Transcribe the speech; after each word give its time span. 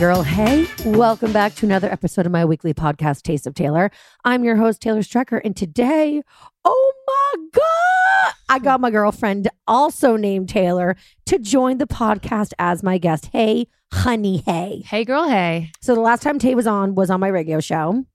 Girl. 0.00 0.22
Hey, 0.22 0.66
welcome 0.86 1.30
back 1.30 1.54
to 1.56 1.66
another 1.66 1.92
episode 1.92 2.24
of 2.24 2.32
my 2.32 2.42
weekly 2.46 2.72
podcast, 2.72 3.20
Taste 3.20 3.46
of 3.46 3.52
Taylor. 3.52 3.90
I'm 4.24 4.44
your 4.44 4.56
host, 4.56 4.80
Taylor 4.80 5.00
Strecker. 5.02 5.42
And 5.44 5.54
today, 5.54 6.22
oh 6.64 6.92
my 7.06 7.44
God, 7.52 8.32
I 8.48 8.60
got 8.60 8.80
my 8.80 8.90
girlfriend, 8.90 9.50
also 9.66 10.16
named 10.16 10.48
Taylor, 10.48 10.96
to 11.26 11.38
join 11.38 11.76
the 11.76 11.86
podcast 11.86 12.54
as 12.58 12.82
my 12.82 12.96
guest. 12.96 13.28
Hey, 13.30 13.66
honey, 13.92 14.38
hey. 14.38 14.82
Hey, 14.86 15.04
girl, 15.04 15.28
hey. 15.28 15.70
So 15.82 15.94
the 15.94 16.00
last 16.00 16.22
time 16.22 16.38
Tay 16.38 16.54
was 16.54 16.66
on 16.66 16.94
was 16.94 17.10
on 17.10 17.20
my 17.20 17.28
radio 17.28 17.60
show. 17.60 18.06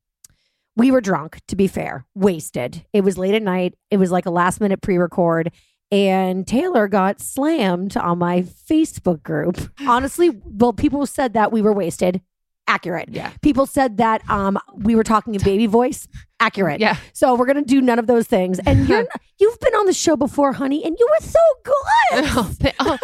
We 0.76 0.90
were 0.90 1.02
drunk, 1.02 1.40
to 1.50 1.56
be 1.56 1.68
fair, 1.68 2.08
wasted. 2.16 2.84
It 2.94 3.02
was 3.02 3.20
late 3.20 3.36
at 3.36 3.44
night. 3.44 3.76
It 3.92 3.98
was 3.98 4.12
like 4.12 4.26
a 4.26 4.32
last 4.32 4.60
minute 4.60 4.82
pre 4.82 4.98
record. 4.98 5.52
And 5.92 6.48
Taylor 6.48 6.88
got 6.88 7.22
slammed 7.22 7.96
on 7.96 8.18
my 8.18 8.42
Facebook 8.42 9.22
group. 9.24 9.58
Honestly, 9.88 10.30
well, 10.44 10.74
people 10.74 11.06
said 11.06 11.34
that 11.34 11.52
we 11.52 11.62
were 11.62 11.74
wasted. 11.74 12.22
Accurate. 12.68 13.10
Yeah. 13.10 13.32
People 13.44 13.68
said 13.68 13.98
that 13.98 14.28
um, 14.28 14.58
we 14.76 14.96
were 14.96 15.04
talking 15.04 15.36
in 15.36 15.42
baby 15.44 15.68
voice. 15.68 16.08
Accurate. 16.40 16.80
Yeah. 16.80 16.98
So 17.14 17.36
we're 17.36 17.46
gonna 17.46 17.62
do 17.62 17.80
none 17.80 18.00
of 18.00 18.08
those 18.08 18.26
things. 18.26 18.60
And 18.66 18.90
you're 18.90 19.06
you've 19.40 19.60
been 19.60 19.74
on 19.76 19.86
the 19.86 19.94
show 19.94 20.16
before, 20.16 20.52
honey, 20.54 20.84
and 20.84 20.98
you 21.00 21.08
were 21.10 21.26
so 21.26 21.40
good. 21.64 21.76
Oh, 22.80 22.98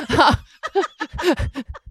oh, 0.73 0.83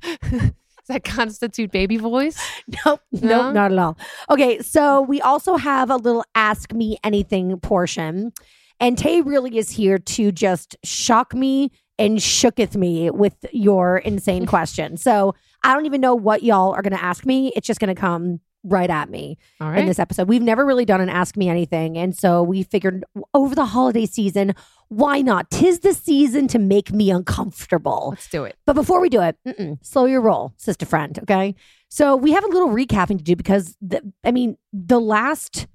Does 0.30 0.52
that 0.88 1.04
constitute 1.04 1.70
baby 1.70 1.97
voice? 1.98 2.38
Nope, 2.84 3.00
No? 3.12 3.42
nope, 3.44 3.54
not 3.54 3.72
at 3.72 3.78
all. 3.78 3.97
Okay, 4.28 4.58
so 4.60 5.00
we 5.02 5.20
also 5.20 5.56
have 5.56 5.91
a 5.91 5.97
little 5.97 6.25
ask 6.34 6.72
me 6.72 6.98
anything 7.04 7.56
portion. 7.60 8.32
And 8.81 8.97
Tay 8.97 9.20
really 9.20 9.59
is 9.59 9.70
here 9.70 9.98
to 9.98 10.33
just 10.33 10.77
shock 10.83 11.34
me 11.34 11.70
and 11.98 12.19
shooketh 12.19 12.75
me 12.75 13.11
with 13.11 13.45
your 13.53 13.98
insane 13.98 14.47
question. 14.47 14.97
So 14.97 15.34
I 15.62 15.75
don't 15.75 15.87
even 15.87 16.00
know 16.00 16.14
what 16.14 16.42
y'all 16.42 16.72
are 16.72 16.83
going 16.83 16.95
to 16.95 17.03
ask 17.03 17.27
me. 17.27 17.53
It's 17.55 17.67
just 17.67 17.78
going 17.78 17.95
to 17.95 18.00
come 18.00 18.41
right 18.62 18.91
at 18.91 19.09
me 19.09 19.39
All 19.61 19.70
in 19.72 19.87
this 19.87 19.98
episode. 19.98 20.28
We've 20.28 20.42
never 20.42 20.67
really 20.67 20.84
done 20.84 21.00
an 21.00 21.09
ask 21.09 21.37
me 21.37 21.48
anything. 21.48 21.97
And 21.97 22.16
so 22.16 22.43
we 22.43 22.62
figured 22.62 23.04
over 23.32 23.54
the 23.54 23.66
holiday 23.66 24.06
season, 24.06 24.54
why 24.88 25.22
not? 25.22 25.50
Tis 25.50 25.81
the 25.81 25.94
season 25.94 26.49
to 26.49 26.59
make 26.59 26.93
me 26.93 27.10
uncomfortable. 27.10 28.09
Let's 28.10 28.28
do 28.28 28.44
it. 28.44 28.56
But 28.66 28.75
before 28.75 29.00
we 29.00 29.09
do 29.09 29.22
it, 29.22 29.37
mm-mm, 29.47 29.78
slow 29.84 30.06
your 30.06 30.21
roll, 30.21 30.53
sister 30.56 30.84
friend. 30.84 31.19
Okay. 31.22 31.54
So 31.88 32.16
we 32.16 32.33
have 32.33 32.44
a 32.44 32.49
little 32.49 32.69
recapping 32.69 33.19
to 33.19 33.25
do 33.25 33.34
because, 33.34 33.77
the, 33.81 34.03
I 34.25 34.31
mean, 34.31 34.56
the 34.72 35.00
last 35.00 35.66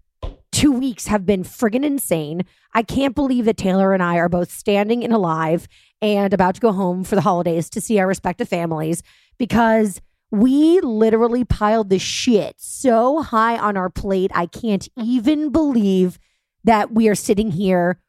two 0.66 0.72
weeks 0.72 1.06
have 1.06 1.28
been 1.28 1.44
friggin' 1.44 1.86
insane. 1.86 2.42
I 2.74 2.81
can't 2.81 3.14
believe 3.14 3.46
that 3.46 3.56
Taylor 3.56 3.94
and 3.94 4.02
I 4.02 4.16
are 4.16 4.28
both 4.28 4.50
standing 4.50 5.03
and 5.03 5.14
alive 5.14 5.68
and 6.02 6.34
about 6.34 6.56
to 6.56 6.62
go 6.62 6.72
home 6.72 7.03
for 7.03 7.14
the 7.14 7.22
holidays 7.22 7.70
to 7.70 7.80
see 7.80 8.00
our 8.00 8.08
respective 8.08 8.50
families 8.50 9.03
because 9.38 10.02
we 10.31 10.80
literally 10.81 11.46
piled 11.46 11.92
the 11.92 12.00
shit 12.00 12.56
so 12.58 13.22
high 13.22 13.59
on 13.59 13.78
our 13.78 13.92
plate. 13.92 14.31
I 14.34 14.48
can't 14.48 14.90
even 14.98 15.52
believe 15.52 16.18
that 16.64 16.92
we 16.92 17.09
are 17.09 17.16
sitting 17.16 17.52
here 17.52 18.00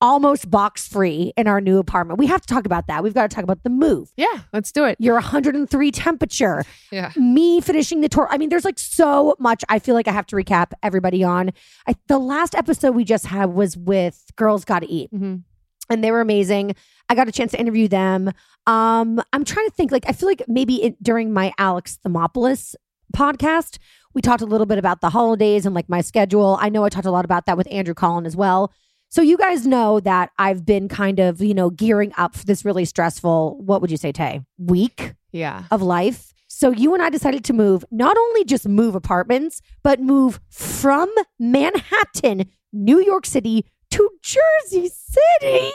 almost 0.00 0.50
box 0.50 0.86
free 0.86 1.32
in 1.36 1.46
our 1.48 1.60
new 1.60 1.78
apartment. 1.78 2.18
We 2.18 2.26
have 2.26 2.40
to 2.42 2.46
talk 2.46 2.66
about 2.66 2.86
that. 2.88 3.02
We've 3.02 3.14
got 3.14 3.28
to 3.30 3.34
talk 3.34 3.44
about 3.44 3.62
the 3.62 3.70
move. 3.70 4.12
Yeah, 4.16 4.40
let's 4.52 4.70
do 4.70 4.84
it. 4.84 4.96
Your 5.00 5.14
103 5.14 5.90
temperature, 5.90 6.64
Yeah. 6.92 7.12
me 7.16 7.60
finishing 7.62 8.02
the 8.02 8.08
tour. 8.08 8.28
I 8.30 8.36
mean, 8.38 8.50
there's 8.50 8.64
like 8.64 8.78
so 8.78 9.34
much. 9.38 9.64
I 9.68 9.78
feel 9.78 9.94
like 9.94 10.06
I 10.06 10.12
have 10.12 10.26
to 10.26 10.36
recap 10.36 10.72
everybody 10.82 11.24
on. 11.24 11.50
I, 11.88 11.94
the 12.08 12.18
last 12.18 12.54
episode 12.54 12.92
we 12.94 13.04
just 13.04 13.26
had 13.26 13.46
was 13.54 13.76
with 13.76 14.22
Girls 14.36 14.64
Gotta 14.66 14.86
Eat, 14.88 15.10
Mhm. 15.14 15.42
and 15.88 16.04
they 16.04 16.10
were 16.10 16.20
amazing. 16.20 16.74
I 17.08 17.14
got 17.14 17.28
a 17.28 17.32
chance 17.32 17.52
to 17.52 17.60
interview 17.60 17.88
them. 17.88 18.30
Um, 18.66 19.22
I'm 19.32 19.44
trying 19.44 19.66
to 19.66 19.72
think. 19.74 19.92
Like, 19.92 20.04
I 20.08 20.12
feel 20.12 20.28
like 20.28 20.42
maybe 20.48 20.82
it, 20.82 21.02
during 21.02 21.32
my 21.32 21.52
Alex 21.56 21.98
Themopoulos 22.04 22.74
podcast, 23.16 23.78
we 24.12 24.20
talked 24.20 24.42
a 24.42 24.46
little 24.46 24.66
bit 24.66 24.78
about 24.78 25.00
the 25.00 25.10
holidays 25.10 25.64
and 25.66 25.74
like 25.74 25.88
my 25.88 26.00
schedule. 26.00 26.58
I 26.60 26.68
know 26.68 26.84
I 26.84 26.88
talked 26.88 27.06
a 27.06 27.10
lot 27.10 27.24
about 27.24 27.46
that 27.46 27.56
with 27.56 27.68
Andrew 27.70 27.94
Collin 27.94 28.26
as 28.26 28.36
well. 28.36 28.72
So 29.16 29.22
you 29.22 29.38
guys 29.38 29.66
know 29.66 29.98
that 30.00 30.28
I've 30.38 30.66
been 30.66 30.88
kind 30.88 31.20
of, 31.20 31.40
you 31.40 31.54
know, 31.54 31.70
gearing 31.70 32.12
up 32.18 32.36
for 32.36 32.44
this 32.44 32.66
really 32.66 32.84
stressful, 32.84 33.56
what 33.64 33.80
would 33.80 33.90
you 33.90 33.96
say, 33.96 34.12
Tay? 34.12 34.42
Week 34.58 35.14
Yeah. 35.32 35.62
of 35.70 35.80
life. 35.80 36.34
So 36.48 36.70
you 36.70 36.92
and 36.92 37.02
I 37.02 37.08
decided 37.08 37.42
to 37.44 37.54
move, 37.54 37.82
not 37.90 38.18
only 38.18 38.44
just 38.44 38.68
move 38.68 38.94
apartments, 38.94 39.62
but 39.82 40.00
move 40.00 40.38
from 40.50 41.10
Manhattan, 41.38 42.50
New 42.74 43.00
York 43.00 43.24
City 43.24 43.64
to 43.92 44.10
Jersey 44.20 44.90
City. 44.90 45.72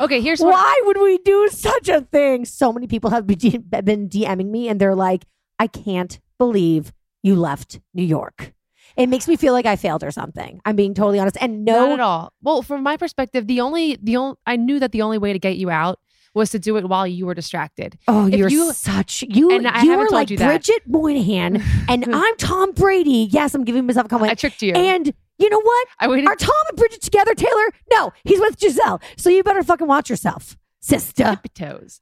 Okay, 0.00 0.22
here's 0.22 0.40
what. 0.40 0.54
Why 0.54 0.82
would 0.86 0.96
we 0.96 1.18
do 1.18 1.48
such 1.48 1.90
a 1.90 2.00
thing? 2.00 2.46
So 2.46 2.72
many 2.72 2.86
people 2.86 3.10
have 3.10 3.26
been 3.26 3.36
been 3.84 4.08
DMing 4.08 4.48
me 4.48 4.70
and 4.70 4.80
they're 4.80 4.94
like, 4.94 5.26
I 5.58 5.66
can't 5.66 6.18
believe 6.38 6.94
you 7.22 7.36
left 7.36 7.80
New 7.92 8.04
York. 8.04 8.54
It 8.96 9.08
makes 9.08 9.28
me 9.28 9.36
feel 9.36 9.52
like 9.52 9.66
I 9.66 9.76
failed 9.76 10.02
or 10.02 10.10
something. 10.10 10.60
I'm 10.64 10.76
being 10.76 10.94
totally 10.94 11.18
honest. 11.18 11.36
And 11.40 11.64
no, 11.64 11.86
Not 11.88 11.92
at 11.92 12.00
all. 12.00 12.32
Well, 12.42 12.62
from 12.62 12.82
my 12.82 12.96
perspective, 12.96 13.46
the 13.46 13.60
only 13.60 13.96
the 14.02 14.16
only 14.16 14.36
I 14.46 14.56
knew 14.56 14.78
that 14.80 14.92
the 14.92 15.02
only 15.02 15.18
way 15.18 15.32
to 15.32 15.38
get 15.38 15.56
you 15.56 15.70
out 15.70 15.98
was 16.34 16.50
to 16.50 16.58
do 16.58 16.76
it 16.76 16.86
while 16.86 17.06
you 17.06 17.24
were 17.24 17.32
distracted. 17.34 17.98
Oh, 18.08 18.26
If 18.26 18.34
you're 18.34 18.48
you- 18.50 18.72
such 18.72 19.22
you. 19.28 19.50
And 19.50 19.66
I 19.66 19.82
you 19.82 19.90
haven't 19.90 20.06
are 20.08 20.10
like 20.10 20.30
you 20.30 20.36
that. 20.38 20.46
Bridget 20.46 20.90
Moynahan, 20.90 21.62
and 21.88 22.04
I'm 22.14 22.36
Tom 22.36 22.72
Brady. 22.72 23.28
Yes, 23.30 23.54
I'm 23.54 23.64
giving 23.64 23.86
myself 23.86 24.06
a 24.06 24.08
compliment. 24.08 24.32
I 24.32 24.40
tricked 24.40 24.60
you. 24.62 24.72
And 24.74 25.12
you 25.38 25.50
know 25.50 25.60
what? 25.60 25.88
I 25.98 26.08
waited. 26.08 26.26
Are 26.26 26.36
Tom 26.36 26.54
and 26.70 26.76
Bridget 26.78 27.02
together, 27.02 27.34
Taylor? 27.34 27.64
No, 27.90 28.12
he's 28.24 28.40
with 28.40 28.58
Gisele. 28.58 29.00
So 29.16 29.28
you 29.30 29.42
better 29.42 29.62
fucking 29.62 29.86
watch 29.86 30.08
yourself, 30.10 30.56
sister. 30.80 31.40
toes. 31.54 32.00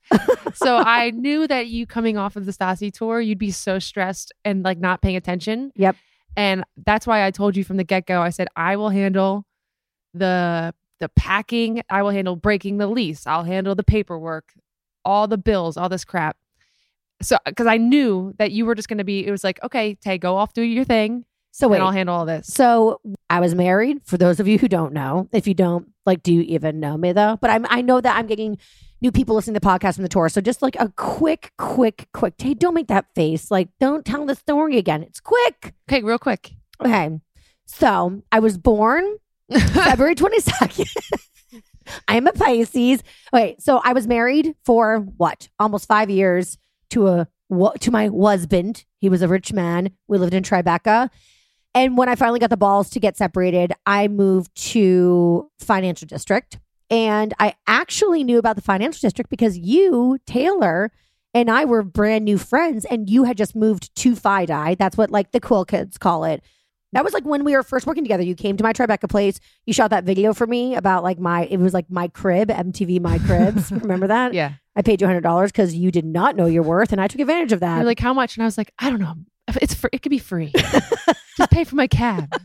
so 0.54 0.76
I 0.84 1.10
knew 1.10 1.46
that 1.48 1.66
you 1.68 1.86
coming 1.86 2.16
off 2.16 2.36
of 2.36 2.44
the 2.46 2.52
Stassi 2.52 2.92
tour, 2.92 3.20
you'd 3.20 3.38
be 3.38 3.50
so 3.50 3.78
stressed 3.80 4.32
and 4.44 4.62
like 4.64 4.78
not 4.78 5.00
paying 5.02 5.16
attention. 5.16 5.72
Yep. 5.76 5.96
And 6.36 6.64
that's 6.84 7.06
why 7.06 7.24
I 7.24 7.30
told 7.30 7.56
you 7.56 7.64
from 7.64 7.76
the 7.76 7.84
get 7.84 8.06
go. 8.06 8.20
I 8.22 8.30
said 8.30 8.48
I 8.56 8.76
will 8.76 8.90
handle 8.90 9.46
the 10.14 10.74
the 11.00 11.08
packing. 11.10 11.82
I 11.90 12.02
will 12.02 12.10
handle 12.10 12.36
breaking 12.36 12.78
the 12.78 12.86
lease. 12.86 13.26
I'll 13.26 13.44
handle 13.44 13.74
the 13.74 13.84
paperwork, 13.84 14.52
all 15.04 15.28
the 15.28 15.38
bills, 15.38 15.76
all 15.76 15.88
this 15.88 16.04
crap. 16.04 16.36
So 17.22 17.38
because 17.44 17.66
I 17.66 17.76
knew 17.76 18.34
that 18.38 18.52
you 18.52 18.66
were 18.66 18.74
just 18.74 18.88
going 18.88 18.98
to 18.98 19.04
be. 19.04 19.26
It 19.26 19.30
was 19.30 19.44
like 19.44 19.62
okay, 19.62 19.94
Tay, 19.94 20.18
go 20.18 20.36
off, 20.36 20.52
do 20.52 20.62
your 20.62 20.84
thing, 20.84 21.24
So 21.52 21.68
wait, 21.68 21.76
and 21.76 21.84
I'll 21.84 21.92
handle 21.92 22.14
all 22.14 22.26
this. 22.26 22.48
So 22.48 23.00
I 23.30 23.40
was 23.40 23.54
married. 23.54 24.02
For 24.04 24.16
those 24.18 24.40
of 24.40 24.48
you 24.48 24.58
who 24.58 24.68
don't 24.68 24.92
know, 24.92 25.28
if 25.32 25.46
you 25.46 25.54
don't, 25.54 25.88
like, 26.04 26.22
do 26.22 26.32
you 26.32 26.42
even 26.42 26.80
know 26.80 26.96
me 26.96 27.12
though? 27.12 27.38
But 27.40 27.50
I'm, 27.50 27.66
I 27.70 27.80
know 27.80 28.00
that 28.00 28.16
I'm 28.16 28.26
getting 28.26 28.58
new 29.04 29.12
people 29.12 29.34
listening 29.34 29.52
to 29.52 29.60
the 29.60 29.66
podcast 29.66 29.96
from 29.96 30.02
the 30.02 30.08
tour. 30.08 30.30
So 30.30 30.40
just 30.40 30.62
like 30.62 30.76
a 30.80 30.90
quick, 30.96 31.52
quick, 31.58 32.08
quick. 32.14 32.34
Hey, 32.38 32.54
don't 32.54 32.72
make 32.72 32.88
that 32.88 33.04
face. 33.14 33.50
Like, 33.50 33.68
don't 33.78 34.02
tell 34.02 34.24
the 34.24 34.34
story 34.34 34.78
again. 34.78 35.02
It's 35.02 35.20
quick. 35.20 35.74
Okay, 35.86 36.02
real 36.02 36.18
quick. 36.18 36.54
Okay. 36.82 37.20
So 37.66 38.22
I 38.32 38.38
was 38.40 38.56
born 38.56 39.18
February 39.52 40.14
22nd. 40.14 40.88
I 42.08 42.16
am 42.16 42.26
a 42.26 42.32
Pisces. 42.32 43.02
Okay, 43.32 43.56
so 43.58 43.82
I 43.84 43.92
was 43.92 44.06
married 44.06 44.54
for 44.64 45.00
what? 45.00 45.48
Almost 45.58 45.86
five 45.86 46.08
years 46.08 46.56
to 46.90 47.08
a 47.08 47.28
to 47.80 47.90
my 47.90 48.08
husband. 48.08 48.86
He 49.00 49.10
was 49.10 49.20
a 49.20 49.28
rich 49.28 49.52
man. 49.52 49.90
We 50.08 50.16
lived 50.16 50.32
in 50.32 50.42
Tribeca. 50.42 51.10
And 51.74 51.98
when 51.98 52.08
I 52.08 52.14
finally 52.14 52.40
got 52.40 52.48
the 52.48 52.56
balls 52.56 52.88
to 52.90 53.00
get 53.00 53.18
separated, 53.18 53.72
I 53.84 54.08
moved 54.08 54.54
to 54.72 55.50
financial 55.58 56.06
district 56.06 56.58
And 56.90 57.32
I 57.38 57.54
actually 57.66 58.24
knew 58.24 58.38
about 58.38 58.56
the 58.56 58.62
financial 58.62 59.00
district 59.00 59.30
because 59.30 59.56
you, 59.56 60.18
Taylor, 60.26 60.92
and 61.32 61.50
I 61.50 61.64
were 61.64 61.82
brand 61.82 62.24
new 62.24 62.38
friends, 62.38 62.84
and 62.84 63.10
you 63.10 63.24
had 63.24 63.36
just 63.36 63.56
moved 63.56 63.94
to 63.96 64.14
FIDI. 64.14 64.76
That's 64.76 64.96
what 64.96 65.10
like 65.10 65.32
the 65.32 65.40
cool 65.40 65.64
kids 65.64 65.98
call 65.98 66.24
it. 66.24 66.42
That 66.92 67.02
was 67.02 67.12
like 67.12 67.24
when 67.24 67.42
we 67.42 67.56
were 67.56 67.64
first 67.64 67.86
working 67.88 68.04
together. 68.04 68.22
You 68.22 68.36
came 68.36 68.56
to 68.56 68.62
my 68.62 68.72
Tribeca 68.72 69.08
place. 69.08 69.40
You 69.66 69.72
shot 69.72 69.90
that 69.90 70.04
video 70.04 70.32
for 70.32 70.46
me 70.46 70.76
about 70.76 71.02
like 71.02 71.18
my, 71.18 71.46
it 71.46 71.56
was 71.56 71.74
like 71.74 71.90
my 71.90 72.06
crib, 72.06 72.50
MTV 72.50 73.00
My 73.00 73.18
Cribs. 73.18 73.72
Remember 73.72 74.06
that? 74.06 74.32
Yeah. 74.32 74.52
I 74.76 74.82
paid 74.82 75.00
you 75.00 75.08
$100 75.08 75.46
because 75.46 75.74
you 75.74 75.90
did 75.90 76.04
not 76.04 76.36
know 76.36 76.46
your 76.46 76.62
worth, 76.62 76.92
and 76.92 77.00
I 77.00 77.08
took 77.08 77.20
advantage 77.20 77.52
of 77.52 77.60
that. 77.60 77.76
You're 77.78 77.84
like, 77.84 77.98
how 77.98 78.14
much? 78.14 78.36
And 78.36 78.44
I 78.44 78.46
was 78.46 78.56
like, 78.56 78.72
I 78.78 78.90
don't 78.90 79.00
know. 79.00 79.14
It's 79.60 79.74
free. 79.74 79.90
It 79.92 80.02
could 80.02 80.10
be 80.10 80.18
free. 80.18 80.52
Just 81.36 81.50
pay 81.50 81.64
for 81.64 81.74
my 81.76 81.86
cab. 81.86 82.32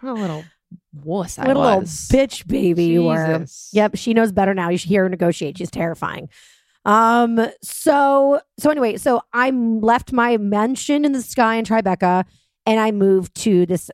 What 0.00 0.18
a 0.18 0.20
little 0.20 0.44
wuss 0.92 1.38
I 1.38 1.46
what 1.46 1.56
a 1.56 1.60
little 1.60 1.80
was. 1.80 2.08
bitch 2.12 2.46
baby 2.46 2.84
you 2.84 3.04
were. 3.04 3.44
Yep, 3.72 3.96
she 3.96 4.14
knows 4.14 4.32
better 4.32 4.54
now. 4.54 4.68
You 4.68 4.78
should 4.78 4.88
hear 4.90 5.04
her 5.04 5.08
negotiate. 5.08 5.58
She's 5.58 5.70
terrifying. 5.70 6.28
Um. 6.84 7.46
So 7.62 8.40
so 8.58 8.70
anyway, 8.70 8.96
so 8.96 9.22
I 9.32 9.50
left 9.50 10.12
my 10.12 10.36
mansion 10.36 11.04
in 11.04 11.12
the 11.12 11.22
sky 11.22 11.54
in 11.56 11.64
Tribeca, 11.64 12.24
and 12.66 12.80
I 12.80 12.90
moved 12.90 13.34
to 13.42 13.66
this 13.66 13.90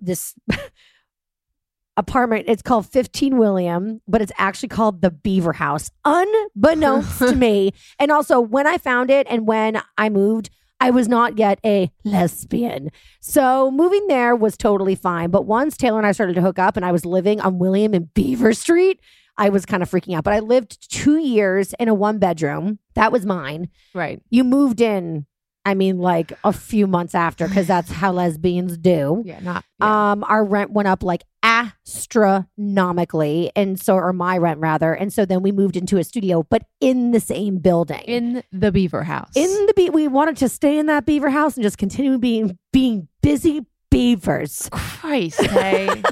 this 0.00 0.34
apartment. 1.96 2.46
It's 2.48 2.62
called 2.62 2.86
15 2.86 3.38
William, 3.38 4.00
but 4.08 4.22
it's 4.22 4.32
actually 4.38 4.70
called 4.70 5.02
the 5.02 5.10
Beaver 5.10 5.52
House, 5.52 5.90
unbeknownst 6.04 7.18
to 7.18 7.34
me. 7.36 7.72
And 7.98 8.10
also, 8.10 8.40
when 8.40 8.66
I 8.66 8.78
found 8.78 9.10
it 9.10 9.26
and 9.30 9.46
when 9.46 9.80
I 9.98 10.08
moved, 10.08 10.50
I 10.82 10.90
was 10.90 11.06
not 11.06 11.38
yet 11.38 11.60
a 11.64 11.92
lesbian. 12.02 12.90
So 13.20 13.70
moving 13.70 14.08
there 14.08 14.34
was 14.34 14.56
totally 14.56 14.96
fine. 14.96 15.30
But 15.30 15.46
once 15.46 15.76
Taylor 15.76 15.98
and 15.98 16.06
I 16.06 16.10
started 16.10 16.34
to 16.34 16.40
hook 16.40 16.58
up 16.58 16.76
and 16.76 16.84
I 16.84 16.90
was 16.90 17.06
living 17.06 17.40
on 17.40 17.60
William 17.60 17.94
and 17.94 18.12
Beaver 18.14 18.52
Street, 18.52 18.98
I 19.38 19.48
was 19.48 19.64
kind 19.64 19.84
of 19.84 19.88
freaking 19.88 20.16
out. 20.16 20.24
But 20.24 20.34
I 20.34 20.40
lived 20.40 20.90
two 20.92 21.18
years 21.18 21.72
in 21.78 21.86
a 21.86 21.94
one 21.94 22.18
bedroom. 22.18 22.80
That 22.94 23.12
was 23.12 23.24
mine. 23.24 23.68
Right. 23.94 24.20
You 24.28 24.42
moved 24.42 24.80
in, 24.80 25.26
I 25.64 25.74
mean, 25.74 25.98
like 25.98 26.32
a 26.42 26.52
few 26.52 26.86
months 26.86 27.14
after, 27.14 27.46
because 27.46 27.66
that's 27.68 27.90
how 27.90 28.12
lesbians 28.12 28.76
do. 28.78 29.22
Yeah. 29.32 29.40
Not. 29.40 29.64
Yeah. 29.80 30.12
Um, 30.12 30.24
our 30.24 30.44
rent 30.44 30.70
went 30.72 30.88
up 30.88 31.02
like 31.02 31.22
astronomically, 31.42 33.50
and 33.56 33.80
so 33.80 33.94
or 33.94 34.12
my 34.12 34.38
rent 34.38 34.60
rather, 34.60 34.92
and 34.92 35.12
so 35.12 35.24
then 35.24 35.42
we 35.42 35.52
moved 35.52 35.76
into 35.76 35.98
a 35.98 36.04
studio, 36.04 36.44
but 36.48 36.62
in 36.80 37.12
the 37.12 37.20
same 37.20 37.58
building. 37.58 38.00
in 38.06 38.42
the 38.52 38.72
Beaver 38.72 39.04
House. 39.04 39.30
in 39.36 39.48
the 39.66 39.74
be- 39.74 39.90
we 39.90 40.08
wanted 40.08 40.36
to 40.38 40.48
stay 40.48 40.78
in 40.78 40.86
that 40.86 41.06
beaver 41.06 41.30
house 41.30 41.56
and 41.56 41.62
just 41.62 41.78
continue 41.78 42.18
being 42.18 42.58
being 42.72 43.08
busy 43.22 43.64
beavers. 43.90 44.68
Christ, 44.72 45.40
hey. 45.40 45.88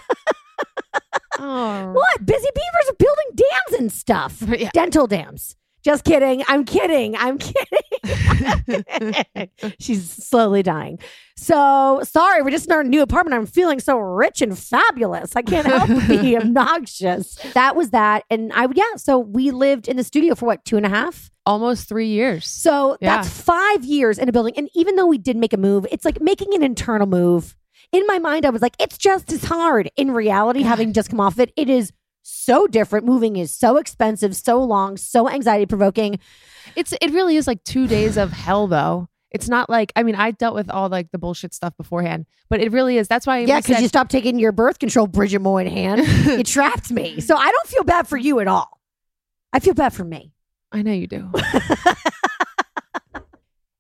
oh. 1.39 1.93
What 1.93 2.27
busy 2.27 2.49
beavers 2.55 2.91
are 2.91 2.97
building 2.99 3.27
dams 3.35 3.81
and 3.81 3.93
stuff, 3.93 4.43
Yeah. 4.49 4.71
dental 4.73 5.07
dams. 5.07 5.57
Just 5.83 6.05
kidding. 6.05 6.45
I'm 6.47 6.65
kidding. 6.65 7.17
I'm 7.17 7.39
kidding. 7.39 7.80
She's 9.79 10.09
slowly 10.11 10.63
dying. 10.63 10.99
So 11.37 12.01
sorry, 12.05 12.43
we're 12.43 12.51
just 12.51 12.67
in 12.67 12.73
our 12.73 12.85
new 12.85 13.03
apartment. 13.03 13.35
I'm 13.35 13.47
feeling 13.47 13.81
so 13.81 13.97
rich 13.99 14.43
and 14.43 14.59
fabulous. 14.59 15.35
I 15.37 15.43
can't 15.43 15.67
help 15.67 15.89
but 16.09 16.09
be 16.21 16.37
obnoxious. 16.37 17.35
That 17.55 17.77
was 17.77 17.91
that. 17.91 18.25
And 18.31 18.53
I, 18.55 18.67
yeah, 18.75 18.97
so 18.97 19.19
we 19.19 19.51
lived 19.51 19.89
in 19.89 19.97
the 19.97 20.05
studio 20.05 20.35
for 20.35 20.47
what, 20.47 20.65
two 20.65 20.77
and 20.77 20.87
a 20.87 20.91
half? 20.91 21.31
Almost 21.47 21.89
three 21.89 22.09
years. 22.09 22.47
So 22.47 22.97
Yeah. 23.01 23.17
that's 23.17 23.29
five 23.29 23.85
years 23.85 24.19
in 24.19 24.29
a 24.29 24.33
building. 24.33 24.55
And 24.57 24.69
even 24.75 24.97
though 24.97 25.07
we 25.07 25.19
did 25.19 25.37
make 25.37 25.53
a 25.53 25.57
move, 25.57 25.87
it's 25.91 26.05
like 26.05 26.21
making 26.21 26.55
an 26.55 26.63
internal 26.63 27.07
move. 27.07 27.57
In 27.93 28.07
my 28.07 28.19
mind, 28.19 28.47
I 28.47 28.51
was 28.51 28.63
like, 28.63 28.77
it's 28.79 28.99
just 28.99 29.33
as 29.33 29.45
hard. 29.45 29.91
In 29.97 30.13
reality, 30.13 30.63
having 30.63 30.93
just 30.93 31.11
come 31.11 31.19
off 31.21 31.39
it, 31.41 31.53
it 31.57 31.69
is 31.69 31.93
so 32.23 32.67
different. 32.69 33.05
Moving 33.07 33.35
is 33.37 33.51
so 33.51 33.79
expensive, 33.79 34.37
so 34.37 34.63
long, 34.63 34.97
so 34.97 35.29
anxiety 35.29 35.67
provoking. 35.67 36.21
It's 36.77 36.93
it 37.01 37.11
really 37.13 37.37
is 37.37 37.47
like 37.47 37.63
two 37.65 37.87
days 37.87 38.17
of 38.17 38.33
hell 38.33 38.67
though. 38.67 39.09
It's 39.31 39.49
not 39.49 39.71
like 39.71 39.93
I 39.97 40.03
mean 40.03 40.15
I 40.15 40.33
dealt 40.33 40.55
with 40.55 40.71
all 40.71 40.89
like 40.89 41.11
the 41.13 41.19
bullshit 41.19 41.55
stuff 41.55 41.77
beforehand, 41.77 42.27
but 42.49 42.61
it 42.61 42.73
really 42.73 42.97
is. 42.97 43.09
That's 43.09 43.27
why 43.27 43.37
I 43.37 43.41
Yeah, 43.41 43.61
because 43.61 43.81
you 43.81 43.89
stopped 43.89 44.11
taking 44.11 44.39
your 44.39 44.53
birth 44.53 44.79
control, 44.79 45.07
Bridget 45.07 45.41
Moynahan. 45.41 45.99
it 46.39 46.47
trapped 46.47 46.91
me. 46.91 47.21
So 47.21 47.37
I 47.37 47.51
don't 47.51 47.67
feel 47.67 47.85
bad 47.85 48.09
for 48.09 48.17
you 48.17 48.41
at 48.41 48.49
all. 48.49 48.81
I 49.53 49.61
feel 49.61 49.75
bad 49.75 49.93
for 49.93 50.05
me. 50.05 50.33
I 50.73 50.83
know 50.83 50.93
you 50.93 51.07
do. 51.07 51.31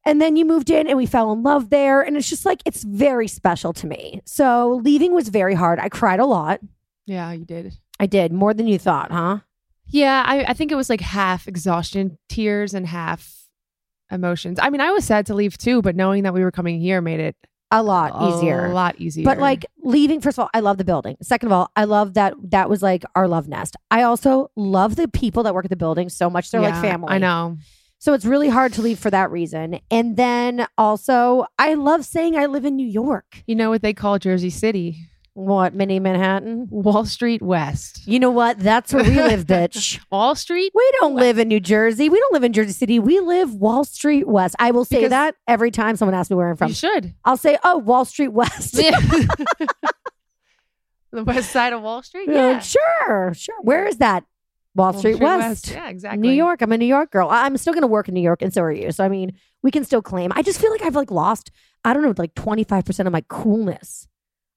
And 0.06 0.20
then 0.20 0.34
you 0.34 0.44
moved 0.44 0.70
in 0.70 0.88
and 0.88 0.96
we 0.96 1.06
fell 1.06 1.30
in 1.32 1.42
love 1.42 1.70
there. 1.70 2.00
And 2.00 2.16
it's 2.16 2.28
just 2.28 2.46
like, 2.46 2.62
it's 2.64 2.82
very 2.82 3.28
special 3.28 3.72
to 3.74 3.86
me. 3.86 4.20
So 4.24 4.80
leaving 4.82 5.12
was 5.12 5.28
very 5.28 5.54
hard. 5.54 5.78
I 5.78 5.88
cried 5.88 6.20
a 6.20 6.26
lot. 6.26 6.60
yeah, 7.06 7.30
you 7.32 7.44
did. 7.44 7.74
I 7.98 8.06
did 8.06 8.32
more 8.32 8.54
than 8.54 8.66
you 8.66 8.78
thought, 8.78 9.12
huh? 9.12 9.40
Yeah, 9.90 10.22
I, 10.26 10.44
I 10.44 10.52
think 10.54 10.72
it 10.72 10.76
was 10.76 10.88
like 10.88 11.00
half 11.00 11.48
exhaustion, 11.48 12.18
tears, 12.28 12.74
and 12.74 12.86
half 12.86 13.34
emotions. 14.10 14.58
I 14.60 14.70
mean, 14.70 14.80
I 14.80 14.90
was 14.90 15.04
sad 15.04 15.26
to 15.26 15.34
leave 15.34 15.58
too, 15.58 15.82
but 15.82 15.96
knowing 15.96 16.22
that 16.24 16.34
we 16.34 16.42
were 16.42 16.50
coming 16.50 16.80
here 16.80 17.00
made 17.00 17.20
it 17.20 17.36
A 17.70 17.82
lot 17.82 18.12
a 18.14 18.36
easier. 18.36 18.66
A 18.66 18.72
lot 18.72 19.00
easier. 19.00 19.24
But 19.24 19.38
like 19.38 19.64
leaving, 19.82 20.20
first 20.20 20.38
of 20.38 20.42
all, 20.42 20.50
I 20.52 20.60
love 20.60 20.78
the 20.78 20.84
building. 20.84 21.16
Second 21.22 21.48
of 21.48 21.52
all, 21.52 21.70
I 21.76 21.84
love 21.84 22.14
that 22.14 22.34
that 22.50 22.68
was 22.68 22.82
like 22.82 23.04
our 23.14 23.28
love 23.28 23.48
nest. 23.48 23.76
I 23.90 24.02
also 24.02 24.50
love 24.56 24.96
the 24.96 25.08
people 25.08 25.44
that 25.44 25.54
work 25.54 25.64
at 25.64 25.70
the 25.70 25.76
building 25.76 26.08
so 26.08 26.28
much. 26.28 26.50
They're 26.50 26.60
like 26.60 26.80
family. 26.80 27.08
I 27.10 27.18
know. 27.18 27.58
So 27.98 28.14
it's 28.14 28.24
really 28.24 28.48
hard 28.48 28.72
to 28.74 28.82
leave 28.82 28.98
for 28.98 29.10
that 29.10 29.30
reason. 29.30 29.78
And 29.90 30.16
then 30.16 30.66
also, 30.78 31.44
I 31.58 31.74
love 31.74 32.04
saying 32.06 32.34
I 32.34 32.46
live 32.46 32.64
in 32.64 32.74
New 32.74 32.86
York. 32.86 33.42
You 33.46 33.54
know 33.54 33.68
what 33.68 33.82
they 33.82 33.92
call 33.92 34.18
Jersey 34.18 34.48
City? 34.50 34.96
What, 35.40 35.74
mini 35.74 35.98
Manhattan? 36.00 36.68
Wall 36.70 37.06
Street 37.06 37.40
West. 37.40 38.06
You 38.06 38.20
know 38.20 38.30
what? 38.30 38.58
That's 38.58 38.92
where 38.92 39.02
we 39.02 39.16
live, 39.16 39.46
bitch. 39.46 39.98
Wall 40.10 40.34
Street? 40.34 40.70
We 40.74 40.92
don't 41.00 41.14
live 41.14 41.38
in 41.38 41.48
New 41.48 41.60
Jersey. 41.60 42.10
We 42.10 42.20
don't 42.20 42.32
live 42.34 42.44
in 42.44 42.52
Jersey 42.52 42.72
City. 42.72 42.98
We 42.98 43.20
live 43.20 43.54
Wall 43.54 43.84
Street 43.84 44.28
West. 44.28 44.54
I 44.58 44.70
will 44.70 44.84
say 44.84 44.96
Because- 44.98 45.10
that 45.10 45.36
every 45.48 45.70
time 45.70 45.96
someone 45.96 46.14
asks 46.14 46.28
me 46.30 46.36
where 46.36 46.50
I'm 46.50 46.56
from. 46.56 46.68
You 46.68 46.74
should. 46.74 47.14
I'll 47.24 47.38
say, 47.38 47.56
oh, 47.64 47.78
Wall 47.78 48.04
Street 48.04 48.28
West. 48.28 48.74
the 51.12 51.24
west 51.24 51.50
side 51.50 51.72
of 51.72 51.80
Wall 51.82 52.02
Street? 52.02 52.28
Yeah, 52.28 52.50
Yeah. 52.50 52.58
sure, 52.60 53.32
sure. 53.34 53.60
Where 53.62 53.86
is 53.86 53.96
that? 53.96 54.24
Wall, 54.74 54.92
Street, 54.92 55.18
West. 55.20 55.70
Yeah, 55.70 55.88
exactly. 55.88 56.20
New 56.20 56.30
York. 56.34 56.62
I'm 56.62 56.70
a 56.70 56.78
New 56.78 56.86
York 56.86 57.10
girl. 57.10 57.28
I'm 57.30 57.56
still 57.56 57.72
going 57.72 57.82
to 57.82 57.88
work 57.88 58.06
in 58.08 58.14
New 58.14 58.20
York, 58.20 58.40
and 58.40 58.54
so 58.54 58.62
are 58.62 58.70
you. 58.70 58.92
So 58.92 59.04
I 59.04 59.08
mean, 59.08 59.32
we 59.62 59.72
can 59.72 59.84
still 59.84 60.00
claim. 60.00 60.30
I 60.36 60.42
just 60.42 60.60
feel 60.60 60.70
like 60.70 60.82
I've 60.82 60.94
like 60.94 61.10
lost. 61.10 61.50
I 61.84 61.92
don't 61.92 62.04
know, 62.04 62.14
like 62.16 62.34
25 62.34 62.84
percent 62.84 63.06
of 63.08 63.12
my 63.12 63.22
coolness. 63.22 64.06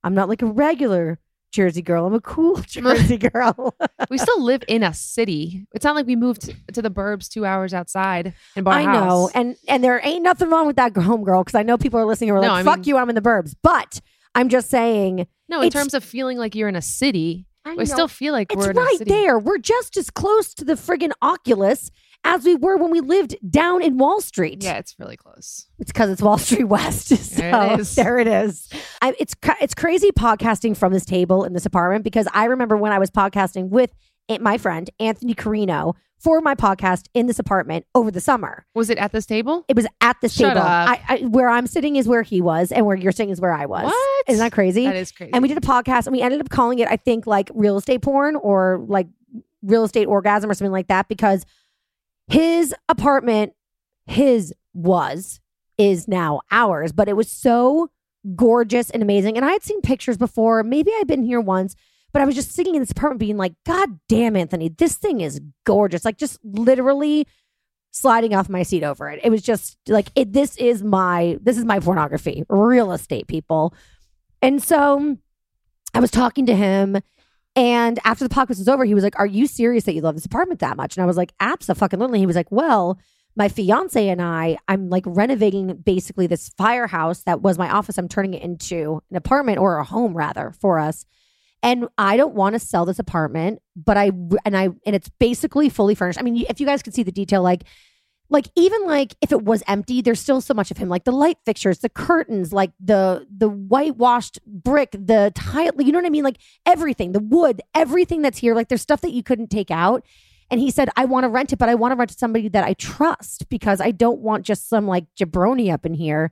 I'm 0.04 0.14
not 0.14 0.30
like 0.30 0.42
a 0.42 0.46
regular 0.46 1.20
Jersey 1.52 1.82
girl. 1.82 2.06
I'm 2.08 2.14
a 2.14 2.22
cool 2.22 2.58
Jersey 2.68 3.18
girl. 3.18 3.76
We 4.10 4.18
still 4.18 4.44
live 4.44 4.64
in 4.68 4.84
a 4.84 4.94
city. 4.94 5.66
It's 5.74 5.86
not 5.86 5.96
like 5.96 6.06
we 6.06 6.16
moved 6.16 6.42
to, 6.74 6.82
the 6.82 6.90
burbs 6.92 7.30
two 7.30 7.46
hours 7.46 7.74
outside 7.74 8.34
and 8.56 8.66
bought 8.66 8.82
a 8.82 8.84
I 8.88 8.94
know, 8.94 9.30
and 9.34 9.56
and 9.68 9.84
there 9.84 10.00
ain't 10.04 10.24
nothing 10.24 10.50
wrong 10.50 10.68
with 10.68 10.76
that 10.76 10.96
home 10.98 11.24
girl 11.24 11.44
because 11.44 11.56
I 11.56 11.64
know 11.64 11.78
people 11.78 12.00
are 12.00 12.06
listening 12.06 12.30
who 12.30 12.36
are 12.36 12.42
No, 12.42 12.48
like, 12.50 12.60
I 12.60 12.64
"Fuck 12.64 12.80
mean- 12.80 12.84
you, 12.90 12.98
I'm 12.98 13.10
in 13.10 13.16
the 13.16 13.22
burbs." 13.22 13.56
But 13.64 14.02
I'm 14.36 14.50
just 14.50 14.70
saying, 14.70 15.26
no, 15.48 15.62
in 15.62 15.70
terms 15.72 15.94
of 15.94 16.04
feeling 16.04 16.38
like 16.38 16.54
you're 16.54 16.68
in 16.70 16.76
a 16.76 16.82
city, 16.82 17.46
I 17.66 17.84
still 17.86 18.08
feel 18.10 18.34
like 18.34 18.52
It's 18.52 18.58
we're 18.66 18.72
in 18.72 18.78
right 18.78 18.94
a 18.96 18.98
city. 18.98 19.10
there. 19.12 19.40
We're 19.40 19.58
just 19.58 19.96
as 19.96 20.10
close 20.10 20.54
to 20.56 20.66
the 20.66 20.74
friggin' 20.74 21.12
Oculus 21.22 21.90
as 22.24 22.44
we 22.46 22.56
were 22.56 22.78
when 22.78 22.92
we 22.92 23.02
lived 23.02 23.36
down 23.50 23.82
in 23.82 23.98
Wall 23.98 24.22
Street. 24.22 24.64
Yeah, 24.64 24.78
it's 24.78 24.96
really 24.98 25.18
close. 25.18 25.68
It's 25.80 25.92
because 25.92 26.10
it's 26.10 26.22
Wall 26.22 26.38
Street 26.38 26.66
West. 26.66 27.08
So 27.10 27.16
There 27.42 27.74
it 27.74 27.80
is. 27.80 27.96
there 27.96 28.20
it 28.20 28.28
is. 28.28 28.70
I, 29.02 29.14
it's 29.20 29.36
it's 29.62 29.74
crazy 29.74 30.12
podcasting 30.12 30.76
from 30.78 30.94
this 30.94 31.06
table 31.06 31.44
in 31.44 31.54
this 31.54 31.66
apartment 31.66 32.04
because 32.04 32.28
I 32.34 32.46
remember 32.46 32.78
when 32.78 32.92
I 32.92 33.00
was 33.00 33.12
podcasting 33.12 33.70
with 33.70 33.94
my 34.40 34.58
friend 34.58 34.90
Anthony 35.00 35.34
Carrino 35.34 35.96
for 36.18 36.40
my 36.40 36.56
podcast 36.56 37.08
in 37.14 37.28
this 37.28 37.38
apartment 37.38 37.86
over 37.94 38.10
the 38.10 38.22
summer. 38.22 38.66
Was 38.74 38.90
it 38.90 38.98
at 38.98 39.12
this 39.12 39.26
table? 39.26 39.66
It 39.68 39.76
was 39.76 39.86
at 40.00 40.16
this 40.22 40.34
Shut 40.34 40.54
table. 40.54 40.66
I, 40.66 41.02
I, 41.10 41.18
where 41.26 41.50
I'm 41.50 41.68
sitting 41.68 41.98
is 41.98 42.08
where 42.08 42.22
he 42.22 42.42
was, 42.42 42.72
and 42.72 42.86
where 42.86 42.96
you're 42.96 43.12
sitting 43.12 43.30
is 43.32 43.42
where 43.42 43.52
I 43.54 43.66
was. 43.66 43.84
What? 43.84 44.30
Isn't 44.30 44.40
that 44.40 44.54
crazy? 44.54 44.86
That 44.86 44.96
is 44.96 45.12
crazy. 45.12 45.34
and 45.34 45.42
we 45.42 45.50
did 45.50 45.58
a 45.58 45.62
podcast, 45.62 46.08
and 46.08 46.16
we 46.16 46.22
ended 46.22 46.40
up 46.40 46.50
calling 46.50 46.80
it, 46.80 46.88
I 46.88 46.96
think, 46.96 47.28
like 47.28 47.52
real 47.54 47.76
estate 47.76 48.02
porn 48.02 48.38
or 48.38 48.86
like 48.88 49.08
real 49.62 49.84
estate 49.84 50.06
orgasm 50.06 50.50
or 50.50 50.54
something 50.54 50.72
like 50.72 50.88
that, 50.88 51.10
because 51.10 51.46
his 52.28 52.74
apartment, 52.90 53.54
his 54.06 54.54
was, 54.74 55.40
is 55.78 56.08
now 56.08 56.42
ours, 56.52 56.92
but 56.92 57.08
it 57.08 57.16
was 57.16 57.30
so 57.30 57.90
gorgeous 58.36 58.90
and 58.90 59.04
amazing. 59.04 59.36
And 59.38 59.46
I 59.46 59.52
had 59.52 59.64
seen 59.64 59.82
pictures 59.82 60.18
before. 60.18 60.64
Maybe 60.64 60.92
I'd 60.96 61.08
been 61.08 61.24
here 61.24 61.42
once, 61.42 61.76
but 62.12 62.22
I 62.22 62.26
was 62.26 62.36
just 62.36 62.52
sitting 62.52 62.76
in 62.76 62.82
this 62.82 62.92
apartment 62.92 63.20
being 63.20 63.38
like, 63.38 63.54
God 63.66 64.00
damn, 64.08 64.36
Anthony, 64.36 64.70
this 64.70 64.96
thing 64.96 65.22
is 65.22 65.42
gorgeous. 65.66 66.06
Like 66.06 66.18
just 66.18 66.40
literally 66.44 67.28
sliding 67.92 68.34
off 68.34 68.50
my 68.50 68.64
seat 68.64 68.84
over 68.84 69.10
it. 69.10 69.20
It 69.24 69.30
was 69.30 69.42
just 69.42 69.78
like 69.88 70.08
it 70.16 70.34
this 70.34 70.58
is 70.58 70.84
my 70.84 71.38
this 71.42 71.58
is 71.58 71.66
my 71.66 71.80
pornography, 71.80 72.44
real 72.50 72.92
estate 72.92 73.28
people. 73.28 73.74
And 74.42 74.62
so 74.62 75.18
I 75.94 76.00
was 76.00 76.12
talking 76.12 76.46
to 76.48 76.56
him 76.56 76.98
and 77.56 78.00
after 78.04 78.28
the 78.28 78.34
podcast 78.34 78.60
was 78.60 78.68
over, 78.68 78.86
he 78.86 78.94
was 78.96 79.04
like, 79.04 79.20
Are 79.20 79.26
you 79.26 79.48
serious 79.48 79.84
that 79.84 79.94
you 79.94 80.02
love 80.02 80.16
this 80.16 80.26
apartment 80.26 80.60
that 80.62 80.78
much? 80.78 80.98
And 80.98 81.04
I 81.04 81.08
was 81.08 81.18
like, 81.18 81.34
Absolutely. 81.40 82.20
He 82.20 82.26
was 82.26 82.36
like, 82.36 82.52
Well, 82.52 83.00
my 83.36 83.50
fiance 83.50 84.08
and 84.10 84.22
I, 84.22 84.58
I'm 84.68 84.90
like 84.90 85.04
renovating 85.08 85.76
basically 85.78 86.28
this 86.28 86.50
firehouse 86.50 87.24
that 87.24 87.42
was 87.42 87.58
my 87.58 87.70
office. 87.70 87.98
I'm 87.98 88.08
turning 88.08 88.36
it 88.36 88.44
into 88.44 89.02
an 89.10 89.18
apartment 89.18 89.58
or 89.58 89.78
a 89.78 89.84
home 89.84 90.16
rather 90.16 90.54
for 90.62 90.80
us. 90.80 91.06
and 91.64 91.88
I 91.98 92.18
don't 92.18 92.36
want 92.36 92.54
to 92.54 92.60
sell 92.60 92.86
this 92.86 93.00
apartment, 93.00 93.60
but 93.76 93.98
I 93.98 94.12
and 94.46 94.58
I 94.58 94.70
and 94.86 94.96
it's 94.96 95.10
basically 95.20 95.70
fully 95.70 95.96
furnished. 95.96 96.20
I 96.20 96.24
mean, 96.24 96.46
if 96.50 96.60
you 96.60 96.66
guys 96.66 96.84
could 96.84 96.94
see 96.94 97.04
the 97.04 97.12
detail, 97.12 97.42
like 97.42 97.64
like 98.30 98.48
even 98.56 98.86
like 98.86 99.16
if 99.22 99.32
it 99.32 99.44
was 99.44 99.62
empty, 99.68 100.02
there's 100.02 100.20
still 100.20 100.42
so 100.42 100.54
much 100.54 100.72
of 100.72 100.78
him, 100.78 100.90
like 100.90 101.04
the 101.04 101.12
light 101.12 101.38
fixtures, 101.46 101.80
the 101.80 101.90
curtains, 101.90 102.52
like 102.52 102.72
the 102.80 103.28
the 103.36 103.50
whitewashed 103.50 104.40
brick, 104.46 104.92
the 104.92 105.32
tile. 105.36 105.72
You 105.80 105.92
know 105.92 106.00
what 106.00 106.06
I 106.06 106.10
mean? 106.10 106.24
Like 106.24 106.38
everything, 106.66 107.12
the 107.12 107.20
wood, 107.20 107.62
everything 107.76 108.22
that's 108.22 108.40
here. 108.40 108.56
Like 108.56 108.70
there's 108.70 108.82
stuff 108.82 109.02
that 109.02 109.12
you 109.12 109.24
couldn't 109.24 109.50
take 109.50 109.70
out. 109.72 110.04
And 110.50 110.60
he 110.60 110.72
said, 110.72 110.90
I 110.96 111.06
want 111.06 111.24
to 111.24 111.30
rent 111.30 111.52
it, 111.54 111.58
but 111.58 111.70
I 111.70 111.76
want 111.76 111.94
to 111.94 111.96
rent 111.96 112.12
to 112.12 112.18
somebody 112.18 112.48
that 112.50 112.64
I 112.64 112.74
trust 112.74 113.50
because 113.50 113.82
I 113.82 113.92
don't 113.92 114.20
want 114.20 114.46
just 114.46 114.70
some 114.70 114.88
like 114.88 115.06
jabroni 115.20 115.72
up 115.74 115.86
in 115.86 115.94
here 115.94 116.32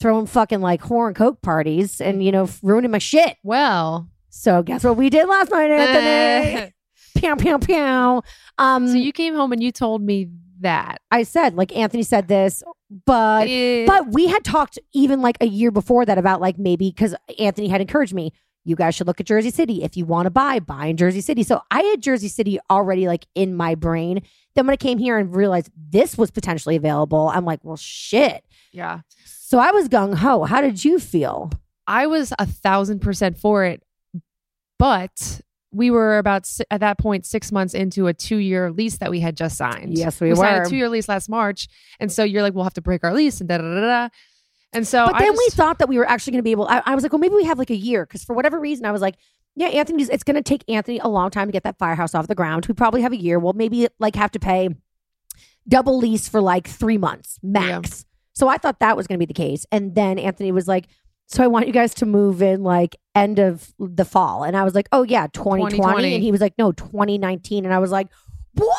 throwing 0.00 0.26
fucking 0.26 0.60
like 0.60 0.82
whore 0.82 1.06
and 1.06 1.14
coke 1.16 1.40
parties 1.40 2.00
and 2.00 2.22
you 2.22 2.32
know 2.32 2.48
ruining 2.62 2.90
my 2.90 2.98
shit. 2.98 3.36
Well, 3.42 4.08
So 4.28 4.62
guess 4.62 4.84
what 4.84 4.96
we 4.96 5.08
did 5.10 5.26
last 5.28 5.50
night, 5.50 5.70
Anthony? 5.70 6.72
Pew 7.16 7.36
pew 7.36 7.58
pew. 7.58 8.22
Um, 8.58 8.88
so 8.88 8.94
you 8.94 9.12
came 9.12 9.34
home 9.34 9.52
and 9.52 9.62
you 9.62 9.70
told 9.72 10.02
me 10.02 10.28
that. 10.64 11.00
I 11.10 11.22
said 11.22 11.54
like 11.54 11.74
Anthony 11.74 12.02
said 12.02 12.28
this, 12.28 12.62
but 13.06 13.48
Eh, 13.48 13.86
but 13.86 14.12
we 14.12 14.26
had 14.26 14.44
talked 14.44 14.78
even 14.92 15.22
like 15.22 15.36
a 15.40 15.46
year 15.46 15.70
before 15.70 16.04
that 16.04 16.18
about 16.18 16.40
like 16.40 16.58
maybe 16.58 16.90
because 16.90 17.14
Anthony 17.38 17.68
had 17.68 17.80
encouraged 17.80 18.12
me. 18.12 18.32
You 18.66 18.76
guys 18.76 18.94
should 18.94 19.06
look 19.06 19.20
at 19.20 19.26
Jersey 19.26 19.50
City. 19.50 19.82
If 19.82 19.94
you 19.96 20.06
want 20.06 20.24
to 20.26 20.30
buy, 20.30 20.58
buy 20.58 20.86
in 20.86 20.96
Jersey 20.96 21.20
City. 21.20 21.42
So 21.42 21.60
I 21.70 21.82
had 21.82 22.00
Jersey 22.02 22.28
City 22.28 22.58
already 22.70 23.06
like 23.06 23.26
in 23.34 23.54
my 23.54 23.74
brain. 23.74 24.22
Then 24.54 24.66
when 24.66 24.72
I 24.72 24.76
came 24.76 24.96
here 24.98 25.18
and 25.18 25.34
realized 25.36 25.70
this 25.76 26.16
was 26.16 26.30
potentially 26.30 26.74
available, 26.76 27.28
I'm 27.28 27.44
like, 27.44 27.60
well, 27.62 27.76
shit. 27.76 28.42
yeah. 28.72 29.00
So 29.26 29.58
I 29.58 29.70
was 29.70 29.88
gung 29.88 30.14
ho. 30.14 30.44
How 30.44 30.60
did 30.62 30.82
you 30.84 30.98
feel? 30.98 31.50
I 31.86 32.06
was 32.06 32.32
a 32.38 32.46
thousand 32.46 33.00
percent 33.00 33.36
for 33.36 33.64
it, 33.64 33.82
but 34.78 35.40
we 35.74 35.90
were 35.90 36.18
about 36.18 36.48
at 36.70 36.80
that 36.80 36.98
point 36.98 37.26
six 37.26 37.50
months 37.50 37.74
into 37.74 38.06
a 38.06 38.14
two 38.14 38.36
year 38.36 38.70
lease 38.70 38.98
that 38.98 39.10
we 39.10 39.20
had 39.20 39.36
just 39.36 39.56
signed. 39.56 39.98
Yes, 39.98 40.20
we 40.20 40.34
signed 40.34 40.56
were. 40.56 40.62
a 40.62 40.68
two 40.68 40.76
year 40.76 40.88
lease 40.88 41.08
last 41.08 41.28
March, 41.28 41.68
and 41.98 42.10
so 42.10 42.22
you're 42.22 42.42
like, 42.42 42.54
we'll 42.54 42.64
have 42.64 42.74
to 42.74 42.80
break 42.82 43.04
our 43.04 43.12
lease 43.12 43.40
and 43.40 43.48
da 43.48 43.58
da 43.58 43.64
da 43.64 43.80
da. 43.80 44.08
And 44.72 44.86
so, 44.86 45.06
But 45.06 45.16
I 45.16 45.20
then 45.20 45.32
we 45.32 45.48
thought 45.50 45.78
that 45.78 45.88
we 45.88 45.98
were 45.98 46.08
actually 46.08 46.32
going 46.32 46.40
to 46.40 46.44
be 46.44 46.50
able. 46.50 46.66
I, 46.68 46.82
I 46.84 46.94
was 46.94 47.04
like, 47.04 47.12
well, 47.12 47.20
maybe 47.20 47.34
we 47.34 47.44
have 47.44 47.58
like 47.58 47.70
a 47.70 47.76
year 47.76 48.06
because 48.06 48.24
for 48.24 48.34
whatever 48.34 48.58
reason, 48.58 48.86
I 48.86 48.92
was 48.92 49.02
like, 49.02 49.16
yeah, 49.56 49.68
Anthony's. 49.68 50.08
It's 50.08 50.24
going 50.24 50.36
to 50.36 50.42
take 50.42 50.64
Anthony 50.68 50.98
a 50.98 51.08
long 51.08 51.30
time 51.30 51.48
to 51.48 51.52
get 51.52 51.62
that 51.64 51.78
firehouse 51.78 52.14
off 52.14 52.26
the 52.26 52.34
ground. 52.34 52.66
We 52.66 52.74
probably 52.74 53.02
have 53.02 53.12
a 53.12 53.16
year. 53.16 53.38
We'll 53.38 53.52
maybe 53.52 53.88
like 53.98 54.16
have 54.16 54.32
to 54.32 54.40
pay 54.40 54.70
double 55.68 55.98
lease 55.98 56.28
for 56.28 56.40
like 56.40 56.66
three 56.68 56.98
months 56.98 57.38
max. 57.42 58.04
So 58.32 58.48
I 58.48 58.58
thought 58.58 58.80
that 58.80 58.96
was 58.96 59.06
going 59.06 59.18
to 59.18 59.24
be 59.24 59.32
the 59.32 59.34
case, 59.34 59.64
and 59.70 59.94
then 59.94 60.18
Anthony 60.18 60.50
was 60.50 60.66
like, 60.66 60.86
so 61.26 61.42
I 61.42 61.46
want 61.46 61.66
you 61.68 61.72
guys 61.72 61.94
to 61.94 62.06
move 62.06 62.42
in 62.42 62.62
like 62.62 62.96
end 63.14 63.38
of 63.38 63.72
the 63.78 64.04
fall, 64.04 64.44
and 64.44 64.56
I 64.56 64.64
was 64.64 64.74
like, 64.74 64.88
oh 64.92 65.02
yeah, 65.02 65.26
2020, 65.32 65.76
2020. 65.76 66.14
and 66.14 66.22
he 66.22 66.32
was 66.32 66.40
like, 66.40 66.54
no, 66.58 66.72
2019, 66.72 67.64
and 67.64 67.72
I 67.72 67.78
was 67.78 67.90
like, 67.90 68.08
what? 68.54 68.78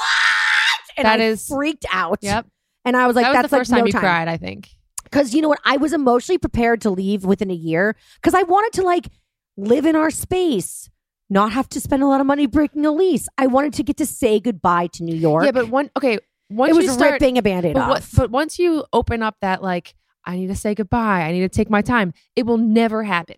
And 0.97 1.05
That 1.05 1.19
I 1.19 1.23
is- 1.25 1.47
freaked 1.47 1.85
out. 1.91 2.19
Yep, 2.21 2.45
And 2.85 2.95
I 2.97 3.07
was 3.07 3.15
like, 3.15 3.23
that 3.25 3.29
was 3.29 3.35
that's 3.35 3.51
the 3.51 3.57
first 3.57 3.71
like 3.71 3.77
time 3.79 3.83
no 3.83 3.87
you 3.87 3.91
time. 3.93 4.01
cried. 4.01 4.27
I 4.27 4.37
think. 4.37 4.69
Because 5.03 5.33
you 5.33 5.41
know 5.41 5.49
what? 5.49 5.59
I 5.65 5.77
was 5.77 5.93
emotionally 5.93 6.37
prepared 6.37 6.81
to 6.81 6.89
leave 6.89 7.25
within 7.25 7.49
a 7.51 7.55
year 7.55 7.95
because 8.15 8.33
I 8.33 8.43
wanted 8.43 8.73
to 8.73 8.83
like 8.83 9.07
live 9.57 9.85
in 9.85 9.95
our 9.95 10.09
space, 10.11 10.89
not 11.29 11.51
have 11.53 11.69
to 11.69 11.79
spend 11.81 12.03
a 12.03 12.07
lot 12.07 12.19
of 12.21 12.27
money 12.27 12.45
breaking 12.47 12.85
a 12.85 12.91
lease. 12.91 13.27
I 13.37 13.47
wanted 13.47 13.73
to 13.75 13.83
get 13.83 13.97
to 13.97 14.05
say 14.05 14.39
goodbye 14.39 14.87
to 14.93 15.03
New 15.03 15.15
York. 15.15 15.45
Yeah, 15.45 15.51
but 15.51 15.69
one 15.69 15.89
okay. 15.97 16.19
Once 16.49 16.71
it 16.71 16.75
was 16.75 16.85
you 16.85 16.91
start, 16.91 17.13
ripping 17.13 17.37
a 17.37 17.41
band 17.41 17.65
aid 17.65 17.73
but, 17.73 17.83
off. 17.83 17.89
what- 17.89 18.09
but 18.15 18.31
once 18.31 18.59
you 18.59 18.85
open 18.93 19.21
up 19.23 19.35
that 19.41 19.61
like, 19.63 19.95
I 20.25 20.35
need 20.37 20.47
to 20.47 20.55
say 20.55 20.75
goodbye. 20.75 21.21
I 21.21 21.31
need 21.31 21.41
to 21.41 21.49
take 21.49 21.69
my 21.69 21.81
time. 21.81 22.13
It 22.35 22.45
will 22.45 22.57
never 22.57 23.03
happen. 23.03 23.35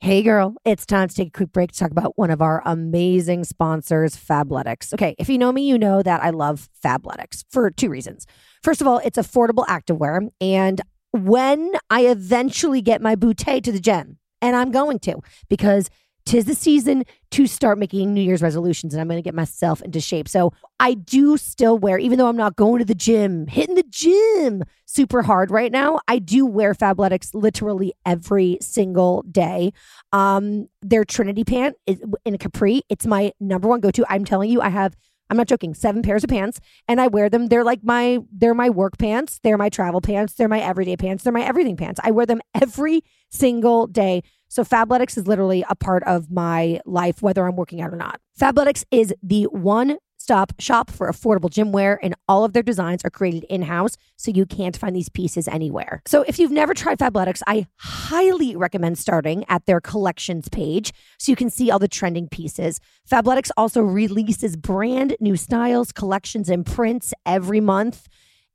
Hey, 0.00 0.22
girl, 0.22 0.54
it's 0.64 0.84
time 0.84 1.08
to 1.08 1.14
take 1.14 1.28
a 1.28 1.30
quick 1.30 1.52
break 1.52 1.72
to 1.72 1.78
talk 1.78 1.90
about 1.90 2.18
one 2.18 2.30
of 2.30 2.42
our 2.42 2.62
amazing 2.66 3.44
sponsors, 3.44 4.14
Fabletics. 4.14 4.92
Okay, 4.92 5.16
if 5.18 5.28
you 5.28 5.38
know 5.38 5.50
me, 5.50 5.66
you 5.66 5.78
know 5.78 6.02
that 6.02 6.22
I 6.22 6.30
love 6.30 6.68
Fabletics 6.84 7.44
for 7.50 7.70
two 7.70 7.88
reasons. 7.88 8.26
First 8.62 8.82
of 8.82 8.86
all, 8.86 8.98
it's 8.98 9.16
affordable 9.16 9.64
activewear. 9.66 10.28
And 10.38 10.82
when 11.12 11.72
I 11.88 12.06
eventually 12.06 12.82
get 12.82 13.00
my 13.00 13.14
bouquet 13.14 13.60
to 13.62 13.72
the 13.72 13.80
gym, 13.80 14.18
and 14.42 14.54
I'm 14.54 14.70
going 14.70 14.98
to, 15.00 15.16
because 15.48 15.88
tis 16.26 16.44
the 16.44 16.54
season 16.54 17.04
to 17.30 17.46
start 17.46 17.78
making 17.78 18.12
New 18.12 18.20
Year's 18.20 18.42
resolutions, 18.42 18.92
and 18.92 19.00
I'm 19.00 19.08
going 19.08 19.18
to 19.18 19.22
get 19.22 19.34
myself 19.34 19.80
into 19.80 20.00
shape. 20.00 20.28
So 20.28 20.52
I 20.78 20.94
do 20.94 21.36
still 21.36 21.78
wear, 21.78 21.98
even 21.98 22.18
though 22.18 22.28
I'm 22.28 22.36
not 22.36 22.56
going 22.56 22.80
to 22.80 22.84
the 22.84 22.94
gym, 22.94 23.46
hitting 23.46 23.76
the 23.76 23.84
gym 23.88 24.64
super 24.84 25.22
hard 25.22 25.50
right 25.50 25.72
now, 25.72 26.00
I 26.08 26.18
do 26.18 26.44
wear 26.44 26.74
Fabletics 26.74 27.30
literally 27.32 27.92
every 28.04 28.58
single 28.60 29.22
day. 29.22 29.72
Um, 30.12 30.68
their 30.82 31.04
Trinity 31.04 31.44
pant 31.44 31.76
is 31.86 32.02
in 32.24 32.34
a 32.34 32.38
capri. 32.38 32.82
It's 32.88 33.06
my 33.06 33.32
number 33.40 33.68
one 33.68 33.80
go 33.80 33.90
to. 33.92 34.04
I'm 34.08 34.24
telling 34.24 34.50
you, 34.50 34.60
I 34.60 34.68
have. 34.68 34.96
I'm 35.28 35.36
not 35.36 35.48
joking. 35.48 35.74
Seven 35.74 36.02
pairs 36.02 36.22
of 36.22 36.30
pants, 36.30 36.60
and 36.86 37.00
I 37.00 37.08
wear 37.08 37.28
them. 37.28 37.48
They're 37.48 37.64
like 37.64 37.80
my. 37.82 38.20
They're 38.32 38.54
my 38.54 38.70
work 38.70 38.96
pants. 38.96 39.40
They're 39.42 39.58
my 39.58 39.68
travel 39.68 40.00
pants. 40.00 40.34
They're 40.34 40.46
my 40.46 40.60
everyday 40.60 40.96
pants. 40.96 41.24
They're 41.24 41.32
my 41.32 41.42
everything 41.42 41.76
pants. 41.76 41.98
I 42.04 42.12
wear 42.12 42.26
them 42.26 42.40
every 42.54 43.02
single 43.28 43.88
day. 43.88 44.22
So 44.48 44.64
Fabletics 44.64 45.16
is 45.18 45.26
literally 45.26 45.64
a 45.68 45.74
part 45.74 46.02
of 46.04 46.30
my 46.30 46.80
life, 46.84 47.22
whether 47.22 47.46
I'm 47.46 47.56
working 47.56 47.80
out 47.80 47.92
or 47.92 47.96
not. 47.96 48.20
Fabletics 48.38 48.84
is 48.90 49.14
the 49.22 49.44
one 49.44 49.98
stop 50.18 50.52
shop 50.58 50.90
for 50.90 51.08
affordable 51.08 51.48
gym 51.48 51.70
wear, 51.70 52.00
and 52.02 52.14
all 52.26 52.44
of 52.44 52.52
their 52.52 52.62
designs 52.62 53.04
are 53.04 53.10
created 53.10 53.44
in 53.48 53.62
house, 53.62 53.96
so 54.16 54.32
you 54.32 54.44
can't 54.44 54.76
find 54.76 54.96
these 54.96 55.08
pieces 55.08 55.46
anywhere. 55.46 56.02
So 56.04 56.22
if 56.22 56.40
you've 56.40 56.50
never 56.50 56.74
tried 56.74 56.98
Fabletics, 56.98 57.42
I 57.46 57.68
highly 57.76 58.56
recommend 58.56 58.98
starting 58.98 59.44
at 59.48 59.66
their 59.66 59.80
collections 59.80 60.48
page 60.48 60.92
so 61.18 61.30
you 61.30 61.36
can 61.36 61.48
see 61.48 61.70
all 61.70 61.78
the 61.78 61.86
trending 61.86 62.28
pieces. 62.28 62.80
Fabletics 63.08 63.50
also 63.56 63.80
releases 63.80 64.56
brand 64.56 65.14
new 65.20 65.36
styles, 65.36 65.92
collections, 65.92 66.48
and 66.48 66.66
prints 66.66 67.14
every 67.24 67.60
month. 67.60 68.08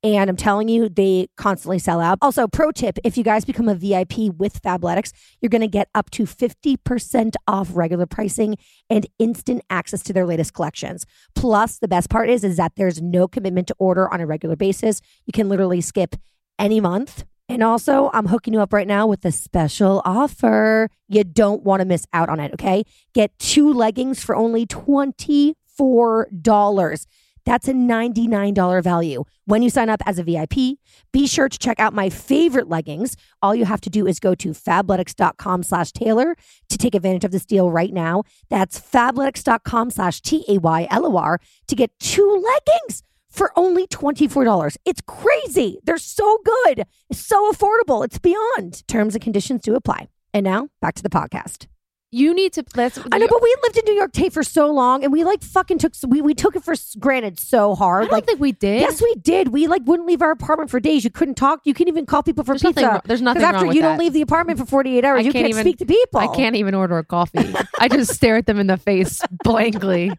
And 0.03 0.31
I'm 0.31 0.35
telling 0.35 0.67
you, 0.67 0.89
they 0.89 1.27
constantly 1.37 1.77
sell 1.77 2.01
out. 2.01 2.17
Also, 2.21 2.47
pro 2.47 2.71
tip 2.71 2.97
if 3.03 3.17
you 3.17 3.23
guys 3.23 3.45
become 3.45 3.69
a 3.69 3.75
VIP 3.75 4.33
with 4.35 4.59
Fabletics, 4.61 5.11
you're 5.39 5.49
going 5.49 5.61
to 5.61 5.67
get 5.67 5.89
up 5.93 6.09
to 6.11 6.23
50% 6.23 7.35
off 7.47 7.69
regular 7.71 8.07
pricing 8.07 8.55
and 8.89 9.05
instant 9.19 9.61
access 9.69 10.01
to 10.03 10.13
their 10.13 10.25
latest 10.25 10.53
collections. 10.53 11.05
Plus, 11.35 11.77
the 11.77 11.87
best 11.87 12.09
part 12.09 12.29
is, 12.29 12.43
is 12.43 12.57
that 12.57 12.71
there's 12.77 12.99
no 12.99 13.27
commitment 13.27 13.67
to 13.67 13.75
order 13.77 14.11
on 14.11 14.21
a 14.21 14.25
regular 14.25 14.55
basis. 14.55 15.01
You 15.27 15.33
can 15.33 15.49
literally 15.49 15.81
skip 15.81 16.15
any 16.57 16.81
month. 16.81 17.25
And 17.47 17.61
also, 17.61 18.09
I'm 18.13 18.25
hooking 18.27 18.53
you 18.53 18.61
up 18.61 18.73
right 18.73 18.87
now 18.87 19.05
with 19.05 19.23
a 19.25 19.31
special 19.31 20.01
offer. 20.05 20.89
You 21.09 21.25
don't 21.25 21.63
want 21.63 21.81
to 21.81 21.85
miss 21.85 22.05
out 22.13 22.29
on 22.29 22.39
it, 22.39 22.53
okay? 22.53 22.85
Get 23.13 23.37
two 23.37 23.73
leggings 23.73 24.23
for 24.23 24.35
only 24.35 24.65
$24. 24.65 27.05
That's 27.45 27.67
a 27.67 27.73
$99 27.73 28.83
value. 28.83 29.23
When 29.45 29.61
you 29.61 29.69
sign 29.69 29.89
up 29.89 30.01
as 30.05 30.19
a 30.19 30.23
VIP, 30.23 30.77
be 31.11 31.27
sure 31.27 31.49
to 31.49 31.57
check 31.57 31.79
out 31.79 31.93
my 31.93 32.09
favorite 32.09 32.69
leggings. 32.69 33.17
All 33.41 33.55
you 33.55 33.65
have 33.65 33.81
to 33.81 33.89
do 33.89 34.07
is 34.07 34.19
go 34.19 34.35
to 34.35 34.49
fabletics.com 34.49 35.63
slash 35.63 35.91
Taylor 35.91 36.35
to 36.69 36.77
take 36.77 36.95
advantage 36.95 37.23
of 37.23 37.31
this 37.31 37.45
deal 37.45 37.71
right 37.71 37.93
now. 37.93 38.23
That's 38.49 38.79
fabletics.com 38.79 39.91
slash 39.91 40.21
T-A-Y-L-O-R 40.21 41.39
to 41.67 41.75
get 41.75 41.97
two 41.99 42.43
leggings 42.43 43.03
for 43.29 43.51
only 43.55 43.87
$24. 43.87 44.75
It's 44.85 45.01
crazy. 45.07 45.79
They're 45.83 45.97
so 45.97 46.37
good. 46.43 46.85
It's 47.09 47.25
so 47.25 47.51
affordable. 47.51 48.05
It's 48.05 48.19
beyond. 48.19 48.87
Terms 48.87 49.15
and 49.15 49.23
conditions 49.23 49.61
do 49.61 49.75
apply. 49.75 50.09
And 50.33 50.43
now 50.43 50.69
back 50.81 50.95
to 50.95 51.03
the 51.03 51.09
podcast. 51.09 51.70
You 52.13 52.33
need 52.33 52.51
to. 52.53 52.65
Let's. 52.75 52.99
I 53.11 53.17
know, 53.19 53.27
but 53.29 53.41
we 53.41 53.55
lived 53.63 53.77
in 53.77 53.83
New 53.85 53.93
York 53.97 54.11
Tate 54.11 54.33
for 54.33 54.43
so 54.43 54.69
long, 54.69 55.01
and 55.05 55.13
we 55.13 55.23
like 55.23 55.41
fucking 55.43 55.77
took 55.77 55.93
we 56.05 56.19
we 56.21 56.33
took 56.33 56.57
it 56.57 56.63
for 56.63 56.73
granted 56.99 57.39
so 57.39 57.73
hard. 57.73 58.01
I 58.03 58.05
don't 58.07 58.11
Like, 58.11 58.25
think 58.25 58.41
we 58.41 58.51
did. 58.51 58.81
yes, 58.81 59.01
we 59.01 59.15
did. 59.15 59.47
We 59.49 59.67
like 59.67 59.83
wouldn't 59.85 60.07
leave 60.09 60.21
our 60.21 60.31
apartment 60.31 60.69
for 60.69 60.81
days. 60.81 61.05
You 61.05 61.09
couldn't 61.09 61.35
talk. 61.35 61.61
You 61.63 61.73
couldn't 61.73 61.87
even 61.93 62.05
call 62.05 62.21
people 62.21 62.43
for 62.43 62.51
There's 62.51 62.63
nothing. 62.63 62.75
pizza. 62.83 62.87
wrong- 62.91 63.01
There's 63.05 63.21
nothing 63.21 63.43
after 63.43 63.65
you 63.67 63.75
that. 63.75 63.81
don't 63.81 63.97
leave 63.97 64.11
the 64.11 64.21
apartment 64.21 64.59
for 64.59 64.65
48 64.65 65.05
hours, 65.05 65.19
I 65.19 65.21
you 65.21 65.31
can't 65.31 65.43
can't 65.45 65.49
even- 65.51 65.63
speak 65.63 65.77
to 65.77 65.85
people. 65.85 66.19
I 66.19 66.27
can't 66.35 66.57
even 66.57 66.75
order 66.75 66.97
a 66.97 67.03
coffee. 67.05 67.53
I 67.79 67.87
just 67.87 68.13
stare 68.13 68.35
at 68.35 68.45
them 68.45 68.59
in 68.59 68.67
the 68.67 68.75
face 68.77 69.21
blankly. 69.45 70.11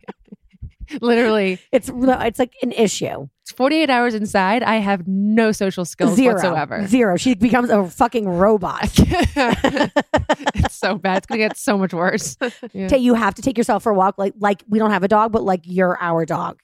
Literally, 1.01 1.59
It's 1.73 1.91
it's 1.95 2.39
like 2.39 2.53
an 2.63 2.73
issue. 2.73 3.29
it's 3.43 3.53
48 3.53 3.91
hours 3.91 4.15
inside. 4.15 4.63
I 4.63 4.77
have 4.77 5.07
no 5.07 5.53
social 5.53 5.85
skills 5.85 6.15
Zero. 6.17 6.35
whatsoever. 6.35 6.87
Zero. 6.87 7.17
She 7.17 7.35
becomes 7.35 7.71
a 7.71 7.89
fucking 7.89 8.29
robot. 8.29 8.91
it's 8.97 10.75
so 10.75 10.97
bad. 10.97 11.19
It's 11.19 11.27
gonna 11.27 11.39
get 11.39 11.57
so 11.57 11.79
much 11.79 11.93
worse. 11.95 12.37
Yeah. 12.73 12.89
Tay, 12.89 12.99
you 12.99 13.15
have 13.15 13.35
to 13.35 13.43
take 13.43 13.59
yourself 13.59 13.83
for 13.83 13.91
a 13.93 13.95
walk. 13.95 14.17
Like 14.19 14.35
like 14.39 14.63
we 14.69 14.79
don't 14.79 14.91
have 14.93 15.03
a 15.03 15.09
dog, 15.09 15.33
but 15.33 15.43
like 15.43 15.61
you're 15.65 15.99
our 16.01 16.25
dog. 16.25 16.61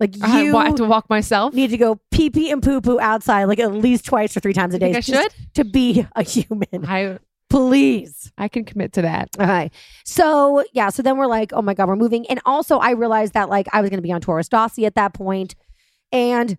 Like 0.00 0.14
I 0.22 0.42
you 0.42 0.52
wa- 0.52 0.64
have 0.64 0.74
to 0.76 0.84
walk 0.84 1.08
myself. 1.08 1.54
need 1.54 1.70
to 1.70 1.76
go 1.76 2.00
pee 2.10 2.30
pee 2.30 2.50
and 2.50 2.62
poo 2.62 2.80
poo 2.80 2.98
outside 2.98 3.44
like 3.44 3.60
at 3.60 3.72
least 3.72 4.04
twice 4.04 4.36
or 4.36 4.40
three 4.40 4.52
times 4.52 4.74
a 4.74 4.78
day. 4.78 4.94
I 4.94 5.00
just 5.00 5.36
to 5.54 5.64
be 5.64 6.06
a 6.16 6.22
human. 6.22 6.66
I 6.86 7.18
Please. 7.54 8.32
I 8.36 8.48
can 8.48 8.64
commit 8.64 8.92
to 8.94 9.02
that. 9.02 9.28
Okay. 9.38 9.70
So 10.04 10.64
yeah, 10.72 10.88
so 10.88 11.02
then 11.02 11.16
we're 11.16 11.26
like, 11.26 11.52
oh 11.52 11.62
my 11.62 11.74
God, 11.74 11.88
we're 11.88 11.96
moving. 11.96 12.26
And 12.28 12.40
also 12.44 12.78
I 12.78 12.90
realized 12.90 13.34
that 13.34 13.48
like 13.48 13.68
I 13.72 13.80
was 13.80 13.90
gonna 13.90 14.02
be 14.02 14.10
on 14.12 14.20
Taurus 14.20 14.48
Dossi 14.48 14.86
at 14.86 14.96
that. 14.96 15.16
And 16.12 16.58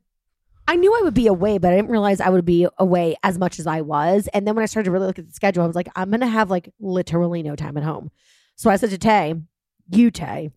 I 0.68 0.76
knew 0.76 0.94
I 0.98 1.02
would 1.04 1.14
be 1.14 1.28
away, 1.28 1.58
but 1.58 1.72
I 1.72 1.76
didn't 1.76 1.92
realize 1.92 2.20
I 2.22 2.30
would 2.30 2.46
be 2.46 2.68
away 2.78 3.16
as 3.24 3.38
much 3.38 3.60
as 3.60 3.68
I 3.68 3.82
was. 3.82 4.28
And 4.34 4.48
then 4.48 4.56
when 4.56 4.64
I 4.64 4.66
started 4.66 4.86
to 4.86 4.92
really 4.92 5.08
look 5.08 5.20
at 5.20 5.28
the 5.28 5.34
schedule, 5.34 5.64
I 5.64 5.68
was 5.68 5.76
like, 5.76 5.90
I'm 5.96 6.10
gonna 6.10 6.28
have 6.28 6.50
like 6.50 6.70
literally 6.80 7.44
no 7.44 7.56
time 7.56 7.78
at 7.78 7.84
home. 7.84 8.10
So 8.56 8.70
I 8.70 8.78
said 8.78 8.90
to 8.92 8.98
Tay, 8.98 9.36
you 9.92 10.12
Tay, 10.12 10.52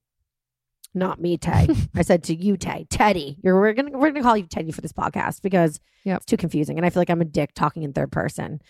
not 0.95 1.21
me 1.21 1.37
Tay. 1.37 1.69
I 1.97 2.03
said 2.03 2.23
to 2.25 2.35
you 2.35 2.57
Tay, 2.57 2.87
Teddy. 2.91 3.39
You're 3.43 3.61
we're 3.61 3.73
gonna 3.73 3.91
we're 3.99 4.11
gonna 4.11 4.23
call 4.23 4.37
you 4.37 4.47
Teddy 4.47 4.71
for 4.71 4.81
this 4.83 4.93
podcast 4.93 5.43
because 5.43 5.81
Yep. 6.05 6.17
it's 6.19 6.27
too 6.27 6.37
confusing 6.37 6.77
and 6.79 6.87
I 6.87 6.91
feel 6.91 7.01
like 7.01 7.11
I'm 7.11 7.21
a 7.21 7.25
dick 7.27 7.55
talking 7.55 7.83
in 7.83 7.93
third 7.93 8.13
person. 8.13 8.63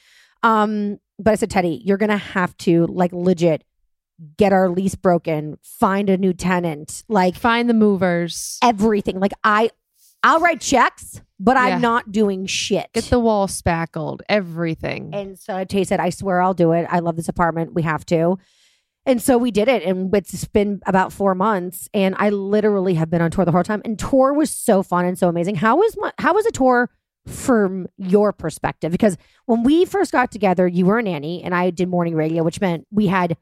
Um, 0.43 0.99
but 1.19 1.33
I 1.33 1.35
said, 1.35 1.51
Teddy, 1.51 1.83
you're 1.85 1.97
gonna 1.99 2.17
have 2.17 2.57
to 2.59 2.87
like 2.87 3.13
legit 3.13 3.65
get 4.37 4.53
our 4.53 4.69
lease 4.69 4.97
broken, 4.97 5.59
find 5.63 6.11
a 6.11 6.17
new 6.19 6.33
tenant, 6.33 7.05
like 7.09 7.37
Find 7.37 7.69
the 7.71 7.75
movers. 7.75 8.59
everything. 8.63 9.21
Like 9.21 9.33
I 9.45 9.71
I'll 10.25 10.41
write 10.41 10.61
checks, 10.61 11.21
but 11.39 11.57
Yeah. 11.57 11.63
I'm 11.77 11.81
not 11.81 12.11
doing 12.11 12.47
shit. 12.47 12.89
Get 12.93 13.05
the 13.05 13.21
wall 13.21 13.47
spackled. 13.47 14.23
Everything. 14.29 15.11
And 15.15 15.39
so 15.39 15.63
Tay 15.65 15.85
said, 15.85 16.01
I 16.01 16.11
swear 16.11 16.43
I'll 16.43 16.55
do 16.55 16.73
it. 16.73 16.87
I 16.91 16.99
love 16.99 17.15
this 17.15 17.29
apartment. 17.29 17.75
We 17.75 17.83
have 17.83 18.05
to. 18.07 18.39
And 19.07 19.23
so 19.23 19.39
we 19.39 19.53
did 19.53 19.69
it. 19.69 19.85
And 19.85 20.13
it's 20.15 20.45
been 20.47 20.81
about 20.87 21.13
four 21.13 21.37
months. 21.37 21.89
And 21.95 22.17
I 22.19 22.31
literally 22.31 22.95
have 22.95 23.09
been 23.09 23.23
on 23.23 23.31
tour 23.31 23.45
the 23.45 23.53
whole 23.53 23.63
time. 23.63 23.81
And 23.85 23.97
tour 23.97 24.35
was 24.35 24.51
so 24.51 24.83
fun 24.83 25.05
and 25.05 25.17
so 25.17 25.29
amazing. 25.29 25.55
How 25.55 25.77
was 25.77 25.97
my 25.97 26.13
how 26.19 26.35
was 26.35 26.45
a 26.45 26.51
tour 26.51 26.91
from 27.29 27.87
your 27.97 28.33
perspective? 28.33 28.91
Because 28.93 29.17
when 29.47 29.63
we 29.63 29.85
first 29.85 30.13
got 30.13 30.31
together, 30.31 30.67
you 30.67 30.87
were 30.87 30.99
a 30.99 31.03
nanny 31.03 31.43
and 31.43 31.55
I 31.55 31.71
did 31.71 31.89
morning 31.89 32.15
radio, 32.15 32.43
which 32.43 32.61
meant 32.61 32.87
we 32.91 33.07
had 33.07 33.37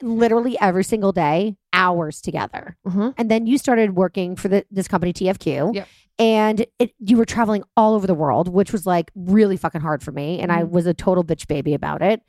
literally 0.00 0.56
every 0.60 0.84
single 0.84 1.12
day 1.12 1.56
hours 1.72 2.20
together. 2.20 2.76
Mhm. 2.86 3.14
And 3.18 3.30
then 3.30 3.46
you 3.46 3.58
started 3.58 3.96
working 3.96 4.36
for 4.36 4.48
the, 4.48 4.64
this 4.70 4.88
company, 4.88 5.12
TFQ. 5.12 5.74
Yep. 5.74 5.88
And 6.18 6.66
it, 6.78 6.94
you 6.98 7.16
were 7.16 7.26
traveling 7.26 7.62
all 7.76 7.94
over 7.94 8.06
the 8.06 8.14
world, 8.14 8.48
which 8.48 8.72
was 8.72 8.86
like 8.86 9.10
really 9.14 9.56
fucking 9.56 9.80
hard 9.82 10.02
for 10.02 10.12
me. 10.12 10.38
And 10.40 10.50
I 10.52 10.62
Mhm. 10.62 10.70
was 10.70 10.86
a 10.86 10.94
total 10.94 11.24
bitch 11.24 11.46
baby 11.46 11.74
about 11.74 12.00
it. 12.00 12.22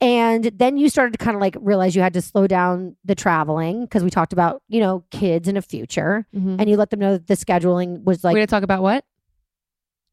And 0.00 0.44
then 0.54 0.76
you 0.76 0.88
started 0.88 1.18
to 1.18 1.22
kind 1.22 1.34
of 1.34 1.40
like 1.40 1.56
realize 1.60 1.96
you 1.96 2.02
had 2.02 2.14
to 2.14 2.22
slow 2.22 2.46
down 2.46 2.96
the 3.04 3.16
traveling 3.16 3.82
because 3.82 4.04
we 4.04 4.10
talked 4.10 4.32
about, 4.32 4.62
you 4.68 4.78
know, 4.80 5.02
kids 5.10 5.48
in 5.48 5.56
a 5.56 5.62
future. 5.62 6.24
Mhm. 6.34 6.56
And 6.60 6.70
you 6.70 6.76
let 6.76 6.90
them 6.90 7.00
know 7.00 7.14
that 7.14 7.26
the 7.26 7.34
scheduling 7.34 8.04
was 8.04 8.22
like 8.22 8.32
We're 8.34 8.38
gonna 8.40 8.46
talk 8.46 8.62
about 8.62 8.82
what? 8.82 9.04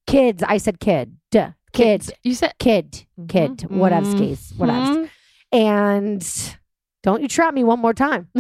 Kids. 0.07 0.43
I 0.43 0.57
said 0.57 0.79
kid, 0.79 1.17
duh, 1.31 1.51
kid, 1.73 2.09
You 2.23 2.33
said 2.35 2.53
kid, 2.59 3.05
kid, 3.27 3.57
Mhm. 3.59 3.77
whatever's 3.77 4.13
case, 4.15 4.53
whatever. 4.57 5.09
And 5.51 6.55
don't 7.03 7.21
you 7.21 7.27
trap 7.27 7.53
me 7.53 7.63
one 7.63 7.79
more 7.79 7.93
time. 7.93 8.27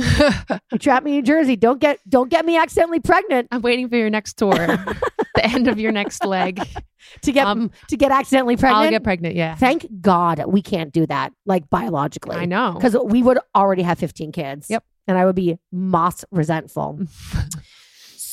You 0.71 0.79
trap 0.79 1.03
me 1.03 1.17
in 1.19 1.25
Jersey. 1.25 1.55
Don't 1.55 1.79
get 1.79 1.99
don't 2.09 2.29
get 2.29 2.45
me 2.45 2.57
accidentally 2.57 2.99
pregnant 2.99 3.47
I'm 3.51 3.61
waiting 3.61 3.87
for 3.89 3.95
your 3.95 4.09
next 4.09 4.33
tour. 4.37 4.51
the 4.53 5.45
end 5.45 5.67
of 5.67 5.79
your 5.79 5.91
next 5.91 6.25
leg. 6.25 6.59
to 7.21 7.31
get 7.31 7.45
Um, 7.47 7.71
to 7.89 7.95
get 7.97 8.11
accidentally 8.11 8.57
pregnant. 8.57 8.85
I'll 8.85 8.89
get 8.91 9.03
pregnant. 9.03 9.35
Yeah. 9.35 9.55
Thank 9.55 9.85
God 10.01 10.43
we 10.47 10.61
can't 10.61 10.91
do 10.91 11.05
that 11.07 11.31
like 11.45 11.69
biologically. 11.69 12.35
I 12.35 12.45
know. 12.45 12.73
because 12.73 12.97
we 13.05 13.21
would 13.23 13.39
already 13.55 13.83
have 13.83 13.99
15 13.99 14.31
kids. 14.31 14.69
Yep. 14.69 14.83
And 15.07 15.17
I 15.17 15.25
would 15.25 15.35
be 15.35 15.57
moss 15.71 16.25
resentful. 16.31 16.99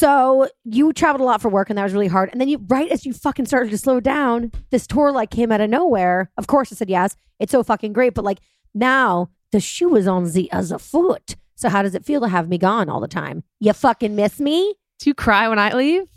so 0.02 0.49
you 0.64 0.92
traveled 0.92 1.21
a 1.21 1.25
lot 1.25 1.40
for 1.40 1.49
work 1.49 1.71
and 1.71 1.78
that 1.78 1.85
was 1.85 1.92
really 1.92 2.09
hard. 2.09 2.28
And 2.32 2.40
then 2.40 2.49
you, 2.49 2.59
right 2.66 2.90
as 2.90 3.06
you 3.06 3.12
fucking 3.12 3.47
started 3.47 3.71
to 3.71 3.78
slow 3.78 4.00
down, 4.00 4.50
this 4.71 4.85
tour 4.88 5.12
like 5.12 5.30
came 5.30 5.52
out 5.52 5.61
of 5.61 5.71
nowhere. 5.71 6.28
Of 6.37 6.49
course 6.49 6.73
I 6.73 6.75
said 6.75 6.90
yes. 6.90 7.14
It's 7.38 7.52
so 7.52 7.62
fucking 7.62 7.92
great. 7.92 8.12
But 8.12 8.25
like 8.25 8.40
now 8.75 9.30
the 9.52 9.61
shoe 9.61 9.94
is 9.94 10.09
on 10.09 10.28
the 10.32 10.50
other 10.50 10.78
foot. 10.78 11.37
So 11.54 11.68
how 11.68 11.82
does 11.82 11.94
it 11.94 12.04
feel 12.04 12.21
to 12.23 12.26
have 12.28 12.49
me 12.49 12.59
gone 12.59 12.88
all 12.88 12.99
the 12.99 13.06
time? 13.06 13.44
You 13.61 13.73
fucking 13.73 14.16
miss 14.16 14.40
me 14.40 14.75
Do 14.99 15.09
you 15.09 15.14
cry 15.14 15.49
when 15.49 15.61
I 15.61 15.73
leave? 15.73 16.09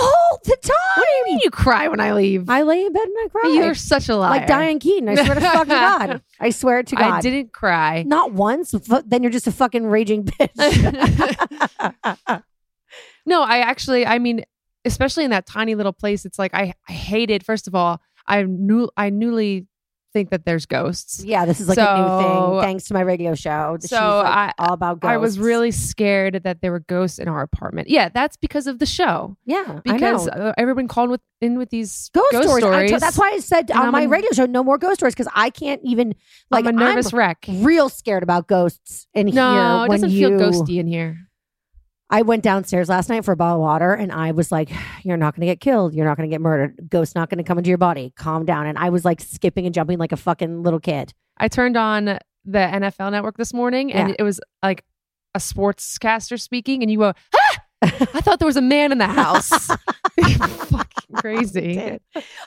all 0.00 0.40
the 0.44 0.56
time. 0.62 0.76
What 0.96 1.04
do 1.04 1.16
you 1.16 1.24
mean 1.24 1.40
you 1.42 1.50
cry 1.50 1.88
when 1.88 1.98
I 1.98 2.12
leave? 2.12 2.48
I 2.48 2.62
lay 2.62 2.86
in 2.86 2.92
bed 2.92 3.02
and 3.02 3.14
I 3.24 3.28
cry. 3.28 3.50
You're 3.50 3.74
such 3.74 4.08
a 4.08 4.16
liar. 4.16 4.30
like 4.30 4.46
Diane 4.46 4.78
Keaton. 4.78 5.08
I 5.08 5.16
swear 5.16 5.34
to 5.34 5.40
fucking 5.52 5.68
God. 5.68 6.22
I 6.40 6.50
swear 6.50 6.82
to 6.84 6.96
God. 6.96 7.12
I 7.12 7.20
didn't 7.20 7.52
cry. 7.52 8.04
Not 8.04 8.32
once. 8.32 8.70
Then 8.70 9.22
you're 9.22 9.32
just 9.32 9.48
a 9.48 9.52
fucking 9.52 9.84
raging 9.84 10.24
bitch. 10.24 10.52
No, 13.26 13.42
I 13.42 13.58
actually, 13.58 14.04
I 14.06 14.18
mean, 14.18 14.44
especially 14.84 15.24
in 15.24 15.30
that 15.30 15.46
tiny 15.46 15.74
little 15.74 15.92
place, 15.92 16.24
it's 16.24 16.38
like 16.38 16.54
I, 16.54 16.74
I 16.88 16.92
hated. 16.92 17.44
First 17.44 17.66
of 17.68 17.74
all, 17.74 18.00
I 18.26 18.42
knew 18.42 18.88
I 18.96 19.10
newly 19.10 19.66
think 20.12 20.28
that 20.28 20.44
there's 20.44 20.66
ghosts. 20.66 21.24
yeah, 21.24 21.46
this 21.46 21.58
is 21.58 21.68
like 21.70 21.78
a 21.78 21.80
new 21.80 22.22
thing. 22.22 22.60
Thanks 22.60 22.84
to 22.84 22.92
my 22.94 23.00
radio 23.00 23.34
show. 23.34 23.78
So 23.80 23.96
like 23.96 24.26
I- 24.26 24.52
all 24.58 24.74
about 24.74 25.00
ghosts. 25.00 25.10
I 25.10 25.16
was 25.16 25.38
really 25.38 25.70
scared 25.70 26.42
that 26.44 26.60
there 26.60 26.70
were 26.70 26.80
ghosts 26.80 27.18
in 27.18 27.28
our 27.28 27.40
apartment. 27.40 27.88
Yeah, 27.88 28.10
that's 28.10 28.36
because 28.36 28.66
of 28.66 28.78
the 28.78 28.84
show. 28.84 29.38
yeah 29.46 29.80
Because 29.82 30.28
uh, 30.28 30.52
everyone 30.58 30.86
called 30.86 31.08
with 31.08 31.22
in 31.40 31.56
with 31.56 31.70
these 31.70 32.10
Ghost, 32.12 32.28
stories. 32.42 32.62
Stories. 32.62 32.90
to- 32.90 32.98
that's 32.98 33.16
why 33.16 33.30
I 33.30 33.38
said 33.38 33.70
And 33.70 33.78
on 33.80 33.86
I'm 33.86 33.92
my 33.92 34.04
radio 34.04 34.30
show, 34.32 34.44
no 34.44 34.62
more 34.62 34.76
ghost 34.76 34.96
stories 34.96 35.14
because 35.14 35.32
I 35.34 35.48
can't 35.48 35.80
even 35.82 36.14
like 36.50 36.66
I'm 36.66 36.76
a 36.76 36.78
nervous 36.78 37.14
wreck. 37.14 37.46
real 37.48 37.88
scared 37.88 38.22
about 38.22 38.46
ghosts 38.48 39.06
in 39.14 39.28
No, 39.28 39.52
here. 39.54 39.84
it 39.86 39.88
when 39.88 40.00
doesn't 40.02 40.10
you, 40.10 40.28
feel 40.28 40.38
ghosty 40.38 40.76
in 40.78 40.86
here. 40.88 41.16
I 42.12 42.22
went 42.22 42.42
downstairs 42.42 42.88
last 42.88 43.08
night 43.08 43.24
for 43.24 43.32
a 43.32 43.36
bottle 43.36 43.56
of 43.56 43.62
water 43.62 43.92
and 43.94 44.12
I 44.12 44.32
was 44.32 44.52
like, 44.52 44.70
You're 45.02 45.16
not 45.16 45.34
going 45.34 45.40
to 45.40 45.46
get 45.52 45.60
killed. 45.60 45.94
You're 45.94 46.04
not 46.06 46.16
going 46.16 46.28
to 46.28 46.32
get 46.32 46.40
murdered. 46.40 46.88
Ghost's 46.90 47.14
not 47.14 47.30
going 47.30 47.38
to 47.38 47.44
come 47.44 47.58
into 47.58 47.68
your 47.68 47.78
body. 47.78 48.12
Calm 48.16 48.44
down. 48.44 48.66
And 48.66 48.76
I 48.78 48.90
was 48.90 49.04
like 49.04 49.20
skipping 49.20 49.64
and 49.66 49.74
jumping 49.74 49.98
like 49.98 50.12
a 50.12 50.16
fucking 50.16 50.62
little 50.62 50.78
kid. 50.80 51.12
I 51.38 51.48
turned 51.48 51.76
on 51.76 52.04
the 52.04 52.18
NFL 52.58 53.10
network 53.12 53.36
this 53.38 53.54
morning 53.54 53.92
and 53.92 54.10
Yeah. 54.10 54.16
it 54.18 54.22
was 54.22 54.40
like 54.62 54.84
a 55.34 55.38
sportscaster 55.38 56.38
speaking, 56.38 56.82
and 56.82 56.90
you 56.90 56.98
go, 56.98 57.14
ah! 57.34 57.58
I 57.82 58.20
thought 58.20 58.38
there 58.38 58.46
was 58.46 58.58
a 58.58 58.62
man 58.62 58.92
in 58.92 58.98
the 58.98 59.06
house. 59.06 59.48
Fucking 60.20 61.14
crazy. 61.16 61.98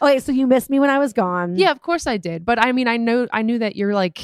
Okay, 0.01 0.19
so 0.19 0.31
you 0.31 0.45
missed 0.47 0.69
me 0.69 0.79
when 0.79 0.89
I 0.91 0.99
was 0.99 1.11
gone. 1.13 1.55
Yeah, 1.55 1.71
of 1.71 1.81
course 1.81 2.05
I 2.07 2.17
did. 2.17 2.45
But 2.45 2.59
I 2.59 2.71
mean, 2.71 2.87
I 2.87 2.97
know, 2.97 3.27
I 3.33 3.41
knew 3.41 3.57
that 3.59 3.75
you're 3.75 3.93
like, 3.93 4.21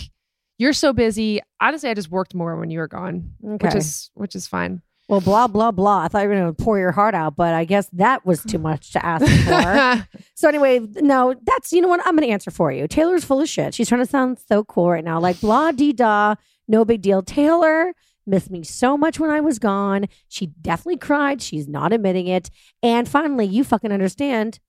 you're 0.58 0.74
so 0.74 0.94
busy. 0.94 1.42
Honestly, 1.60 1.90
I 1.90 1.94
just 1.96 2.12
worked 2.12 2.36
more 2.36 2.56
when 2.58 2.70
you 2.70 2.80
were 2.80 2.88
gone, 2.88 3.32
Okay. 3.44 3.68
which 3.68 3.76
is 3.76 4.12
which 4.14 4.36
is 4.36 4.48
fine. 4.48 4.82
Well, 5.12 5.20
blah, 5.20 5.46
blah, 5.46 5.72
blah. 5.72 6.04
I 6.04 6.08
thought 6.08 6.24
you 6.24 6.30
were 6.30 6.36
going 6.36 6.56
to 6.56 6.64
pour 6.64 6.80
your 6.80 6.94
heart 6.94 7.14
out, 7.14 7.36
but 7.36 7.54
I 7.54 7.66
guess 7.66 7.90
that 7.92 8.26
was 8.26 8.42
too 8.44 8.58
much 8.58 8.94
to 8.94 9.06
ask 9.06 9.26
for. 9.26 10.08
so, 10.36 10.48
anyway, 10.48 10.80
no, 10.80 11.36
that's, 11.44 11.74
you 11.74 11.82
know 11.82 11.90
what? 11.90 12.00
I'm 12.06 12.16
going 12.16 12.26
to 12.26 12.32
answer 12.32 12.50
for 12.50 12.72
you. 12.72 12.88
Taylor's 12.88 13.26
full 13.26 13.42
of 13.42 13.50
shit. 13.50 13.74
She's 13.74 13.90
trying 13.90 14.00
to 14.00 14.10
sound 14.10 14.40
so 14.48 14.64
cool 14.64 14.90
right 14.90 15.04
now. 15.04 15.20
Like, 15.20 15.42
blah, 15.42 15.74
dee, 15.74 15.92
da, 15.92 16.36
no 16.70 16.86
big 16.86 17.02
deal. 17.02 17.22
Taylor 17.22 17.92
missed 18.26 18.50
me 18.50 18.64
so 18.64 18.98
much 18.98 19.20
when 19.20 19.30
I 19.30 19.42
was 19.42 19.60
gone. 19.60 20.06
She 20.30 20.46
definitely 20.46 21.00
cried. 21.00 21.42
She's 21.42 21.68
not 21.68 21.92
admitting 21.92 22.28
it. 22.28 22.50
And 22.82 23.06
finally, 23.06 23.46
you 23.46 23.66
fucking 23.66 23.92
understand 23.92 24.60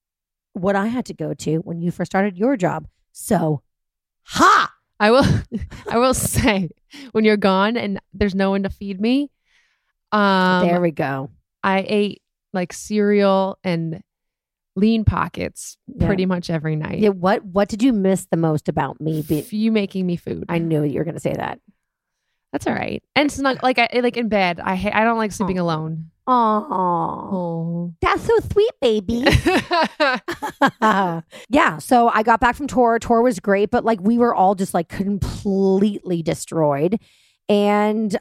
what 0.54 0.74
I 0.74 0.88
had 0.88 1.06
to 1.06 1.14
go 1.14 1.34
to 1.34 1.58
when 1.58 1.80
you 1.80 1.92
first 1.92 2.10
started 2.10 2.36
your 2.36 2.56
job. 2.56 2.88
So, 3.12 3.62
ha! 4.24 4.72
I 4.98 5.12
will 5.12 5.24
I 5.88 5.98
will 5.98 6.14
say 6.14 6.70
when 7.12 7.24
you're 7.24 7.36
gone 7.36 7.76
and 7.76 8.00
there's 8.12 8.34
no 8.34 8.50
one 8.50 8.64
to 8.64 8.70
feed 8.70 9.00
me, 9.00 9.30
um 10.12 10.66
there 10.66 10.80
we 10.80 10.90
go. 10.90 11.30
I 11.62 11.84
ate 11.88 12.22
like 12.52 12.72
cereal 12.72 13.58
and 13.64 14.02
lean 14.76 15.04
pockets 15.04 15.76
Yeah. 15.86 16.06
pretty 16.06 16.26
much 16.26 16.48
every 16.50 16.76
night. 16.76 16.98
Yeah, 16.98 17.10
what 17.10 17.44
what 17.44 17.68
did 17.68 17.82
you 17.82 17.92
miss 17.92 18.26
the 18.30 18.36
most 18.36 18.68
about 18.68 19.00
me? 19.00 19.22
Be- 19.22 19.46
you 19.50 19.70
making 19.72 20.06
me 20.06 20.16
food. 20.16 20.44
I 20.48 20.58
knew 20.58 20.82
you 20.84 20.98
were 20.98 21.04
going 21.04 21.14
to 21.14 21.20
say 21.20 21.34
that. 21.34 21.60
That's 22.52 22.66
all 22.66 22.74
right. 22.74 23.02
And 23.16 23.26
it's 23.26 23.38
not 23.38 23.62
like 23.62 23.78
I 23.78 23.88
like 24.02 24.16
in 24.18 24.28
bed. 24.28 24.60
I 24.60 24.74
ha- 24.74 24.90
I 24.92 25.04
don't 25.04 25.16
like 25.18 25.32
sleeping 25.32 25.58
Aw. 25.58 25.62
alone. 25.62 26.10
Oh. 26.26 27.92
that's 28.00 28.22
so 28.24 28.38
sweet, 28.52 28.70
baby. 28.80 29.24
yeah. 31.48 31.78
So 31.78 32.08
I 32.08 32.22
got 32.22 32.40
back 32.40 32.56
from 32.56 32.66
tour. 32.66 32.98
Tour 32.98 33.22
was 33.22 33.40
great, 33.40 33.70
but 33.70 33.84
like 33.84 34.00
we 34.00 34.18
were 34.18 34.34
all 34.34 34.54
just 34.54 34.74
like 34.74 34.88
completely 34.88 36.22
destroyed. 36.22 37.00
And 37.48 38.16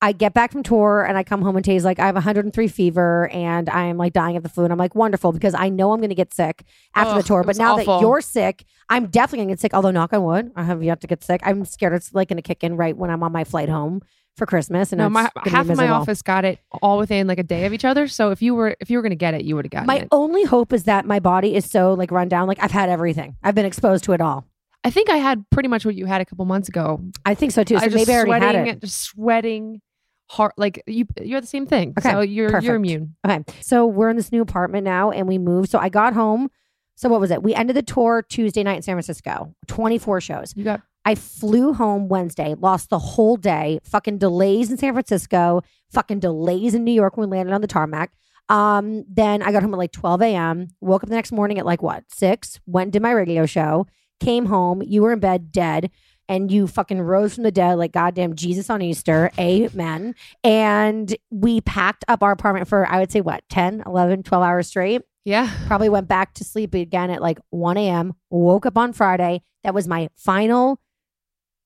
I 0.00 0.12
get 0.12 0.32
back 0.32 0.52
from 0.52 0.62
tour 0.62 1.04
and 1.04 1.18
I 1.18 1.24
come 1.24 1.42
home 1.42 1.56
and 1.56 1.64
Tay's 1.64 1.84
like, 1.84 1.98
I 1.98 2.06
have 2.06 2.14
103 2.14 2.68
fever 2.68 3.28
and 3.32 3.68
I'm 3.68 3.96
like 3.96 4.12
dying 4.12 4.36
of 4.36 4.44
the 4.44 4.48
flu. 4.48 4.64
And 4.64 4.72
I'm 4.72 4.78
like, 4.78 4.94
wonderful, 4.94 5.32
because 5.32 5.54
I 5.54 5.68
know 5.68 5.92
I'm 5.92 5.98
going 5.98 6.10
to 6.10 6.14
get 6.14 6.32
sick 6.32 6.62
after 6.94 7.14
the 7.14 7.22
tour. 7.22 7.42
But 7.42 7.56
now 7.56 7.76
awful. 7.76 7.98
that 7.98 8.00
you're 8.02 8.20
sick, 8.20 8.64
I'm 8.88 9.06
definitely 9.06 9.38
going 9.38 9.48
to 9.48 9.52
get 9.52 9.60
sick. 9.60 9.74
Although, 9.74 9.90
knock 9.90 10.12
on 10.12 10.22
wood, 10.22 10.52
I 10.54 10.62
have 10.62 10.82
yet 10.82 11.00
to 11.00 11.06
get 11.06 11.24
sick. 11.24 11.40
I'm 11.44 11.64
scared 11.64 11.94
it's 11.94 12.14
like 12.14 12.28
going 12.28 12.36
to 12.36 12.42
kick 12.42 12.62
in 12.62 12.76
right 12.76 12.96
when 12.96 13.10
I'm 13.10 13.22
on 13.22 13.32
my 13.32 13.42
flight 13.42 13.68
home 13.68 14.02
for 14.38 14.46
Christmas. 14.46 14.92
And 14.92 15.00
no, 15.00 15.10
my 15.10 15.30
half 15.44 15.68
of 15.68 15.76
my 15.76 15.88
office 15.88 16.22
got 16.22 16.44
it 16.44 16.60
all 16.80 16.96
within 16.96 17.26
like 17.26 17.38
a 17.38 17.42
day 17.42 17.66
of 17.66 17.74
each 17.74 17.84
other. 17.84 18.06
So 18.08 18.30
if 18.30 18.40
you 18.40 18.54
were 18.54 18.76
if 18.80 18.88
you 18.88 18.96
were 18.96 19.02
gonna 19.02 19.16
get 19.16 19.34
it, 19.34 19.42
you 19.42 19.56
would 19.56 19.66
have 19.66 19.70
gotten 19.70 19.86
My 19.86 19.96
it. 19.96 20.02
My 20.02 20.08
only 20.12 20.44
hope 20.44 20.72
is 20.72 20.84
that 20.84 21.04
my 21.04 21.18
body 21.18 21.54
is 21.54 21.68
so 21.68 21.92
like 21.92 22.10
run 22.10 22.28
down. 22.28 22.46
Like 22.46 22.62
I've 22.62 22.70
had 22.70 22.88
everything. 22.88 23.36
I've 23.42 23.54
been 23.54 23.66
exposed 23.66 24.04
to 24.04 24.12
it 24.12 24.20
all. 24.20 24.46
I 24.84 24.90
think 24.90 25.10
I 25.10 25.16
had 25.16 25.44
pretty 25.50 25.68
much 25.68 25.84
what 25.84 25.96
you 25.96 26.06
had 26.06 26.20
a 26.20 26.24
couple 26.24 26.44
months 26.44 26.68
ago. 26.68 27.02
I 27.26 27.34
think 27.34 27.52
so 27.52 27.64
too. 27.64 27.78
So 27.78 27.84
I 27.84 27.88
just 27.88 27.96
maybe 27.96 28.12
I 28.12 28.20
already 28.20 28.30
sweating, 28.30 28.66
had 28.66 28.76
it. 28.76 28.80
just 28.80 29.00
sweating, 29.00 29.80
heart 30.28 30.54
like 30.56 30.82
you. 30.86 31.06
You're 31.20 31.40
the 31.40 31.46
same 31.46 31.66
thing. 31.66 31.94
Okay, 31.98 32.10
so 32.10 32.20
you're 32.20 32.50
perfect. 32.50 32.64
you're 32.64 32.76
immune. 32.76 33.16
Okay. 33.26 33.44
So 33.60 33.86
we're 33.86 34.10
in 34.10 34.16
this 34.16 34.32
new 34.32 34.42
apartment 34.42 34.84
now 34.84 35.10
and 35.10 35.26
we 35.26 35.38
moved. 35.38 35.70
So 35.70 35.78
I 35.78 35.88
got 35.88 36.14
home. 36.14 36.50
So 36.96 37.08
what 37.08 37.20
was 37.20 37.30
it? 37.30 37.42
We 37.42 37.54
ended 37.54 37.76
the 37.76 37.82
tour 37.82 38.22
Tuesday 38.28 38.62
night 38.62 38.76
in 38.76 38.82
San 38.82 38.94
Francisco. 38.94 39.54
24 39.68 40.20
shows. 40.20 40.52
You 40.56 40.64
got 40.64 40.82
I 41.04 41.14
flew 41.14 41.72
home 41.72 42.08
Wednesday, 42.08 42.54
lost 42.58 42.90
the 42.90 42.98
whole 42.98 43.36
day, 43.36 43.78
fucking 43.82 44.18
delays 44.18 44.70
in 44.70 44.76
San 44.76 44.92
Francisco, 44.92 45.62
fucking 45.90 46.20
delays 46.20 46.74
in 46.74 46.84
New 46.84 46.92
York 46.92 47.16
when 47.16 47.30
we 47.30 47.36
landed 47.36 47.54
on 47.54 47.62
the 47.62 47.66
tarmac. 47.66 48.12
Um, 48.50 49.04
then 49.08 49.42
I 49.42 49.50
got 49.52 49.62
home 49.62 49.72
at 49.72 49.78
like 49.78 49.92
12 49.92 50.20
a.m., 50.20 50.68
woke 50.82 51.02
up 51.02 51.08
the 51.08 51.14
next 51.14 51.32
morning 51.32 51.58
at 51.58 51.64
like 51.64 51.82
what, 51.82 52.04
six, 52.08 52.60
went 52.66 52.86
and 52.86 52.92
did 52.92 53.00
my 53.00 53.12
radio 53.12 53.46
show, 53.46 53.86
came 54.20 54.46
home, 54.46 54.82
you 54.82 55.00
were 55.02 55.12
in 55.12 55.18
bed 55.18 55.50
dead. 55.50 55.90
And 56.28 56.50
you 56.52 56.66
fucking 56.66 57.00
rose 57.00 57.34
from 57.34 57.44
the 57.44 57.50
dead 57.50 57.74
like 57.74 57.92
goddamn 57.92 58.34
Jesus 58.34 58.68
on 58.70 58.82
Easter. 58.82 59.30
Amen. 59.38 60.14
And 60.44 61.16
we 61.30 61.60
packed 61.60 62.04
up 62.08 62.22
our 62.22 62.32
apartment 62.32 62.68
for, 62.68 62.86
I 62.86 63.00
would 63.00 63.10
say, 63.10 63.20
what, 63.20 63.42
10, 63.48 63.84
11, 63.86 64.22
12 64.22 64.44
hours 64.44 64.66
straight. 64.66 65.02
Yeah. 65.24 65.50
Probably 65.66 65.88
went 65.88 66.08
back 66.08 66.34
to 66.34 66.44
sleep 66.44 66.74
again 66.74 67.10
at 67.10 67.20
like 67.20 67.38
1 67.50 67.76
a.m. 67.76 68.14
Woke 68.30 68.66
up 68.66 68.78
on 68.78 68.92
Friday. 68.92 69.42
That 69.62 69.74
was 69.74 69.88
my 69.88 70.08
final 70.16 70.80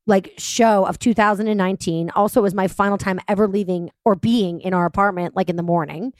like 0.06 0.32
show 0.36 0.84
of 0.84 0.98
2019. 0.98 2.10
Also, 2.10 2.40
it 2.40 2.42
was 2.42 2.54
my 2.54 2.66
final 2.66 2.98
time 2.98 3.20
ever 3.28 3.46
leaving 3.46 3.90
or 4.04 4.16
being 4.16 4.60
in 4.60 4.74
our 4.74 4.86
apartment, 4.86 5.36
like 5.36 5.48
in 5.48 5.56
the 5.56 5.62
morning 5.62 6.12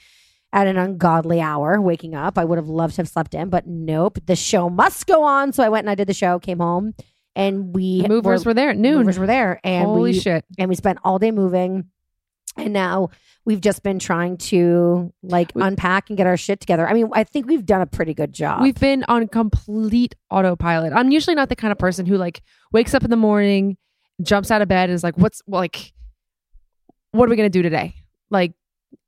at 0.53 0.67
an 0.67 0.77
ungodly 0.77 1.41
hour, 1.41 1.81
waking 1.81 2.15
up. 2.15 2.37
I 2.37 2.45
would 2.45 2.57
have 2.57 2.69
loved 2.69 2.95
to 2.95 3.01
have 3.01 3.09
slept 3.09 3.33
in, 3.33 3.49
but 3.49 3.67
nope. 3.67 4.19
The 4.25 4.35
show 4.35 4.69
must 4.69 5.07
go 5.07 5.23
on. 5.23 5.51
So 5.51 5.63
I 5.63 5.69
went 5.69 5.83
and 5.83 5.89
I 5.89 5.95
did 5.95 6.07
the 6.07 6.13
show, 6.13 6.39
came 6.39 6.59
home, 6.59 6.93
and 7.35 7.73
we 7.75 8.01
The 8.01 8.09
movers 8.09 8.45
were 8.45 8.53
there 8.53 8.69
at 8.69 8.77
noon. 8.77 8.99
movers 8.99 9.17
were 9.19 9.27
there, 9.27 9.59
and 9.63 9.85
Holy 9.85 10.11
we 10.11 10.19
shit. 10.19 10.45
and 10.57 10.69
we 10.69 10.75
spent 10.75 10.99
all 11.03 11.19
day 11.19 11.31
moving. 11.31 11.85
And 12.55 12.71
now 12.71 13.09
we've 13.45 13.61
just 13.61 13.81
been 13.81 13.97
trying 13.97 14.37
to 14.37 15.11
like 15.23 15.51
We- 15.55 15.63
unpack 15.63 16.09
and 16.09 16.17
get 16.17 16.27
our 16.27 16.37
shit 16.37 16.59
together. 16.59 16.87
I 16.87 16.93
mean, 16.93 17.09
I 17.13 17.23
think 17.23 17.47
we've 17.47 17.65
done 17.65 17.81
a 17.81 17.87
pretty 17.87 18.13
good 18.13 18.31
job. 18.31 18.61
We've 18.61 18.79
been 18.79 19.03
on 19.07 19.27
complete 19.27 20.13
autopilot. 20.29 20.93
I'm 20.93 21.09
usually 21.11 21.35
not 21.35 21.49
the 21.49 21.55
kind 21.55 21.71
of 21.71 21.79
person 21.79 22.05
who 22.05 22.15
like 22.17 22.43
wakes 22.71 22.93
up 22.93 23.03
in 23.03 23.09
the 23.09 23.15
morning, 23.15 23.77
jumps 24.21 24.51
out 24.51 24.61
of 24.61 24.67
bed, 24.67 24.89
and 24.89 24.93
is 24.95 25.03
like, 25.03 25.17
"What's 25.17 25.41
like, 25.47 25.93
what 27.11 27.25
are 27.27 27.29
we 27.31 27.35
gonna 27.35 27.49
do 27.49 27.63
today?" 27.63 27.95
Like, 28.29 28.53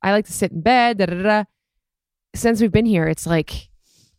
I 0.02 0.10
like 0.10 0.26
to 0.26 0.32
sit 0.32 0.50
in 0.50 0.60
bed. 0.60 0.98
Da 0.98 1.06
da. 1.06 1.22
da. 1.22 1.44
Since 2.34 2.60
we've 2.60 2.72
been 2.72 2.84
here, 2.86 3.06
it's 3.06 3.26
like 3.26 3.68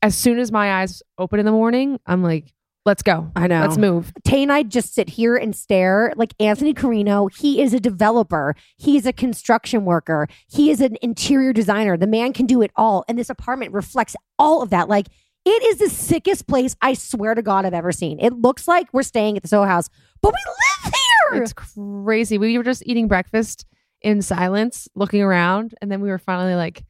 as 0.02 0.15
soon 0.15 0.39
as 0.39 0.52
my 0.52 0.82
eyes 0.82 1.04
open 1.17 1.39
in 1.39 1.46
the 1.46 1.52
morning, 1.52 2.00
I'm 2.06 2.24
like, 2.24 2.54
"Let's 2.88 3.04
go. 3.04 3.30
I 3.36 3.45
know. 3.47 3.62
Let's 3.62 3.78
move." 3.78 4.12
Tay 4.23 4.41
and 4.41 4.52
I 4.52 4.63
just 4.63 4.95
sit 4.95 5.10
here 5.10 5.36
and 5.36 5.56
stare. 5.56 6.13
Like 6.15 6.34
Anthony 6.39 6.73
Carrino, 6.73 7.28
he 7.28 7.62
is 7.62 7.73
a 7.73 7.80
developer. 7.80 8.56
He 8.78 8.97
is 8.97 9.06
a 9.06 9.13
construction 9.13 9.86
worker. 9.86 10.28
He 10.47 10.71
is 10.71 10.82
an 10.82 10.97
interior 11.04 11.54
designer. 11.54 11.97
The 11.97 12.08
man 12.08 12.34
can 12.34 12.45
do 12.47 12.62
it 12.63 12.71
all. 12.76 13.04
And 13.08 13.19
this 13.19 13.30
apartment 13.30 13.73
reflects 13.73 14.15
all 14.39 14.62
of 14.63 14.71
that. 14.71 14.88
Like 14.89 15.08
it 15.45 15.63
is 15.63 15.78
the 15.78 15.89
sickest 15.89 16.47
place 16.47 16.76
I 16.82 16.93
swear 16.93 17.36
to 17.36 17.41
God 17.41 17.65
I've 17.65 17.73
ever 17.73 17.91
seen. 17.91 18.19
It 18.19 18.34
looks 18.34 18.67
like 18.67 18.88
we're 18.93 19.04
staying 19.04 19.38
at 19.38 19.43
the 19.43 19.47
Soho 19.50 19.65
House, 19.67 19.89
but 20.21 20.34
we 20.34 20.52
live 20.86 20.93
here. 21.34 21.43
It's 21.43 21.54
crazy. 21.54 22.38
We 22.38 22.58
were 22.58 22.63
just 22.63 22.84
eating 22.86 23.08
breakfast 23.08 23.65
in 24.02 24.21
silence, 24.21 24.88
looking 24.95 25.21
around, 25.21 25.73
and 25.82 25.91
then 25.91 26.02
we 26.02 26.10
were 26.10 26.17
finally 26.19 26.56
like, 26.56 26.84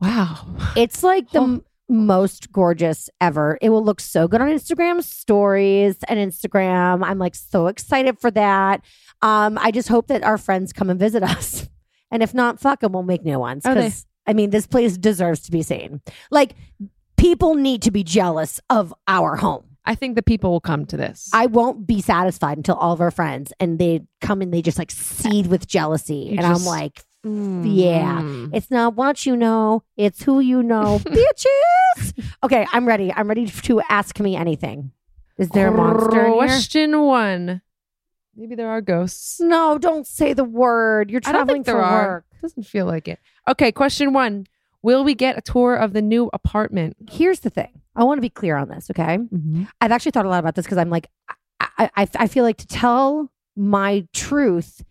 "Wow." 0.00 0.56
It's 0.76 1.02
like 1.02 1.30
the 1.30 1.40
Oh. 1.40 1.44
m- 1.44 1.64
most 1.88 2.50
gorgeous 2.52 3.10
ever. 3.20 3.58
It 3.60 3.68
will 3.70 3.84
look 3.84 4.00
so 4.00 4.26
good 4.28 4.40
on 4.40 4.48
Instagram 4.48 5.02
stories 5.02 5.96
and 6.08 6.18
Instagram. 6.18 7.04
I'm 7.04 7.18
like 7.18 7.34
so 7.34 7.66
excited 7.66 8.18
for 8.18 8.30
that. 8.32 8.82
Um, 9.22 9.58
I 9.60 9.70
just 9.70 9.88
hope 9.88 10.08
that 10.08 10.22
our 10.24 10.38
friends 10.38 10.72
come 10.72 10.90
and 10.90 10.98
visit 10.98 11.22
us. 11.22 11.68
And 12.10 12.22
if 12.22 12.32
not, 12.32 12.60
fuck 12.60 12.78
them, 12.80 12.92
we'll 12.92 13.02
make 13.02 13.24
new 13.24 13.40
ones. 13.40 13.66
Are 13.66 13.74
they- 13.74 13.80
'Cause, 13.88 14.06
I 14.24 14.34
mean, 14.34 14.50
this 14.50 14.68
place 14.68 14.96
deserves 14.96 15.40
to 15.44 15.50
be 15.50 15.62
seen. 15.62 16.00
Like, 16.30 16.54
people 17.16 17.54
need 17.56 17.82
to 17.82 17.90
be 17.90 18.04
jealous 18.04 18.60
of 18.70 18.94
our 19.08 19.34
home. 19.34 19.64
I 19.84 19.96
think 19.96 20.14
the 20.14 20.22
people 20.22 20.52
will 20.52 20.60
come 20.60 20.84
to 20.86 20.96
this. 20.96 21.28
I 21.32 21.46
won't 21.46 21.88
be 21.88 22.00
satisfied 22.00 22.56
until 22.56 22.76
all 22.76 22.92
of 22.92 23.00
our 23.00 23.10
friends 23.10 23.52
and 23.58 23.80
they 23.80 24.02
come 24.20 24.42
and 24.42 24.54
they 24.54 24.62
just 24.62 24.78
like 24.78 24.92
seethe 24.92 25.48
with 25.48 25.66
jealousy. 25.66 26.14
You 26.14 26.30
and 26.36 26.46
I'm 26.46 26.52
just- 26.54 26.66
like, 27.24 27.66
yeah. 27.72 28.20
Mm. 28.20 28.50
it's 28.52 28.70
not 28.70 28.94
what 28.94 29.24
you 29.24 29.36
know, 29.36 29.82
it's 29.96 30.22
who 30.22 30.40
you 30.40 30.62
know, 30.62 30.98
bitches. 31.04 32.34
Okay, 32.42 32.66
I'm 32.72 32.86
ready. 32.86 33.12
I'm 33.12 33.28
ready 33.28 33.46
to 33.46 33.80
ask 33.88 34.20
me 34.20 34.36
anything. 34.36 34.92
Is 35.38 35.48
there 35.50 35.68
a 35.68 35.72
monster? 35.72 36.30
Question 36.32 37.00
one. 37.02 37.62
Maybe 38.36 38.54
there 38.54 38.68
are 38.68 38.80
ghosts. 38.80 39.40
No, 39.40 39.78
don't 39.78 40.06
say 40.06 40.32
the 40.32 40.44
word. 40.44 41.10
You're 41.10 41.20
traveling 41.20 41.64
for 41.64 41.80
are. 41.80 42.08
work. 42.08 42.24
Doesn't 42.42 42.64
feel 42.64 42.86
like 42.86 43.08
it. 43.08 43.18
Okay, 43.48 43.72
question 43.72 44.12
one. 44.12 44.46
Will 44.82 45.02
we 45.02 45.14
get 45.14 45.38
a 45.38 45.40
tour 45.40 45.76
of 45.76 45.92
the 45.92 46.02
new 46.02 46.28
apartment? 46.32 46.96
Here's 47.10 47.40
the 47.40 47.50
thing. 47.50 47.80
I 47.96 48.04
want 48.04 48.18
to 48.18 48.22
be 48.22 48.28
clear 48.28 48.56
on 48.56 48.68
this, 48.68 48.90
okay? 48.90 49.18
I've 49.80 49.92
actually 49.92 50.12
thought 50.12 50.26
a 50.26 50.28
lot 50.28 50.40
about 50.40 50.56
this 50.56 50.66
because 50.66 50.78
I'm 50.78 50.90
like, 50.90 51.08
I, 51.78 51.90
I, 51.96 52.08
I 52.16 52.26
feel 52.26 52.44
like 52.44 52.58
to 52.58 52.66
tell 52.66 53.30
my 53.56 54.06
truth 54.12 54.84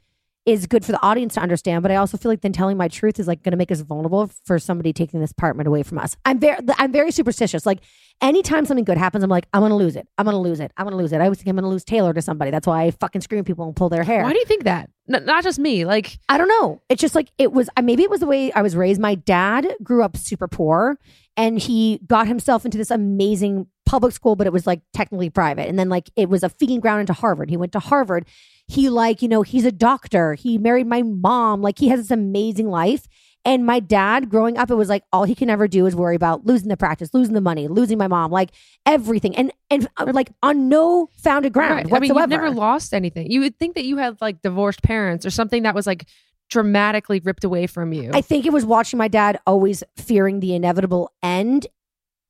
is 0.46 0.68
good 0.68 0.84
for 0.84 0.92
the 0.92 1.02
audience 1.02 1.36
to 1.36 1.40
understand, 1.40 1.84
but 1.84 1.92
I 1.92 1.96
also 1.96 2.18
feel 2.18 2.30
like 2.30 2.42
then 2.42 2.52
telling 2.52 2.76
my 2.76 2.90
truth 2.90 3.18
is 3.18 3.28
like 3.28 3.44
going 3.44 3.52
to 3.52 3.58
make 3.58 3.72
us 3.72 3.80
vulnerable 3.80 4.30
for 4.44 4.60
somebody 4.60 4.92
taking 4.92 5.22
this 5.22 5.32
apartment 5.32 5.68
away 5.68 5.84
from 5.84 5.98
us. 5.98 6.18
I'm 6.26 6.40
very, 6.40 6.58
I'm 6.78 6.92
very 6.92 7.12
superstitious. 7.12 7.66
Like 7.66 7.80
anytime 8.22 8.66
something 8.66 8.84
good 8.84 8.98
happens, 8.98 9.24
I'm 9.24 9.30
like, 9.30 9.48
I'm 9.54 9.62
going 9.62 9.70
to 9.70 9.76
lose 9.76 9.96
it. 9.96 10.08
I'm 10.18 10.26
going 10.26 10.36
to 10.36 10.42
lose 10.42 10.60
it. 10.60 10.72
I'm 10.76 10.86
going 10.86 10.92
to 10.92 10.98
lose 10.98 11.14
it. 11.14 11.22
I 11.22 11.26
always 11.26 11.38
think 11.38 11.48
I'm 11.48 11.56
going 11.56 11.64
to 11.64 11.70
lose 11.70 11.86
Taylor 11.86 12.14
to 12.14 12.22
somebody. 12.22 12.52
That's 12.52 12.68
why 12.68 12.84
I 12.84 12.92
fucking 12.92 13.22
scream 13.22 13.40
at 13.40 13.46
people 13.46 13.66
and 13.66 13.76
pull 13.76 13.88
their 13.88 14.04
hair. 14.04 14.24
Why 14.24 14.34
do 14.34 14.40
you 14.40 14.46
think 14.46 14.66
that? 14.66 14.90
N- 15.10 15.26
not 15.26 15.44
just 15.44 15.60
me. 15.60 15.86
Like, 15.86 16.20
I 16.28 16.38
don't 16.38 16.50
know. 16.50 16.82
It's 16.90 17.02
just 17.02 17.16
like 17.16 17.30
it 17.38 17.54
was. 17.54 17.70
Maybe 17.82 18.04
it 18.04 18.10
was 18.10 18.20
the 18.20 18.28
way 18.28 18.52
I 18.52 18.62
was 18.62 18.76
raised. 18.76 19.00
My 19.00 19.16
dad 19.16 19.68
grew 19.82 20.04
up 20.04 20.18
super 20.18 20.48
poor, 20.50 20.98
and 21.38 21.58
he 21.58 22.00
got 22.06 22.28
himself 22.28 22.66
into 22.66 22.78
this 22.78 22.92
amazing 22.92 23.68
public 23.94 24.12
school, 24.12 24.36
but 24.36 24.48
it 24.48 24.54
was 24.54 24.66
like 24.66 24.82
technically 24.92 25.30
private. 25.30 25.70
And 25.70 25.78
then 25.78 25.88
like 25.88 26.10
it 26.16 26.28
was 26.28 26.42
a 26.42 26.50
feeding 26.50 26.80
ground 26.80 27.02
into 27.02 27.14
Harvard. 27.14 27.52
He 27.52 27.58
went 27.58 27.72
to 27.74 27.80
Harvard. 27.80 28.26
He 28.68 28.90
like 28.90 29.22
you 29.22 29.28
know 29.28 29.44
he's 29.44 29.66
a 29.66 29.72
doctor. 29.72 30.34
He 30.34 30.58
married 30.58 30.88
my 30.88 31.04
mom. 31.04 31.62
Like 31.62 31.78
he 31.78 31.90
has 31.90 32.00
this 32.00 32.12
amazing 32.12 32.70
life. 32.70 33.08
And 33.46 33.66
my 33.66 33.80
dad, 33.82 34.30
growing 34.30 34.58
up, 34.58 34.72
it 34.72 34.76
was 34.76 34.90
like 34.90 35.04
all 35.12 35.26
he 35.26 35.36
can 35.36 35.50
ever 35.50 35.68
do 35.68 35.86
is 35.86 35.96
worry 35.96 36.16
about 36.16 36.46
losing 36.46 36.70
the 36.70 36.78
practice, 36.78 37.14
losing 37.14 37.36
the 37.36 37.42
money, 37.42 37.68
losing 37.68 37.98
my 38.00 38.08
mom, 38.08 38.32
like 38.32 38.50
everything, 38.86 39.36
and 39.36 39.52
and 39.70 39.88
uh, 39.98 40.10
like 40.12 40.32
on 40.42 40.70
no 40.70 41.10
founded 41.18 41.54
ground 41.54 41.72
right. 41.76 41.86
I 41.86 41.90
whatsoever. 41.90 42.16
mean, 42.16 42.16
you've 42.16 42.30
never 42.30 42.50
lost 42.50 42.96
anything. 42.96 43.30
You 43.30 43.42
would 43.42 43.60
think 43.60 43.76
that 43.76 43.86
you 43.86 43.98
had 43.98 44.20
like 44.22 44.42
divorced 44.42 44.82
parents 44.82 45.24
or 45.24 45.30
something 45.30 45.64
that 45.64 45.76
was 45.76 45.86
like 45.86 46.08
dramatically 46.50 47.20
ripped 47.20 47.44
away 47.44 47.68
from 47.68 47.94
you. 47.94 48.10
I 48.14 48.22
think 48.22 48.46
it 48.46 48.54
was 48.54 48.66
watching 48.66 48.98
my 48.98 49.08
dad 49.08 49.40
always 49.46 49.84
fearing 49.98 50.40
the 50.40 50.56
inevitable 50.56 51.12
end. 51.22 51.68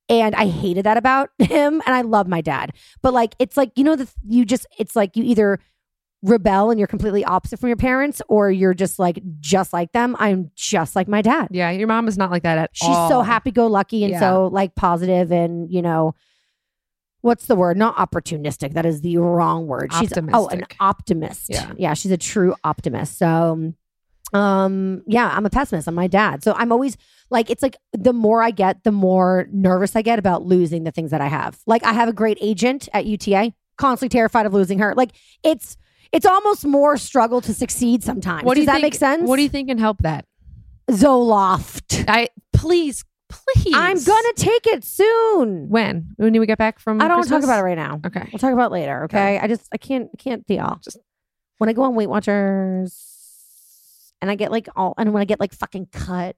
And 0.10 0.36
I 0.36 0.48
hated 0.48 0.86
that 0.86 0.98
about 0.98 1.30
him. 1.40 1.82
And 1.86 1.96
I 1.96 2.02
love 2.02 2.28
my 2.28 2.42
dad. 2.42 2.74
But 3.02 3.14
like, 3.14 3.36
it's 3.40 3.58
like, 3.58 3.72
you 3.76 3.84
know, 3.84 3.96
the, 3.96 4.10
you 4.28 4.46
just, 4.46 4.66
it's 4.78 4.96
like 4.96 5.16
you 5.16 5.24
either 5.24 5.60
rebel 6.22 6.72
and 6.72 6.80
you're 6.80 6.88
completely 6.88 7.24
opposite 7.26 7.60
from 7.60 7.68
your 7.70 7.78
parents 7.78 8.22
or 8.30 8.50
you're 8.50 8.74
just 8.74 8.98
like, 9.00 9.20
just 9.40 9.74
like 9.74 9.92
them. 9.92 10.16
I'm 10.20 10.52
just 10.56 10.96
like 10.96 11.08
my 11.08 11.22
dad. 11.22 11.50
yeah, 11.52 11.70
your 11.72 11.88
mom 11.88 12.08
is 12.08 12.18
not 12.18 12.32
like 12.32 12.44
that 12.44 12.58
at 12.58 12.70
She's 12.74 12.90
all. 12.90 13.10
so 13.10 13.22
happy 13.22 13.52
go 13.52 13.68
lucky 13.68 14.04
and 14.04 14.12
Yeah. 14.12 14.20
so 14.20 14.48
like 14.52 14.76
positive 14.76 15.32
and, 15.32 15.70
you 15.70 15.82
know, 15.82 16.16
what's 17.22 17.46
the 17.46 17.56
word? 17.56 17.78
Not 17.78 17.96
opportunistic. 17.96 18.74
That 18.74 18.86
is 18.86 19.02
the 19.02 19.18
wrong 19.18 19.68
word. 19.68 19.92
She's 19.94 20.14
oh, 20.34 20.48
an 20.50 20.64
optimist. 20.80 21.48
Yeah. 21.50 21.72
Yeah, 21.78 21.94
she's 21.94 22.12
a 22.12 22.18
true 22.18 22.56
optimist. 22.64 23.18
So 23.18 23.28
um, 23.28 23.76
um 24.34 25.04
yeah, 25.08 25.32
I'm 25.34 25.46
a 25.46 25.50
pessimist. 25.50 25.88
I'm 25.88 25.96
my 25.96 26.08
dad. 26.08 26.44
So 26.44 26.54
I'm 26.54 26.72
always 26.72 26.98
like 27.30 27.50
it's 27.50 27.64
like 27.64 27.78
the 27.92 28.14
more 28.14 28.42
I 28.42 28.52
get, 28.52 28.84
the 28.84 28.92
more 28.92 29.48
nervous 29.52 29.96
I 29.96 30.02
get 30.02 30.20
about 30.20 30.44
losing 30.46 30.84
the 30.84 30.92
things 30.92 31.12
that 31.12 31.22
I 31.22 31.28
have. 31.28 31.60
Like 31.66 31.84
I 31.84 31.94
have 31.94 32.10
a 32.10 32.14
great 32.14 32.38
agent 32.42 32.90
at 32.94 33.06
UTA, 33.06 33.54
constantly 33.78 34.10
terrified 34.16 34.46
of 34.46 34.54
losing 34.54 34.80
her. 34.80 34.94
Like 34.96 35.12
it's 35.44 35.78
it's 36.12 36.26
almost 36.26 36.66
more 36.66 36.96
struggle 36.98 37.42
to 37.42 37.54
succeed 37.54 38.04
sometimes. 38.04 38.44
What 38.44 38.54
do 38.54 38.62
Does 38.62 38.64
you 38.64 38.66
that 38.68 38.74
think, 38.74 38.84
make 38.84 38.96
sense? 38.96 39.28
What 39.28 39.38
do 39.38 39.42
you 39.42 39.50
think 39.50 39.70
can 39.70 39.78
help 39.80 39.98
that? 40.04 40.26
Zoloft. 40.92 42.06
I 42.08 42.30
please, 42.54 43.04
please. 43.30 43.74
I'm 43.76 44.02
gonna 44.04 44.34
take 44.36 44.68
it 44.68 44.84
soon. 44.84 45.70
When? 45.70 46.14
When 46.18 46.34
do 46.34 46.40
we 46.40 46.46
get 46.46 46.58
back 46.58 46.80
from? 46.80 47.02
I 47.02 47.08
don't 47.08 47.18
want 47.18 47.28
to 47.28 47.34
talk 47.34 47.44
about 47.44 47.60
it 47.60 47.64
right 47.64 47.78
now. 47.78 48.00
Okay. 48.06 48.30
We'll 48.32 48.40
talk 48.40 48.54
about 48.54 48.72
it 48.72 48.74
later. 48.74 49.04
Okay. 49.06 49.40
I 49.40 49.48
just 49.48 49.68
I 49.74 49.78
can't 49.78 50.10
I 50.14 50.18
can't 50.22 50.46
deal. 50.46 50.80
Just 50.84 50.98
when 51.58 51.70
I 51.70 51.74
go 51.74 51.84
on 51.84 51.96
Weight 51.96 52.10
Watchers 52.10 53.13
and 54.24 54.32
I 54.32 54.36
get 54.36 54.50
like 54.52 54.70
all 54.78 54.94
and 54.98 55.12
when 55.14 55.22
I 55.22 55.26
get 55.26 55.40
like 55.42 55.54
fucking 55.54 55.90
cut, 55.92 56.38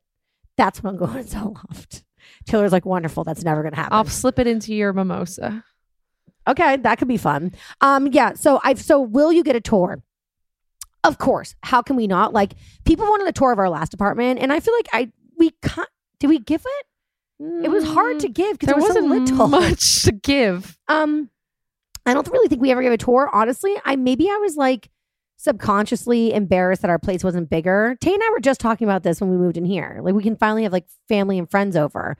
that's 0.57 0.81
when 0.81 0.95
I'm 0.95 0.99
going 0.99 1.23
to 1.23 1.29
Zoloft. 1.37 2.03
Taylor's 2.47 2.71
like 2.71 2.85
wonderful. 2.85 3.23
That's 3.23 3.43
never 3.43 3.61
gonna 3.61 3.75
happen. 3.75 3.93
I'll 3.93 4.05
slip 4.05 4.39
it 4.39 4.47
into 4.47 4.73
your 4.73 4.91
mimosa. 4.91 5.63
okay, 6.47 6.77
that 6.77 6.97
could 6.97 7.07
be 7.07 7.17
fun. 7.17 7.53
Um, 7.81 8.07
yeah. 8.07 8.33
So 8.33 8.59
I've 8.63 8.81
so 8.81 8.99
will 8.99 9.31
you 9.31 9.43
get 9.43 9.55
a 9.55 9.61
tour? 9.61 10.01
Of 11.03 11.19
course. 11.19 11.53
How 11.61 11.83
can 11.83 11.95
we 11.95 12.07
not? 12.07 12.33
Like 12.33 12.53
people 12.83 13.05
wanted 13.05 13.27
a 13.27 13.31
tour 13.31 13.51
of 13.51 13.59
our 13.59 13.69
last 13.69 13.93
apartment, 13.93 14.39
and 14.39 14.51
I 14.51 14.59
feel 14.59 14.73
like 14.73 14.87
I 14.91 15.11
we 15.37 15.51
can't. 15.61 15.87
Did 16.19 16.27
we 16.29 16.39
give 16.39 16.63
it? 16.65 16.85
It 17.65 17.69
was 17.69 17.83
hard 17.83 18.21
to 18.21 18.29
give 18.29 18.53
because 18.57 18.67
There 18.67 18.75
was 18.75 18.87
wasn't 18.87 19.09
little. 19.09 19.47
much 19.49 20.03
to 20.03 20.13
give. 20.13 20.79
Um, 20.87 21.29
I 22.05 22.13
don't 22.13 22.27
really 22.29 22.47
think 22.47 22.61
we 22.61 22.71
ever 22.71 22.81
gave 22.81 22.93
a 22.93 22.97
tour. 22.97 23.29
Honestly, 23.33 23.75
I 23.83 23.97
maybe 23.97 24.29
I 24.29 24.37
was 24.37 24.55
like 24.55 24.89
subconsciously 25.37 26.33
embarrassed 26.33 26.81
that 26.81 26.89
our 26.89 26.99
place 26.99 27.23
wasn't 27.23 27.49
bigger. 27.49 27.97
Tay 28.01 28.13
and 28.13 28.23
I 28.23 28.29
were 28.31 28.39
just 28.39 28.59
talking 28.59 28.87
about 28.87 29.03
this 29.03 29.21
when 29.21 29.29
we 29.29 29.37
moved 29.37 29.57
in 29.57 29.65
here. 29.65 29.99
Like 30.01 30.15
we 30.15 30.23
can 30.23 30.35
finally 30.35 30.63
have 30.63 30.71
like 30.71 30.85
family 31.07 31.37
and 31.37 31.49
friends 31.49 31.75
over. 31.75 32.17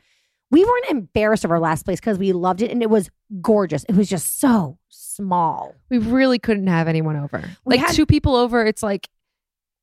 We 0.51 0.63
weren't 0.63 0.86
embarrassed 0.89 1.43
of 1.43 1.51
our 1.51 1.60
last 1.60 1.86
place 1.86 1.99
because 1.99 2.19
we 2.19 2.32
loved 2.32 2.62
it 2.62 2.71
and 2.71 2.82
it 2.82 2.89
was 2.89 3.10
gorgeous. 3.41 3.84
It 3.86 3.95
was 3.95 4.08
just 4.10 4.39
so 4.39 4.78
small. 4.89 5.73
We 5.89 5.97
really 5.97 6.39
couldn't 6.39 6.67
have 6.67 6.88
anyone 6.88 7.15
over. 7.15 7.43
We 7.65 7.78
like 7.78 7.88
had- 7.88 7.95
two 7.95 8.06
people 8.06 8.36
over. 8.36 8.65
It's 8.65 8.84
like 8.84 9.10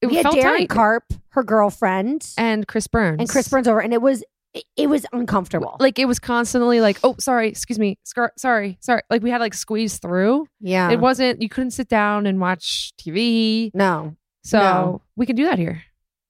it 0.01 0.07
we 0.07 0.16
had 0.16 0.27
Darren 0.27 0.59
tight. 0.59 0.68
Carp, 0.68 1.05
her 1.31 1.42
girlfriend, 1.45 2.29
and 2.37 2.66
Chris 2.66 2.87
Burns 2.88 3.21
and 3.21 3.29
Chris 3.29 3.49
Burns 3.49 3.68
over, 3.68 3.81
and 3.81 3.92
it 3.92 4.03
was 4.03 4.25
it, 4.55 4.65
it 4.77 4.87
was 4.88 5.07
uncomfortable. 5.12 5.77
Like 5.81 5.99
it 5.99 6.07
was 6.07 6.19
constantly 6.19 6.81
like, 6.81 6.99
oh, 7.03 7.17
sorry, 7.19 7.49
excuse 7.49 7.79
me, 7.79 7.99
scar- 8.05 8.33
sorry, 8.37 8.79
sorry. 8.81 9.03
Like 9.11 9.23
we 9.23 9.31
had 9.31 9.38
to 9.38 9.45
like 9.45 9.55
squeeze 9.55 9.99
through. 9.99 10.47
yeah. 10.61 10.91
It 10.91 11.01
wasn't. 11.01 11.41
You 11.43 11.49
couldn't 11.49 11.71
sit 11.73 11.88
down 11.88 12.27
and 12.27 12.41
watch 12.41 12.93
TV. 13.01 13.71
no, 13.75 14.17
So 14.45 14.59
No. 14.59 15.03
we 15.17 15.27
can 15.27 15.37
do 15.37 15.45
that 15.45 15.59
here. 15.59 15.83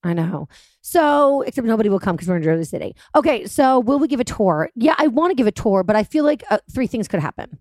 I 0.05 0.13
know. 0.13 0.49
So, 0.81 1.43
except 1.43 1.65
nobody 1.65 1.87
will 1.87 1.99
come 1.99 2.17
because 2.17 2.27
we're 2.27 2.35
in 2.35 2.43
Jersey 2.43 2.65
City. 2.65 2.93
Okay, 3.15 3.45
so 3.45 3.79
will 3.79 3.99
we 3.99 4.09
give 4.09 4.19
a 4.19 4.25
tour? 4.25 4.69
Yeah, 4.75 4.95
I 4.97 5.07
want 5.07 5.31
to 5.31 5.35
give 5.35 5.47
a 5.47 5.51
tour, 5.51 5.81
but 5.81 5.95
I 5.95 6.03
feel 6.03 6.25
like 6.25 6.43
uh, 6.49 6.57
three 6.73 6.87
things 6.87 7.07
could 7.07 7.21
happen. 7.21 7.57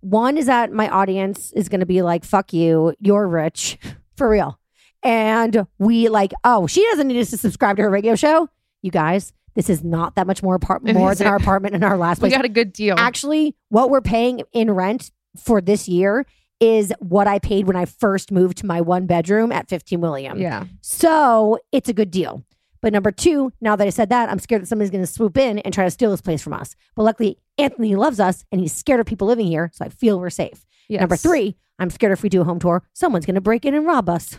One 0.00 0.36
is 0.36 0.44
that 0.44 0.72
my 0.72 0.88
audience 0.90 1.52
is 1.52 1.70
going 1.70 1.80
to 1.80 1.86
be 1.86 2.02
like, 2.02 2.22
fuck 2.24 2.52
you, 2.52 2.94
you're 3.00 3.26
rich, 3.26 3.78
for 4.16 4.28
real. 4.28 4.58
And 5.02 5.66
we 5.78 6.08
like, 6.10 6.32
oh, 6.44 6.66
she 6.66 6.84
doesn't 6.90 7.08
need 7.08 7.18
us 7.18 7.30
to 7.30 7.38
subscribe 7.38 7.76
to 7.76 7.82
her 7.82 7.90
radio 7.90 8.14
show. 8.14 8.48
You 8.82 8.90
guys, 8.90 9.32
this 9.54 9.68
is 9.70 9.82
not 9.84 10.14
that 10.16 10.26
much 10.26 10.42
more 10.42 10.54
apart- 10.56 10.82
more 10.84 11.14
than 11.14 11.26
our 11.26 11.36
apartment 11.36 11.74
in 11.74 11.82
our 11.84 11.96
last 11.96 12.20
place. 12.20 12.30
We 12.30 12.36
got 12.36 12.44
a 12.44 12.48
good 12.48 12.72
deal. 12.72 12.94
Actually, 12.98 13.56
what 13.68 13.90
we're 13.90 14.00
paying 14.00 14.42
in 14.52 14.70
rent 14.70 15.10
for 15.36 15.60
this 15.60 15.88
year 15.88 16.26
is 16.60 16.92
what 16.98 17.26
I 17.26 17.38
paid 17.38 17.66
when 17.66 17.76
I 17.76 17.84
first 17.86 18.30
moved 18.30 18.58
to 18.58 18.66
my 18.66 18.80
one 18.80 19.06
bedroom 19.06 19.50
at 19.50 19.68
15 19.68 20.00
William. 20.00 20.38
yeah. 20.38 20.64
So 20.82 21.58
it's 21.72 21.88
a 21.88 21.92
good 21.94 22.10
deal. 22.10 22.44
But 22.82 22.92
number 22.92 23.10
two, 23.10 23.52
now 23.60 23.76
that 23.76 23.86
I 23.86 23.90
said 23.90 24.08
that, 24.08 24.30
I'm 24.30 24.38
scared 24.38 24.62
that 24.62 24.66
somebody's 24.66 24.90
going 24.90 25.02
to 25.04 25.06
swoop 25.10 25.36
in 25.36 25.58
and 25.60 25.72
try 25.74 25.84
to 25.84 25.90
steal 25.90 26.10
this 26.10 26.20
place 26.22 26.42
from 26.42 26.54
us. 26.54 26.76
But 26.94 27.02
luckily, 27.02 27.38
Anthony 27.58 27.94
loves 27.94 28.18
us 28.20 28.44
and 28.50 28.60
he's 28.60 28.72
scared 28.72 29.00
of 29.00 29.06
people 29.06 29.26
living 29.26 29.46
here. 29.46 29.70
So 29.74 29.84
I 29.84 29.88
feel 29.90 30.18
we're 30.18 30.30
safe. 30.30 30.64
Yes. 30.88 31.00
Number 31.00 31.16
three, 31.16 31.56
I'm 31.78 31.90
scared 31.90 32.12
if 32.12 32.22
we 32.22 32.28
do 32.30 32.40
a 32.40 32.44
home 32.44 32.58
tour, 32.58 32.82
someone's 32.94 33.26
going 33.26 33.34
to 33.34 33.40
break 33.42 33.64
in 33.66 33.74
and 33.74 33.84
rob 33.86 34.08
us. 34.08 34.38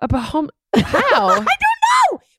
About 0.00 0.24
home. 0.30 0.50
I 0.74 0.80
How? 0.80 1.00
don't 1.34 1.44
know. 1.44 1.50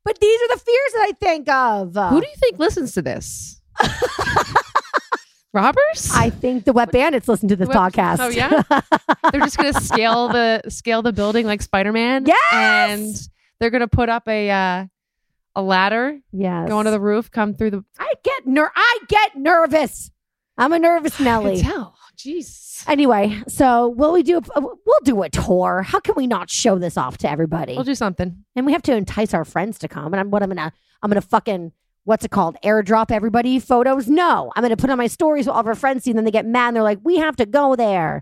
But 0.05 0.19
these 0.19 0.41
are 0.41 0.47
the 0.55 0.59
fears 0.61 0.93
that 0.93 1.05
I 1.09 1.11
think 1.19 1.49
of. 1.49 1.95
Who 2.09 2.21
do 2.21 2.27
you 2.27 2.35
think 2.37 2.59
listens 2.59 2.93
to 2.93 3.01
this? 3.01 3.61
Robbers? 5.53 6.09
I 6.13 6.31
think 6.31 6.65
the 6.65 6.73
Wet 6.73 6.91
Bandits 6.91 7.27
listen 7.27 7.47
to 7.49 7.55
this 7.55 7.69
podcast. 7.69 8.17
Oh, 8.19 8.27
yeah? 8.29 8.63
they're 9.31 9.41
just 9.41 9.55
gonna 9.57 9.79
scale 9.79 10.27
the 10.27 10.63
scale 10.69 11.03
the 11.03 11.13
building 11.13 11.45
like 11.45 11.61
Spider-Man. 11.61 12.25
Yes! 12.25 12.51
And 12.51 13.15
they're 13.59 13.69
gonna 13.69 13.87
put 13.87 14.09
up 14.09 14.27
a 14.27 14.49
uh, 14.49 14.85
a 15.55 15.61
ladder, 15.61 16.19
yes. 16.31 16.67
go 16.67 16.79
onto 16.79 16.89
the 16.89 16.99
roof, 16.99 17.29
come 17.29 17.53
through 17.53 17.69
the 17.69 17.85
I 17.99 18.13
get 18.23 18.47
ner- 18.47 18.71
I 18.75 18.99
get 19.07 19.35
nervous. 19.35 20.09
I'm 20.57 20.73
a 20.73 20.79
nervous 20.79 21.21
I 21.21 21.23
Nelly. 21.23 21.61
can 21.61 21.71
tell. 21.71 21.97
Jeez. 22.17 22.45
Anyway, 22.87 23.41
so 23.47 23.89
will 23.89 24.11
we 24.13 24.23
do? 24.23 24.37
A, 24.55 24.61
we'll 24.61 24.99
do 25.03 25.21
a 25.23 25.29
tour. 25.29 25.81
How 25.83 25.99
can 25.99 26.15
we 26.15 26.27
not 26.27 26.49
show 26.49 26.77
this 26.77 26.97
off 26.97 27.17
to 27.19 27.29
everybody? 27.29 27.75
We'll 27.75 27.83
do 27.83 27.95
something. 27.95 28.43
and 28.55 28.65
we 28.65 28.71
have 28.73 28.81
to 28.83 28.95
entice 28.95 29.33
our 29.33 29.45
friends 29.45 29.77
to 29.79 29.87
come. 29.87 30.13
And 30.13 30.19
I'm 30.19 30.31
what 30.31 30.43
I'm 30.43 30.49
gonna 30.49 30.71
I'm 31.01 31.09
gonna 31.09 31.21
fucking 31.21 31.71
what's 32.05 32.25
it 32.25 32.31
called? 32.31 32.57
Airdrop 32.63 33.11
everybody 33.11 33.59
photos? 33.59 34.07
No, 34.07 34.51
I'm 34.55 34.61
gonna 34.63 34.77
put 34.77 34.89
on 34.89 34.97
my 34.97 35.07
stories. 35.07 35.45
So 35.45 35.51
all 35.51 35.59
of 35.61 35.67
our 35.67 35.75
friends 35.75 36.03
see, 36.03 36.11
and 36.11 36.17
then 36.17 36.25
they 36.25 36.31
get 36.31 36.45
mad. 36.45 36.67
and 36.69 36.75
They're 36.75 36.83
like, 36.83 36.99
we 37.03 37.17
have 37.17 37.35
to 37.37 37.45
go 37.45 37.75
there. 37.75 38.15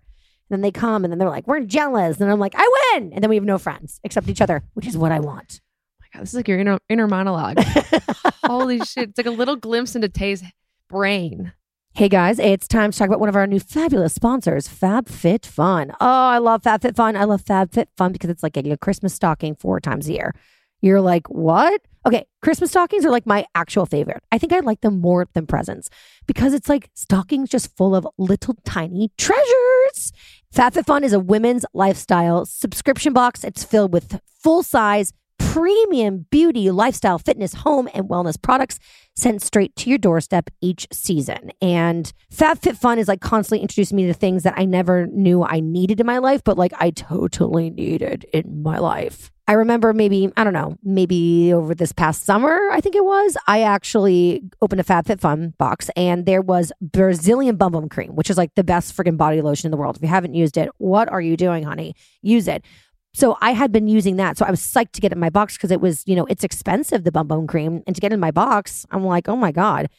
And 0.49 0.57
then 0.57 0.61
they 0.61 0.71
come, 0.71 1.03
and 1.05 1.11
then 1.11 1.17
they're 1.17 1.29
like, 1.29 1.47
we're 1.47 1.61
jealous. 1.61 2.19
And 2.19 2.29
I'm 2.29 2.39
like, 2.39 2.53
I 2.57 2.69
win. 2.93 3.13
And 3.13 3.23
then 3.23 3.29
we 3.29 3.35
have 3.37 3.45
no 3.45 3.57
friends 3.57 3.99
except 4.03 4.27
each 4.27 4.41
other, 4.41 4.63
which 4.73 4.85
is 4.87 4.97
what 4.97 5.11
I 5.11 5.19
want. 5.19 5.61
Oh 5.63 5.97
my 6.01 6.07
God, 6.13 6.23
this 6.23 6.29
is 6.31 6.35
like 6.35 6.47
your 6.49 6.59
inner 6.59 6.77
inner 6.89 7.07
monologue. 7.07 7.57
Holy 8.45 8.79
shit! 8.79 9.09
It's 9.09 9.17
like 9.17 9.27
a 9.27 9.31
little 9.31 9.55
glimpse 9.55 9.95
into 9.95 10.09
Tay's 10.09 10.43
brain. 10.89 11.53
Hey 11.93 12.07
guys, 12.07 12.39
it's 12.39 12.69
time 12.69 12.91
to 12.91 12.97
talk 12.97 13.09
about 13.09 13.19
one 13.19 13.27
of 13.27 13.35
our 13.35 13.45
new 13.45 13.59
fabulous 13.59 14.13
sponsors, 14.13 14.65
FabFitFun. 14.65 15.91
Oh, 15.99 16.25
I 16.29 16.37
love 16.37 16.61
FabFitFun. 16.61 17.17
I 17.17 17.25
love 17.25 17.43
FabFitFun 17.43 18.13
because 18.13 18.29
it's 18.29 18.41
like 18.41 18.53
getting 18.53 18.71
a 18.71 18.77
Christmas 18.77 19.13
stocking 19.13 19.55
four 19.55 19.81
times 19.81 20.07
a 20.07 20.13
year. 20.13 20.33
You're 20.79 21.01
like, 21.01 21.29
what? 21.29 21.81
Okay, 22.05 22.25
Christmas 22.41 22.69
stockings 22.69 23.03
are 23.03 23.11
like 23.11 23.27
my 23.27 23.45
actual 23.55 23.85
favorite. 23.85 24.23
I 24.31 24.37
think 24.37 24.53
I 24.53 24.61
like 24.61 24.79
them 24.79 25.01
more 25.01 25.27
than 25.33 25.45
presents 25.45 25.89
because 26.27 26.53
it's 26.53 26.69
like 26.69 26.89
stockings 26.93 27.49
just 27.49 27.75
full 27.75 27.93
of 27.93 28.07
little 28.17 28.55
tiny 28.63 29.11
treasures. 29.17 30.13
FabFitFun 30.55 31.03
is 31.03 31.11
a 31.11 31.19
women's 31.19 31.65
lifestyle 31.73 32.45
subscription 32.45 33.11
box. 33.11 33.43
It's 33.43 33.65
filled 33.65 33.91
with 33.91 34.21
full 34.41 34.63
size, 34.63 35.11
premium 35.49 36.25
beauty, 36.29 36.71
lifestyle, 36.71 37.17
fitness, 37.17 37.53
home, 37.53 37.89
and 37.93 38.07
wellness 38.07 38.41
products 38.41 38.79
sent 39.15 39.41
straight 39.41 39.75
to 39.75 39.89
your 39.89 39.97
doorstep 39.97 40.49
each 40.61 40.87
season. 40.91 41.51
And 41.61 42.11
FabFitFun 42.33 42.97
is 42.97 43.07
like 43.07 43.21
constantly 43.21 43.61
introducing 43.61 43.97
me 43.97 44.07
to 44.07 44.13
things 44.13 44.43
that 44.43 44.53
I 44.57 44.65
never 44.65 45.07
knew 45.07 45.43
I 45.43 45.59
needed 45.59 45.99
in 45.99 46.05
my 46.05 46.19
life, 46.19 46.43
but 46.43 46.57
like 46.57 46.73
I 46.79 46.91
totally 46.91 47.69
needed 47.69 48.25
in 48.33 48.63
my 48.63 48.77
life. 48.77 49.31
I 49.47 49.53
remember 49.53 49.91
maybe, 49.91 50.31
I 50.37 50.45
don't 50.45 50.53
know, 50.53 50.77
maybe 50.81 51.51
over 51.53 51.75
this 51.75 51.91
past 51.91 52.23
summer, 52.23 52.69
I 52.71 52.79
think 52.79 52.95
it 52.95 53.03
was, 53.03 53.35
I 53.47 53.63
actually 53.63 54.43
opened 54.61 54.79
a 54.79 54.85
FabFitFun 54.85 55.57
box 55.57 55.89
and 55.97 56.25
there 56.25 56.41
was 56.41 56.71
Brazilian 56.79 57.57
Bum 57.57 57.73
Bum 57.73 57.89
Cream, 57.89 58.15
which 58.15 58.29
is 58.29 58.37
like 58.37 58.55
the 58.55 58.63
best 58.63 58.95
friggin' 58.95 59.17
body 59.17 59.41
lotion 59.41 59.67
in 59.67 59.71
the 59.71 59.77
world. 59.77 59.97
If 59.97 60.03
you 60.03 60.07
haven't 60.07 60.35
used 60.35 60.55
it, 60.55 60.69
what 60.77 61.09
are 61.09 61.19
you 61.19 61.35
doing, 61.35 61.63
honey? 61.63 61.95
Use 62.21 62.47
it. 62.47 62.63
So 63.13 63.37
I 63.41 63.51
had 63.51 63.71
been 63.71 63.87
using 63.87 64.15
that. 64.17 64.37
So 64.37 64.45
I 64.45 64.51
was 64.51 64.61
psyched 64.61 64.93
to 64.93 65.01
get 65.01 65.11
in 65.11 65.19
my 65.19 65.29
box 65.29 65.57
because 65.57 65.71
it 65.71 65.81
was, 65.81 66.03
you 66.07 66.15
know, 66.15 66.25
it's 66.25 66.43
expensive, 66.43 67.03
the 67.03 67.11
Bum 67.11 67.27
Bum 67.27 67.47
Cream. 67.47 67.83
And 67.85 67.95
to 67.95 68.01
get 68.01 68.13
in 68.13 68.19
my 68.19 68.31
box, 68.31 68.85
I'm 68.91 69.03
like, 69.03 69.27
oh 69.27 69.35
my 69.35 69.51
God. 69.51 69.89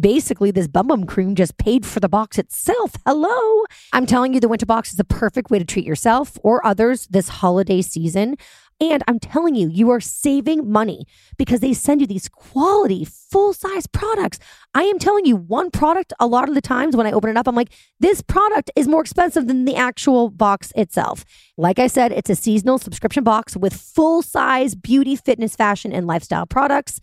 Basically, 0.00 0.50
this 0.50 0.68
Bum 0.68 0.86
Bum 0.86 1.04
Cream 1.04 1.34
just 1.34 1.58
paid 1.58 1.84
for 1.84 2.00
the 2.00 2.08
box 2.08 2.38
itself. 2.38 2.94
Hello. 3.04 3.64
I'm 3.92 4.06
telling 4.06 4.32
you, 4.32 4.40
the 4.40 4.48
winter 4.48 4.64
box 4.64 4.90
is 4.90 4.96
the 4.96 5.04
perfect 5.04 5.50
way 5.50 5.58
to 5.58 5.66
treat 5.66 5.84
yourself 5.84 6.38
or 6.42 6.64
others 6.64 7.06
this 7.08 7.28
holiday 7.28 7.82
season. 7.82 8.36
And 8.82 9.04
I'm 9.06 9.20
telling 9.20 9.54
you, 9.54 9.68
you 9.68 9.90
are 9.90 10.00
saving 10.00 10.68
money 10.68 11.06
because 11.38 11.60
they 11.60 11.72
send 11.72 12.00
you 12.00 12.06
these 12.08 12.28
quality, 12.28 13.04
full 13.04 13.52
size 13.52 13.86
products. 13.86 14.40
I 14.74 14.82
am 14.82 14.98
telling 14.98 15.24
you, 15.24 15.36
one 15.36 15.70
product, 15.70 16.12
a 16.18 16.26
lot 16.26 16.48
of 16.48 16.56
the 16.56 16.60
times 16.60 16.96
when 16.96 17.06
I 17.06 17.12
open 17.12 17.30
it 17.30 17.36
up, 17.36 17.46
I'm 17.46 17.54
like, 17.54 17.72
this 18.00 18.22
product 18.22 18.72
is 18.74 18.88
more 18.88 19.00
expensive 19.00 19.46
than 19.46 19.66
the 19.66 19.76
actual 19.76 20.30
box 20.30 20.72
itself. 20.74 21.24
Like 21.56 21.78
I 21.78 21.86
said, 21.86 22.10
it's 22.10 22.28
a 22.28 22.34
seasonal 22.34 22.78
subscription 22.78 23.22
box 23.22 23.56
with 23.56 23.72
full 23.72 24.20
size 24.20 24.74
beauty, 24.74 25.14
fitness, 25.14 25.54
fashion, 25.54 25.92
and 25.92 26.08
lifestyle 26.08 26.46
products. 26.46 27.00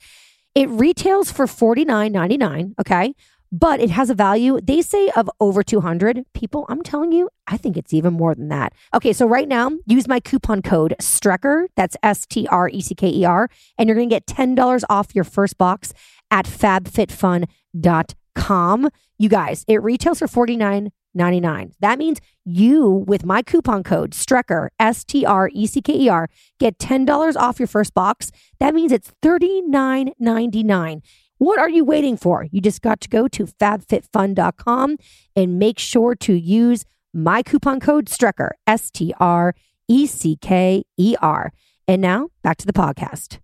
It 0.56 0.68
retails 0.68 1.32
for 1.32 1.46
$49.99, 1.46 2.74
okay? 2.82 3.14
But 3.52 3.80
it 3.80 3.90
has 3.90 4.12
a 4.12 4.16
value, 4.16 4.60
they 4.62 4.82
say, 4.82 5.10
of 5.16 5.30
over 5.40 5.64
200 5.64 6.26
people. 6.34 6.66
I'm 6.70 6.84
telling 6.84 7.12
you, 7.12 7.30
I 7.48 7.58
think 7.58 7.78
it's 7.78 7.92
even 7.94 8.14
more 8.14 8.36
than 8.36 8.50
that. 8.50 8.74
Okay, 8.94 9.12
so 9.12 9.28
right 9.28 9.48
now, 9.48 9.72
use 9.88 10.08
my 10.08 10.20
coupon 10.20 10.62
code 10.62 10.94
STRECKER, 11.00 11.70
that's 11.76 11.98
S 12.04 12.28
T 12.28 12.46
R 12.48 12.70
E 12.70 12.80
C 12.82 12.94
K 12.94 13.10
E 13.10 13.26
R, 13.26 13.50
and 13.78 13.90
you're 13.90 13.96
going 13.96 14.10
to 14.10 14.16
get 14.16 14.28
$10 14.28 14.84
off 14.90 15.16
your 15.16 15.24
first 15.24 15.58
box 15.58 15.94
at 16.30 16.46
fabfitfun.com. 16.46 18.90
You 19.18 19.30
guys, 19.30 19.66
it 19.68 19.82
retails 19.82 20.20
for 20.20 20.28
$49.99. 20.28 21.72
That 21.80 21.98
means 21.98 22.20
you, 22.46 23.04
with 23.08 23.26
my 23.26 23.42
coupon 23.42 23.82
code 23.84 24.14
STRECKER, 24.14 24.70
S 24.80 25.04
T 25.04 25.26
R 25.26 25.50
E 25.54 25.66
C 25.66 25.82
K 25.82 25.94
E 25.94 26.08
R, 26.08 26.30
get 26.60 26.78
$10 26.78 27.36
off 27.36 27.60
your 27.60 27.66
first 27.68 27.96
box. 27.96 28.32
That 28.60 28.76
means 28.76 28.92
it's 28.92 29.12
$39.99. 29.24 31.02
What 31.40 31.58
are 31.60 31.70
you 31.70 31.84
waiting 31.84 32.16
for? 32.18 32.46
You 32.52 32.62
just 32.62 32.82
got 32.82 33.02
to 33.02 33.10
go 33.10 33.28
to 33.30 33.46
fabfitfun.com 33.46 34.98
and 35.36 35.60
make 35.60 35.80
sure 35.80 36.16
to 36.16 36.34
use 36.34 36.86
my 37.14 37.42
coupon 37.44 37.80
code 37.80 38.08
STRECKER, 38.10 38.52
S 38.68 38.92
T 38.92 39.14
R 39.20 39.56
E 39.88 40.06
C 40.06 40.36
K 40.40 40.84
E 40.98 41.16
R. 41.22 41.52
And 41.88 42.02
now 42.02 42.30
back 42.44 42.58
to 42.58 42.66
the 42.68 42.74
podcast. 42.74 43.40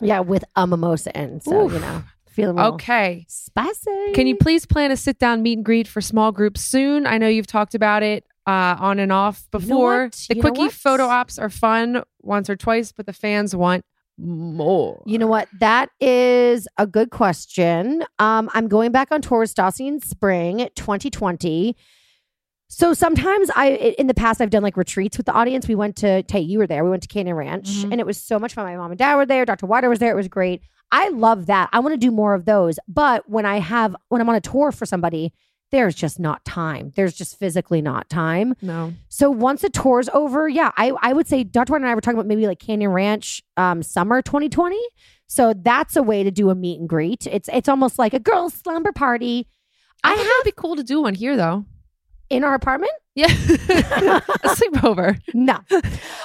Yeah, 0.00 0.20
with 0.20 0.44
a 0.56 0.66
mimosa 0.66 1.16
in. 1.18 1.40
So, 1.40 1.66
Oof. 1.66 1.72
you 1.74 1.78
know, 1.78 2.02
feeling 2.26 2.58
a 2.58 2.62
little 2.62 2.74
Okay. 2.74 3.24
spicy. 3.28 4.12
Can 4.14 4.26
you 4.26 4.36
please 4.36 4.66
plan 4.66 4.90
a 4.90 4.96
sit 4.96 5.18
down 5.18 5.42
meet 5.42 5.58
and 5.58 5.64
greet 5.64 5.86
for 5.86 6.00
small 6.00 6.32
groups 6.32 6.60
soon? 6.62 7.06
I 7.06 7.18
know 7.18 7.28
you've 7.28 7.46
talked 7.46 7.74
about 7.76 8.02
it 8.02 8.24
uh, 8.46 8.76
on 8.78 8.98
and 8.98 9.12
off 9.12 9.46
know 9.52 9.58
before. 9.60 10.02
what? 10.04 10.12
the 10.28 10.34
You 10.36 10.40
quickie 10.40 10.68
photo 10.70 11.04
ops 11.06 11.38
are 11.38 11.48
fun 11.50 12.02
once 12.22 12.50
or 12.50 12.56
twice, 12.56 12.90
but 12.90 13.06
the 13.06 13.12
fans 13.12 13.54
want 13.54 13.84
more. 14.18 15.02
You 15.06 15.18
know 15.18 15.26
what? 15.26 15.48
That 15.60 15.90
is 16.00 16.68
a 16.78 16.86
good 16.86 17.10
question. 17.10 18.04
Um, 18.18 18.48
I'm 18.54 18.68
going 18.68 18.92
back 18.92 19.10
on 19.10 19.20
tour 19.22 19.40
with 19.40 19.54
Stassi 19.54 19.86
in 19.88 20.00
spring 20.00 20.68
2020. 20.76 21.76
So 22.68 22.92
sometimes 22.94 23.50
I, 23.54 23.70
in 23.98 24.06
the 24.06 24.14
past, 24.14 24.40
I've 24.40 24.50
done 24.50 24.62
like 24.62 24.76
retreats 24.76 25.16
with 25.16 25.26
the 25.26 25.32
audience. 25.32 25.68
We 25.68 25.74
went 25.74 25.96
to, 25.96 26.22
Tay, 26.24 26.40
you 26.40 26.58
were 26.58 26.66
there. 26.66 26.82
We 26.82 26.90
went 26.90 27.02
to 27.02 27.08
Canyon 27.08 27.36
Ranch 27.36 27.68
Mhm. 27.68 27.92
and 27.92 28.00
it 28.00 28.06
was 28.06 28.20
so 28.20 28.38
much 28.38 28.54
fun. 28.54 28.64
My 28.64 28.76
mom 28.76 28.90
and 28.90 28.98
dad 28.98 29.16
were 29.16 29.26
there. 29.26 29.44
Dr. 29.44 29.66
Wider 29.66 29.88
was 29.88 29.98
there. 29.98 30.12
It 30.12 30.16
was 30.16 30.28
great. 30.28 30.62
I 30.90 31.08
love 31.10 31.46
that. 31.46 31.68
I 31.72 31.80
want 31.80 31.92
to 31.92 31.98
do 31.98 32.10
more 32.10 32.34
of 32.34 32.44
those. 32.46 32.78
But 32.88 33.28
when 33.28 33.44
I 33.46 33.58
have, 33.58 33.94
when 34.08 34.20
I'm 34.20 34.28
on 34.28 34.34
a 34.34 34.40
tour 34.40 34.72
for 34.72 34.86
somebody, 34.86 35.32
there's 35.74 35.96
just 35.96 36.20
not 36.20 36.44
time. 36.44 36.92
There's 36.94 37.14
just 37.14 37.36
physically 37.36 37.82
not 37.82 38.08
time. 38.08 38.54
No. 38.62 38.94
So 39.08 39.28
once 39.28 39.62
the 39.62 39.68
tour's 39.68 40.08
over, 40.10 40.48
yeah, 40.48 40.70
I, 40.76 40.92
I 41.02 41.12
would 41.12 41.26
say 41.26 41.42
Dr. 41.42 41.72
White 41.72 41.82
and 41.82 41.90
I 41.90 41.96
were 41.96 42.00
talking 42.00 42.16
about 42.16 42.28
maybe 42.28 42.46
like 42.46 42.60
Canyon 42.60 42.92
Ranch 42.92 43.42
um, 43.56 43.82
summer 43.82 44.22
2020. 44.22 44.78
So 45.26 45.52
that's 45.52 45.96
a 45.96 46.02
way 46.04 46.22
to 46.22 46.30
do 46.30 46.50
a 46.50 46.54
meet 46.54 46.78
and 46.78 46.88
greet. 46.88 47.26
It's 47.26 47.48
it's 47.52 47.68
almost 47.68 47.98
like 47.98 48.14
a 48.14 48.20
girls' 48.20 48.54
slumber 48.54 48.92
party. 48.92 49.48
I 50.04 50.12
I 50.12 50.16
think 50.16 50.28
have 50.28 50.34
it'd 50.42 50.56
be 50.56 50.60
cool 50.60 50.76
to 50.76 50.84
do 50.84 51.02
one 51.02 51.14
here 51.14 51.36
though. 51.36 51.64
In 52.30 52.44
our 52.44 52.54
apartment. 52.54 52.92
Yeah. 53.14 53.26
a 53.28 53.28
sleepover. 54.48 55.20
No. 55.34 55.60
no, 55.70 55.80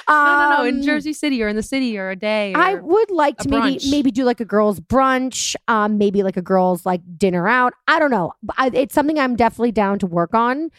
no, 0.08 0.56
no. 0.58 0.64
In 0.64 0.76
Um, 0.76 0.82
Jersey 0.82 1.12
City 1.12 1.42
or 1.42 1.48
in 1.48 1.56
the 1.56 1.62
city 1.62 1.96
or 1.98 2.10
a 2.10 2.16
day. 2.16 2.52
I 2.54 2.74
would 2.74 3.10
like 3.10 3.36
to 3.38 3.48
maybe 3.48 3.76
brunch. 3.76 3.90
maybe 3.90 4.10
do 4.10 4.24
like 4.24 4.40
a 4.40 4.44
girls' 4.44 4.80
brunch, 4.80 5.54
um, 5.68 5.98
maybe 5.98 6.22
like 6.22 6.36
a 6.36 6.42
girls' 6.42 6.84
like 6.84 7.00
dinner 7.16 7.46
out. 7.46 7.74
I 7.86 7.98
don't 7.98 8.10
know. 8.10 8.32
I, 8.58 8.70
it's 8.72 8.94
something 8.94 9.18
I'm 9.18 9.36
definitely 9.36 9.72
down 9.72 9.98
to 10.00 10.06
work 10.06 10.34
on. 10.34 10.70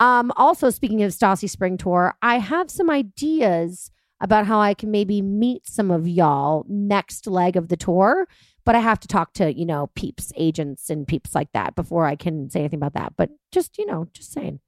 Um, 0.00 0.32
also, 0.36 0.70
speaking 0.70 1.02
of 1.02 1.12
Stassi 1.12 1.48
Spring 1.48 1.76
Tour, 1.76 2.14
I 2.22 2.38
have 2.38 2.70
some 2.70 2.88
ideas 2.90 3.90
about 4.22 4.46
how 4.46 4.60
I 4.60 4.74
can 4.74 4.90
maybe 4.90 5.22
meet 5.22 5.66
some 5.66 5.90
of 5.90 6.08
y'all 6.08 6.64
next 6.68 7.26
leg 7.26 7.56
of 7.56 7.68
the 7.68 7.76
tour. 7.76 8.26
But 8.66 8.74
I 8.74 8.80
have 8.80 9.00
to 9.00 9.08
talk 9.08 9.32
to 9.34 9.52
you 9.56 9.64
know 9.66 9.90
peeps, 9.94 10.32
agents, 10.36 10.90
and 10.90 11.06
peeps 11.06 11.34
like 11.34 11.48
that 11.52 11.74
before 11.76 12.04
I 12.06 12.16
can 12.16 12.50
say 12.50 12.60
anything 12.60 12.78
about 12.78 12.94
that. 12.94 13.14
But 13.16 13.30
just 13.52 13.78
you 13.78 13.86
know, 13.86 14.08
just 14.12 14.32
saying, 14.32 14.60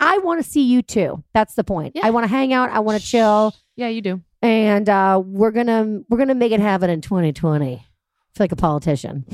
I 0.00 0.18
want 0.18 0.42
to 0.44 0.48
see 0.50 0.62
you 0.62 0.82
too. 0.82 1.22
That's 1.32 1.54
the 1.54 1.64
point. 1.64 1.92
Yeah. 1.96 2.06
I 2.06 2.10
want 2.10 2.24
to 2.24 2.28
hang 2.28 2.52
out. 2.52 2.70
I 2.70 2.80
want 2.80 3.00
to 3.00 3.06
chill 3.06 3.54
Yeah, 3.76 3.88
you 3.88 4.02
do. 4.02 4.22
and 4.42 4.88
uh, 4.88 5.22
we're 5.24 5.50
gonna 5.50 6.00
we're 6.08 6.18
gonna 6.18 6.34
make 6.34 6.52
it 6.52 6.60
happen 6.60 6.90
in 6.90 7.00
2020. 7.00 7.74
I 7.74 7.78
feel 7.78 7.84
like 8.40 8.52
a 8.52 8.56
politician. 8.56 9.24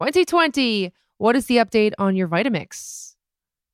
2020. 0.00 0.92
What 1.18 1.36
is 1.36 1.46
the 1.46 1.56
update 1.58 1.92
on 1.98 2.16
your 2.16 2.28
Vitamix? 2.28 3.14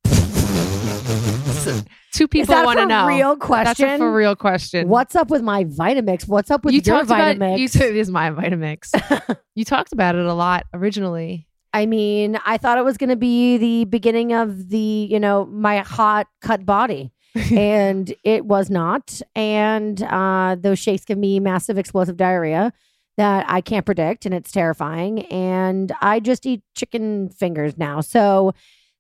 Two 2.12 2.28
people 2.28 2.54
want 2.64 2.78
to 2.78 2.83
a 2.85 2.87
know. 2.87 3.07
real 3.07 3.37
That's 3.37 3.46
question? 3.46 3.88
a 3.90 3.98
for 3.98 4.12
real 4.12 4.35
question. 4.37 4.88
What's 4.88 5.14
up 5.14 5.31
with 5.31 5.42
my 5.42 5.64
Vitamix? 5.64 6.26
What's 6.28 6.50
up 6.50 6.64
with 6.64 6.74
you 6.74 6.81
your 6.85 6.96
talked 6.96 7.07
about? 7.07 7.37
Vitamix? 7.37 7.59
You 7.59 7.64
it 7.87 7.96
is 7.96 8.11
my 8.11 8.31
Vitamix. 8.31 9.37
you 9.54 9.64
talked 9.64 9.92
about 9.92 10.14
it 10.14 10.24
a 10.26 10.35
lot 10.35 10.66
originally. 10.74 11.47
I 11.78 11.86
mean, 11.86 12.38
I 12.44 12.58
thought 12.58 12.78
it 12.78 12.84
was 12.84 12.96
gonna 12.96 13.16
be 13.16 13.56
the 13.56 13.84
beginning 13.84 14.32
of 14.32 14.68
the 14.68 14.78
you 15.10 15.20
know 15.20 15.46
my 15.46 15.78
hot 15.78 16.26
cut 16.40 16.66
body. 16.66 17.12
and 17.52 18.12
it 18.24 18.46
was 18.46 18.70
not. 18.70 19.20
And 19.36 20.02
uh, 20.02 20.56
those 20.58 20.78
shakes 20.78 21.04
give 21.04 21.18
me 21.18 21.38
massive 21.40 21.78
explosive 21.78 22.16
diarrhea 22.16 22.72
that 23.18 23.44
I 23.48 23.60
can't 23.60 23.84
predict, 23.84 24.24
and 24.26 24.34
it's 24.34 24.50
terrifying. 24.50 25.20
And 25.26 25.92
I 26.00 26.20
just 26.20 26.46
eat 26.46 26.62
chicken 26.74 27.28
fingers 27.28 27.76
now. 27.76 28.00
So 28.00 28.54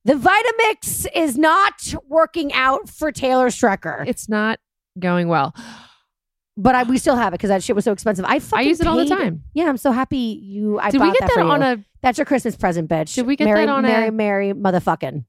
the 0.04 0.12
Vitamix 0.14 1.06
is 1.14 1.38
not 1.38 1.94
working 2.06 2.52
out 2.52 2.88
for 2.88 3.10
Taylor 3.10 3.48
Strecker, 3.48 4.06
It's 4.06 4.28
not 4.28 4.60
going 4.98 5.28
well. 5.28 5.54
but 6.56 6.74
I, 6.74 6.82
we 6.82 6.98
still 6.98 7.16
have 7.16 7.32
it 7.32 7.38
because 7.38 7.48
that 7.48 7.62
shit 7.62 7.74
was 7.76 7.84
so 7.84 7.92
expensive. 7.92 8.24
I 8.26 8.40
I 8.52 8.60
use 8.60 8.80
it 8.80 8.86
all 8.86 8.96
the 8.96 9.04
paid- 9.04 9.10
time. 9.16 9.42
Yeah, 9.54 9.68
I'm 9.68 9.76
so 9.78 9.90
happy 9.90 10.18
you. 10.42 10.78
I 10.78 10.90
Did 10.90 11.00
we 11.00 11.06
bought 11.08 11.18
get 11.18 11.28
that, 11.28 11.32
for 11.32 11.40
on 11.40 11.60
you. 11.62 11.66
a? 11.66 11.84
That's 12.00 12.18
your 12.18 12.24
Christmas 12.24 12.56
present, 12.56 12.88
bitch. 12.88 13.14
Did 13.14 13.26
we 13.26 13.36
get 13.36 13.46
Merry, 13.46 13.66
that 13.66 13.72
on 13.72 13.84
a- 13.84 13.88
Merry, 13.88 14.10
Merry 14.10 14.52
motherfucking? 14.52 15.24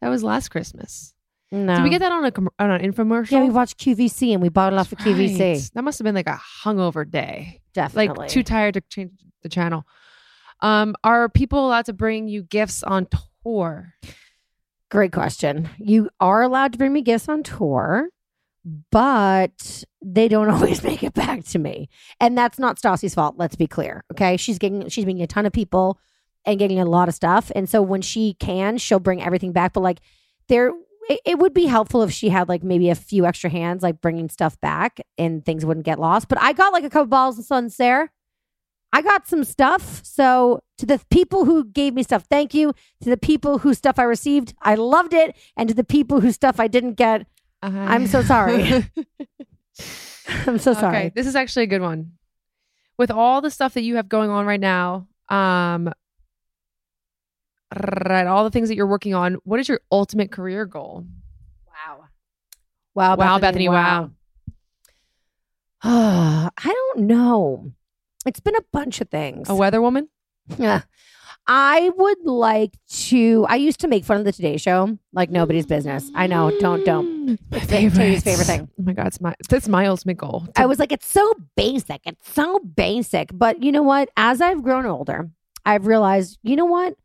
That 0.00 0.08
was 0.08 0.22
last 0.22 0.50
Christmas. 0.50 1.14
No. 1.50 1.76
Did 1.76 1.84
we 1.84 1.90
get 1.90 2.00
that 2.00 2.12
on 2.12 2.24
a 2.24 2.32
on 2.62 2.70
an 2.70 2.92
infomercial? 2.92 3.30
Yeah, 3.30 3.42
we 3.42 3.50
watched 3.50 3.78
QVC 3.78 4.32
and 4.32 4.42
we 4.42 4.48
bought 4.48 4.72
it 4.72 4.78
off 4.78 4.92
of 4.92 4.98
QVC. 4.98 5.52
Right. 5.52 5.70
That 5.74 5.82
must 5.82 5.98
have 5.98 6.04
been 6.04 6.14
like 6.14 6.26
a 6.26 6.40
hungover 6.64 7.08
day. 7.08 7.60
Definitely. 7.74 8.16
Like 8.24 8.28
too 8.28 8.42
tired 8.42 8.74
to 8.74 8.80
change 8.82 9.12
the 9.42 9.48
channel. 9.48 9.84
Um, 10.60 10.96
are 11.04 11.28
people 11.28 11.66
allowed 11.66 11.86
to 11.86 11.92
bring 11.92 12.28
you 12.28 12.42
gifts 12.42 12.82
on 12.82 13.06
tour? 13.44 13.94
Great 14.90 15.12
question. 15.12 15.68
You 15.78 16.10
are 16.20 16.42
allowed 16.42 16.72
to 16.72 16.78
bring 16.78 16.92
me 16.92 17.02
gifts 17.02 17.28
on 17.28 17.42
tour, 17.42 18.08
but 18.90 19.84
they 20.02 20.28
don't 20.28 20.50
always 20.50 20.82
make 20.82 21.02
it 21.02 21.14
back 21.14 21.44
to 21.44 21.58
me. 21.58 21.88
And 22.20 22.36
that's 22.36 22.58
not 22.58 22.78
Stassi's 22.78 23.14
fault, 23.14 23.36
let's 23.38 23.56
be 23.56 23.66
clear. 23.66 24.04
Okay. 24.12 24.36
She's 24.36 24.58
getting 24.58 24.88
she's 24.88 25.06
meeting 25.06 25.22
a 25.22 25.26
ton 25.26 25.46
of 25.46 25.52
people 25.52 25.98
and 26.44 26.58
getting 26.58 26.80
a 26.80 26.84
lot 26.84 27.08
of 27.08 27.14
stuff. 27.14 27.50
And 27.54 27.68
so 27.68 27.80
when 27.82 28.02
she 28.02 28.34
can, 28.34 28.78
she'll 28.78 29.00
bring 29.00 29.22
everything 29.22 29.52
back. 29.52 29.72
But 29.72 29.80
like 29.80 30.00
there 30.48 30.72
it, 31.08 31.38
would 31.38 31.54
be 31.54 31.66
helpful 31.66 32.02
if 32.02 32.12
she 32.12 32.30
had 32.30 32.48
like 32.48 32.62
maybe 32.62 32.90
a 32.90 32.94
few 32.94 33.26
extra 33.26 33.50
hands, 33.50 33.82
like 33.82 34.00
bringing 34.00 34.28
stuff 34.28 34.58
back 34.60 35.00
and 35.18 35.44
things 35.44 35.64
wouldn't 35.64 35.86
get 35.86 35.98
lost. 35.98 36.28
But 36.28 36.40
I 36.40 36.52
got 36.52 36.72
like 36.72 36.84
a 36.84 36.90
couple 36.90 37.06
bottles 37.06 37.38
of 37.38 37.44
Sancerre. 37.44 38.10
I 38.92 39.02
got 39.02 39.26
some 39.26 39.44
stuff. 39.44 40.00
So 40.04 40.62
to 40.78 40.86
the 40.86 41.00
people 41.10 41.44
who 41.44 41.64
gave 41.64 41.94
me 41.94 42.04
stuff, 42.04 42.26
thank 42.30 42.54
you. 42.54 42.72
To 43.02 43.10
the 43.10 43.16
people 43.16 43.58
whose 43.58 43.78
stuff 43.78 43.98
I 43.98 44.04
received, 44.04 44.54
I 44.62 44.76
loved 44.76 45.12
it. 45.12 45.36
And 45.56 45.68
to 45.68 45.74
the 45.74 45.84
people 45.84 46.20
whose 46.20 46.36
stuff 46.36 46.60
I 46.60 46.68
didn't 46.68 46.94
get, 46.94 47.26
I'm 47.72 48.06
so 48.06 48.22
sorry. 48.22 48.62
I'm 50.46 50.58
so 50.58 50.72
sorry. 50.74 50.96
Okay, 50.96 51.12
this 51.14 51.26
is 51.26 51.36
actually 51.36 51.64
a 51.64 51.68
good 51.68 51.82
one. 51.82 52.12
With 52.96 53.10
all 53.10 53.40
the 53.40 53.50
stuff 53.50 53.74
that 53.74 53.82
you 53.82 53.96
have 53.96 54.08
going 54.08 54.30
on 54.30 54.46
right 54.46 54.60
now, 54.60 55.08
um, 55.28 55.92
right, 57.74 58.26
all 58.26 58.44
the 58.44 58.50
things 58.50 58.68
that 58.68 58.76
you're 58.76 58.86
working 58.86 59.14
on, 59.14 59.34
what 59.44 59.58
is 59.58 59.68
your 59.68 59.80
ultimate 59.90 60.30
career 60.30 60.64
goal? 60.64 61.04
Wow. 61.66 62.04
Wow, 62.94 63.16
Wow, 63.16 63.38
Bethany, 63.38 63.68
wow. 63.68 64.10
I 65.82 66.50
don't 66.64 67.00
know. 67.06 67.72
It's 68.24 68.40
been 68.40 68.56
a 68.56 68.64
bunch 68.72 69.00
of 69.00 69.10
things. 69.10 69.48
A 69.48 69.54
weather 69.54 69.82
woman? 69.82 70.08
Yeah. 70.56 70.82
I 71.46 71.90
would 71.96 72.24
like 72.24 72.78
to. 72.88 73.46
I 73.48 73.56
used 73.56 73.80
to 73.80 73.88
make 73.88 74.04
fun 74.04 74.16
of 74.16 74.24
the 74.24 74.32
Today 74.32 74.56
Show 74.56 74.98
like 75.12 75.30
nobody's 75.30 75.66
business. 75.66 76.10
I 76.14 76.26
know. 76.26 76.50
Don't, 76.58 76.84
don't. 76.84 77.38
My 77.50 77.58
favorite. 77.60 78.22
Favorite 78.22 78.46
thing. 78.46 78.68
Oh 78.80 78.82
my 78.82 78.92
god, 78.94 79.08
it's 79.08 79.20
my 79.20 79.34
that's 79.48 79.68
ultimate 79.68 80.16
goal. 80.16 80.46
I 80.56 80.66
was 80.66 80.78
like, 80.78 80.92
it's 80.92 81.06
so 81.06 81.32
basic. 81.56 82.00
It's 82.06 82.32
so 82.32 82.60
basic. 82.60 83.30
But 83.32 83.62
you 83.62 83.72
know 83.72 83.82
what? 83.82 84.08
As 84.16 84.40
I've 84.40 84.62
grown 84.62 84.86
older, 84.86 85.30
I've 85.66 85.86
realized, 85.86 86.38
you 86.42 86.56
know 86.56 86.64
what? 86.64 86.96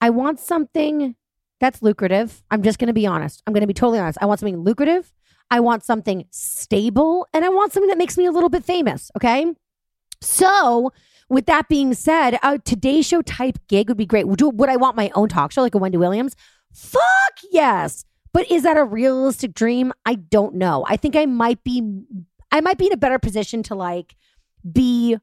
I 0.00 0.10
want 0.10 0.40
something 0.40 1.14
that's 1.60 1.80
lucrative. 1.80 2.42
I'm 2.50 2.62
just 2.62 2.78
going 2.78 2.88
to 2.88 2.94
be 2.94 3.06
honest. 3.06 3.42
I'm 3.46 3.52
going 3.52 3.62
to 3.62 3.66
be 3.66 3.74
totally 3.74 3.98
honest. 3.98 4.18
I 4.20 4.26
want 4.26 4.40
something 4.40 4.58
lucrative. 4.58 5.12
I 5.50 5.60
want 5.60 5.84
something 5.84 6.24
stable. 6.30 7.26
And 7.32 7.44
I 7.44 7.48
want 7.48 7.72
something 7.72 7.88
that 7.88 7.98
makes 7.98 8.18
me 8.18 8.26
a 8.26 8.32
little 8.32 8.48
bit 8.48 8.64
famous. 8.64 9.10
Okay. 9.16 9.46
So, 10.20 10.92
with 11.34 11.46
that 11.46 11.68
being 11.68 11.94
said, 11.94 12.38
a 12.42 12.58
Today 12.58 13.02
Show 13.02 13.22
type 13.22 13.58
gig 13.68 13.88
would 13.88 13.98
be 13.98 14.06
great. 14.06 14.28
Would, 14.28 14.40
would 14.40 14.68
I 14.68 14.76
want 14.76 14.96
my 14.96 15.10
own 15.14 15.28
talk 15.28 15.52
show 15.52 15.62
like 15.62 15.74
a 15.74 15.78
Wendy 15.78 15.98
Williams? 15.98 16.36
Fuck 16.72 17.02
yes. 17.50 18.04
But 18.32 18.50
is 18.50 18.62
that 18.64 18.76
a 18.76 18.84
realistic 18.84 19.54
dream? 19.54 19.92
I 20.06 20.16
don't 20.16 20.54
know. 20.54 20.84
I 20.88 20.96
think 20.96 21.14
I 21.14 21.26
might 21.26 21.62
be 21.62 22.02
I 22.50 22.60
might 22.60 22.78
be 22.78 22.86
in 22.86 22.92
a 22.92 22.96
better 22.96 23.18
position 23.18 23.62
to 23.64 23.74
like 23.74 24.16
be 24.70 25.16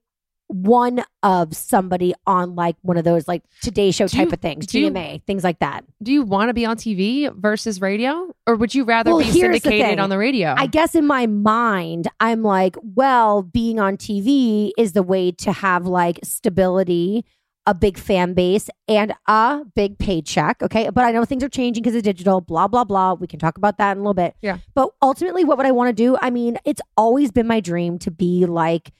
one 0.53 1.03
of 1.23 1.55
somebody 1.55 2.13
on 2.27 2.55
like 2.55 2.75
one 2.81 2.97
of 2.97 3.03
those 3.05 3.25
like 3.27 3.41
Today 3.61 3.91
Show 3.91 4.07
Do 4.07 4.17
type 4.17 4.27
you- 4.27 4.33
of 4.33 4.39
things, 4.41 4.67
do 4.67 4.79
you- 4.79 4.91
GMA, 4.91 5.21
things 5.25 5.43
like 5.45 5.59
that. 5.59 5.85
Do 6.03 6.11
you 6.11 6.23
want 6.23 6.49
to 6.49 6.53
be 6.53 6.65
on 6.65 6.75
TV 6.75 7.29
versus 7.33 7.79
radio, 7.79 8.33
or 8.45 8.55
would 8.55 8.75
you 8.75 8.83
rather 8.83 9.11
Well, 9.11 9.19
be 9.19 9.25
here's 9.25 9.61
the 9.61 9.69
syndicated 9.69 9.99
on 9.99 10.09
the 10.09 10.17
radio? 10.17 10.53
I 10.57 10.67
guess 10.67 10.93
in 10.93 11.07
my 11.07 11.25
mind, 11.25 12.07
I'm 12.19 12.43
like, 12.43 12.75
well, 12.83 13.43
being 13.43 13.79
on 13.79 13.95
TV 13.97 14.71
is 14.77 14.91
the 14.91 15.03
way 15.03 15.31
to 15.31 15.51
have 15.53 15.85
like 15.85 16.19
stability, 16.23 17.23
a 17.65 17.73
big 17.73 17.97
fan 17.97 18.33
base, 18.33 18.69
and 18.87 19.13
a 19.27 19.61
big 19.75 19.97
paycheck. 19.99 20.61
Okay. 20.63 20.89
But 20.89 21.05
I 21.05 21.11
know 21.11 21.23
things 21.25 21.43
are 21.43 21.49
changing 21.49 21.83
because 21.83 21.95
of 21.95 22.03
digital, 22.03 22.41
blah, 22.41 22.67
blah, 22.67 22.83
blah. 22.83 23.13
We 23.13 23.27
can 23.27 23.39
talk 23.39 23.57
about 23.57 23.77
that 23.77 23.91
in 23.93 23.99
a 23.99 24.01
little 24.01 24.13
bit. 24.15 24.35
Yeah. 24.41 24.57
But 24.73 24.89
ultimately, 25.01 25.45
what 25.45 25.57
would 25.57 25.65
I 25.67 25.71
want 25.71 25.87
to 25.89 25.93
do? 25.93 26.17
I 26.21 26.29
mean, 26.31 26.57
it's 26.65 26.81
always 26.97 27.31
been 27.31 27.47
my 27.47 27.59
dream 27.59 27.99
to 27.99 28.11
be 28.11 28.45
like, 28.47 28.91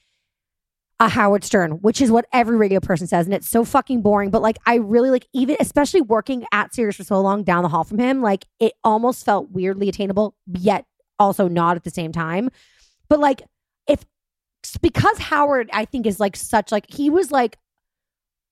a 1.02 1.08
Howard 1.08 1.42
Stern, 1.42 1.72
which 1.80 2.00
is 2.00 2.12
what 2.12 2.26
every 2.32 2.56
radio 2.56 2.78
person 2.78 3.08
says. 3.08 3.26
And 3.26 3.34
it's 3.34 3.50
so 3.50 3.64
fucking 3.64 4.02
boring. 4.02 4.30
But 4.30 4.40
like, 4.40 4.56
I 4.66 4.76
really 4.76 5.10
like, 5.10 5.26
even 5.34 5.56
especially 5.58 6.00
working 6.00 6.44
at 6.52 6.72
Sirius 6.72 6.96
for 6.96 7.02
so 7.02 7.20
long 7.20 7.42
down 7.42 7.64
the 7.64 7.68
hall 7.68 7.82
from 7.82 7.98
him, 7.98 8.22
like, 8.22 8.46
it 8.60 8.74
almost 8.84 9.24
felt 9.24 9.50
weirdly 9.50 9.88
attainable, 9.88 10.36
yet 10.46 10.86
also 11.18 11.48
not 11.48 11.74
at 11.74 11.82
the 11.82 11.90
same 11.90 12.12
time. 12.12 12.50
But 13.08 13.18
like, 13.18 13.42
if 13.88 14.04
because 14.80 15.18
Howard, 15.18 15.70
I 15.72 15.86
think, 15.86 16.06
is 16.06 16.20
like 16.20 16.36
such, 16.36 16.70
like, 16.70 16.88
he 16.88 17.10
was 17.10 17.32
like 17.32 17.58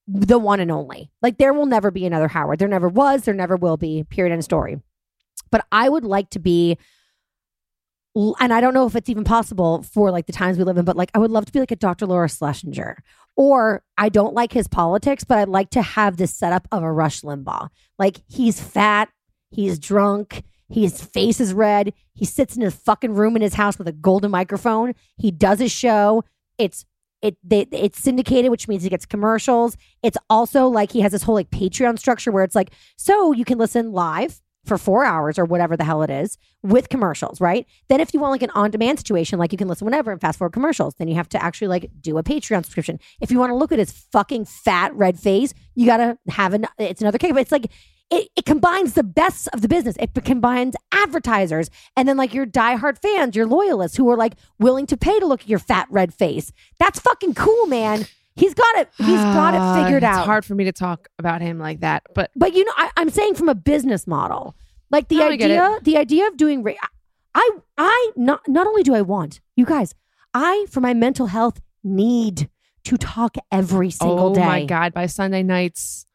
the 0.08 0.40
one 0.40 0.58
and 0.58 0.72
only. 0.72 1.12
Like, 1.22 1.38
there 1.38 1.52
will 1.52 1.66
never 1.66 1.92
be 1.92 2.04
another 2.04 2.26
Howard. 2.26 2.58
There 2.58 2.66
never 2.66 2.88
was, 2.88 3.22
there 3.22 3.32
never 3.32 3.54
will 3.54 3.76
be, 3.76 4.02
period, 4.02 4.32
end 4.32 4.42
story. 4.42 4.80
But 5.52 5.64
I 5.70 5.88
would 5.88 6.04
like 6.04 6.30
to 6.30 6.40
be 6.40 6.78
and 8.14 8.52
I 8.52 8.60
don't 8.60 8.74
know 8.74 8.86
if 8.86 8.96
it's 8.96 9.08
even 9.08 9.24
possible 9.24 9.82
for 9.82 10.10
like 10.10 10.26
the 10.26 10.32
times 10.32 10.58
we 10.58 10.64
live 10.64 10.78
in, 10.78 10.84
but 10.84 10.96
like 10.96 11.10
I 11.14 11.18
would 11.18 11.30
love 11.30 11.46
to 11.46 11.52
be 11.52 11.60
like 11.60 11.70
a 11.70 11.76
Dr. 11.76 12.06
Laura 12.06 12.28
Schlesinger. 12.28 13.02
Or 13.36 13.82
I 13.96 14.08
don't 14.08 14.34
like 14.34 14.52
his 14.52 14.68
politics, 14.68 15.24
but 15.24 15.38
I'd 15.38 15.48
like 15.48 15.70
to 15.70 15.82
have 15.82 16.16
this 16.16 16.34
setup 16.34 16.66
of 16.72 16.82
a 16.82 16.92
Rush 16.92 17.22
Limbaugh. 17.22 17.68
Like 17.98 18.22
he's 18.28 18.60
fat, 18.60 19.08
he's 19.50 19.78
drunk, 19.78 20.42
his 20.68 21.02
face 21.02 21.40
is 21.40 21.54
red, 21.54 21.92
he 22.14 22.24
sits 22.24 22.56
in 22.56 22.62
his 22.62 22.74
fucking 22.74 23.14
room 23.14 23.36
in 23.36 23.42
his 23.42 23.54
house 23.54 23.78
with 23.78 23.88
a 23.88 23.92
golden 23.92 24.30
microphone. 24.30 24.94
He 25.16 25.30
does 25.30 25.60
a 25.60 25.68
show. 25.68 26.24
It's 26.58 26.84
it 27.22 27.36
they, 27.44 27.66
it's 27.72 28.00
syndicated, 28.00 28.50
which 28.50 28.66
means 28.66 28.82
he 28.82 28.88
gets 28.88 29.06
commercials. 29.06 29.76
It's 30.02 30.18
also 30.28 30.66
like 30.66 30.90
he 30.90 31.00
has 31.00 31.12
this 31.12 31.22
whole 31.22 31.34
like 31.34 31.50
Patreon 31.50 31.98
structure 31.98 32.32
where 32.32 32.44
it's 32.44 32.54
like, 32.54 32.72
so 32.96 33.32
you 33.32 33.44
can 33.44 33.58
listen 33.58 33.92
live 33.92 34.40
for 34.70 34.78
four 34.78 35.04
hours 35.04 35.36
or 35.36 35.44
whatever 35.44 35.76
the 35.76 35.82
hell 35.82 36.00
it 36.02 36.10
is 36.10 36.38
with 36.62 36.88
commercials, 36.88 37.40
right? 37.40 37.66
Then 37.88 38.00
if 38.00 38.14
you 38.14 38.20
want 38.20 38.30
like 38.30 38.44
an 38.44 38.50
on-demand 38.50 39.00
situation, 39.00 39.36
like 39.36 39.50
you 39.50 39.58
can 39.58 39.66
listen 39.66 39.84
whenever 39.84 40.12
and 40.12 40.20
fast 40.20 40.38
forward 40.38 40.52
commercials, 40.52 40.94
then 40.94 41.08
you 41.08 41.16
have 41.16 41.28
to 41.30 41.42
actually 41.42 41.66
like 41.66 41.90
do 42.00 42.18
a 42.18 42.22
Patreon 42.22 42.64
subscription. 42.64 43.00
If 43.20 43.32
you 43.32 43.40
want 43.40 43.50
to 43.50 43.56
look 43.56 43.72
at 43.72 43.80
his 43.80 43.90
fucking 43.90 44.44
fat 44.44 44.94
red 44.94 45.18
face, 45.18 45.52
you 45.74 45.86
gotta 45.86 46.16
have 46.28 46.54
an 46.54 46.68
it's 46.78 47.00
another 47.00 47.18
cake. 47.18 47.34
But 47.34 47.40
it's 47.40 47.50
like 47.50 47.66
it, 48.12 48.28
it 48.36 48.44
combines 48.44 48.94
the 48.94 49.02
best 49.02 49.48
of 49.52 49.60
the 49.60 49.68
business. 49.68 49.96
It 49.98 50.14
combines 50.24 50.76
advertisers 50.92 51.68
and 51.96 52.08
then 52.08 52.16
like 52.16 52.32
your 52.32 52.46
diehard 52.46 53.02
fans, 53.02 53.34
your 53.34 53.46
loyalists 53.46 53.96
who 53.96 54.08
are 54.08 54.16
like 54.16 54.34
willing 54.60 54.86
to 54.86 54.96
pay 54.96 55.18
to 55.18 55.26
look 55.26 55.42
at 55.42 55.48
your 55.48 55.58
fat 55.58 55.88
red 55.90 56.14
face. 56.14 56.52
That's 56.78 57.00
fucking 57.00 57.34
cool, 57.34 57.66
man. 57.66 58.06
He's 58.36 58.54
got 58.54 58.76
it. 58.76 58.88
He's 58.96 59.20
got 59.34 59.54
it 59.54 59.62
figured 59.74 60.04
Uh, 60.04 60.06
out. 60.08 60.18
It's 60.20 60.26
hard 60.26 60.44
for 60.44 60.54
me 60.54 60.64
to 60.64 60.72
talk 60.72 61.08
about 61.18 61.40
him 61.42 61.58
like 61.58 61.80
that, 61.80 62.04
but 62.14 62.30
But 62.36 62.54
you 62.54 62.64
know, 62.64 62.72
I, 62.76 62.90
I'm 62.96 63.10
saying 63.10 63.34
from 63.34 63.48
a 63.48 63.54
business 63.54 64.06
model, 64.06 64.54
like 64.90 65.08
the 65.08 65.16
No, 65.16 65.28
idea, 65.28 65.78
the 65.82 65.96
idea 65.96 66.26
of 66.28 66.36
doing, 66.36 66.62
ra- 66.62 66.72
I, 67.34 67.50
I 67.76 68.10
not 68.16 68.40
not 68.48 68.66
only 68.66 68.82
do 68.82 68.94
I 68.94 69.02
want 69.02 69.40
you 69.56 69.64
guys, 69.64 69.94
I 70.34 70.66
for 70.70 70.80
my 70.80 70.94
mental 70.94 71.26
health 71.26 71.60
need 71.84 72.48
to 72.84 72.96
talk 72.96 73.36
every 73.52 73.90
single 73.90 74.30
oh 74.30 74.34
day. 74.34 74.42
Oh 74.42 74.46
my 74.46 74.64
god, 74.64 74.94
by 74.94 75.06
Sunday 75.06 75.42
nights, 75.42 76.06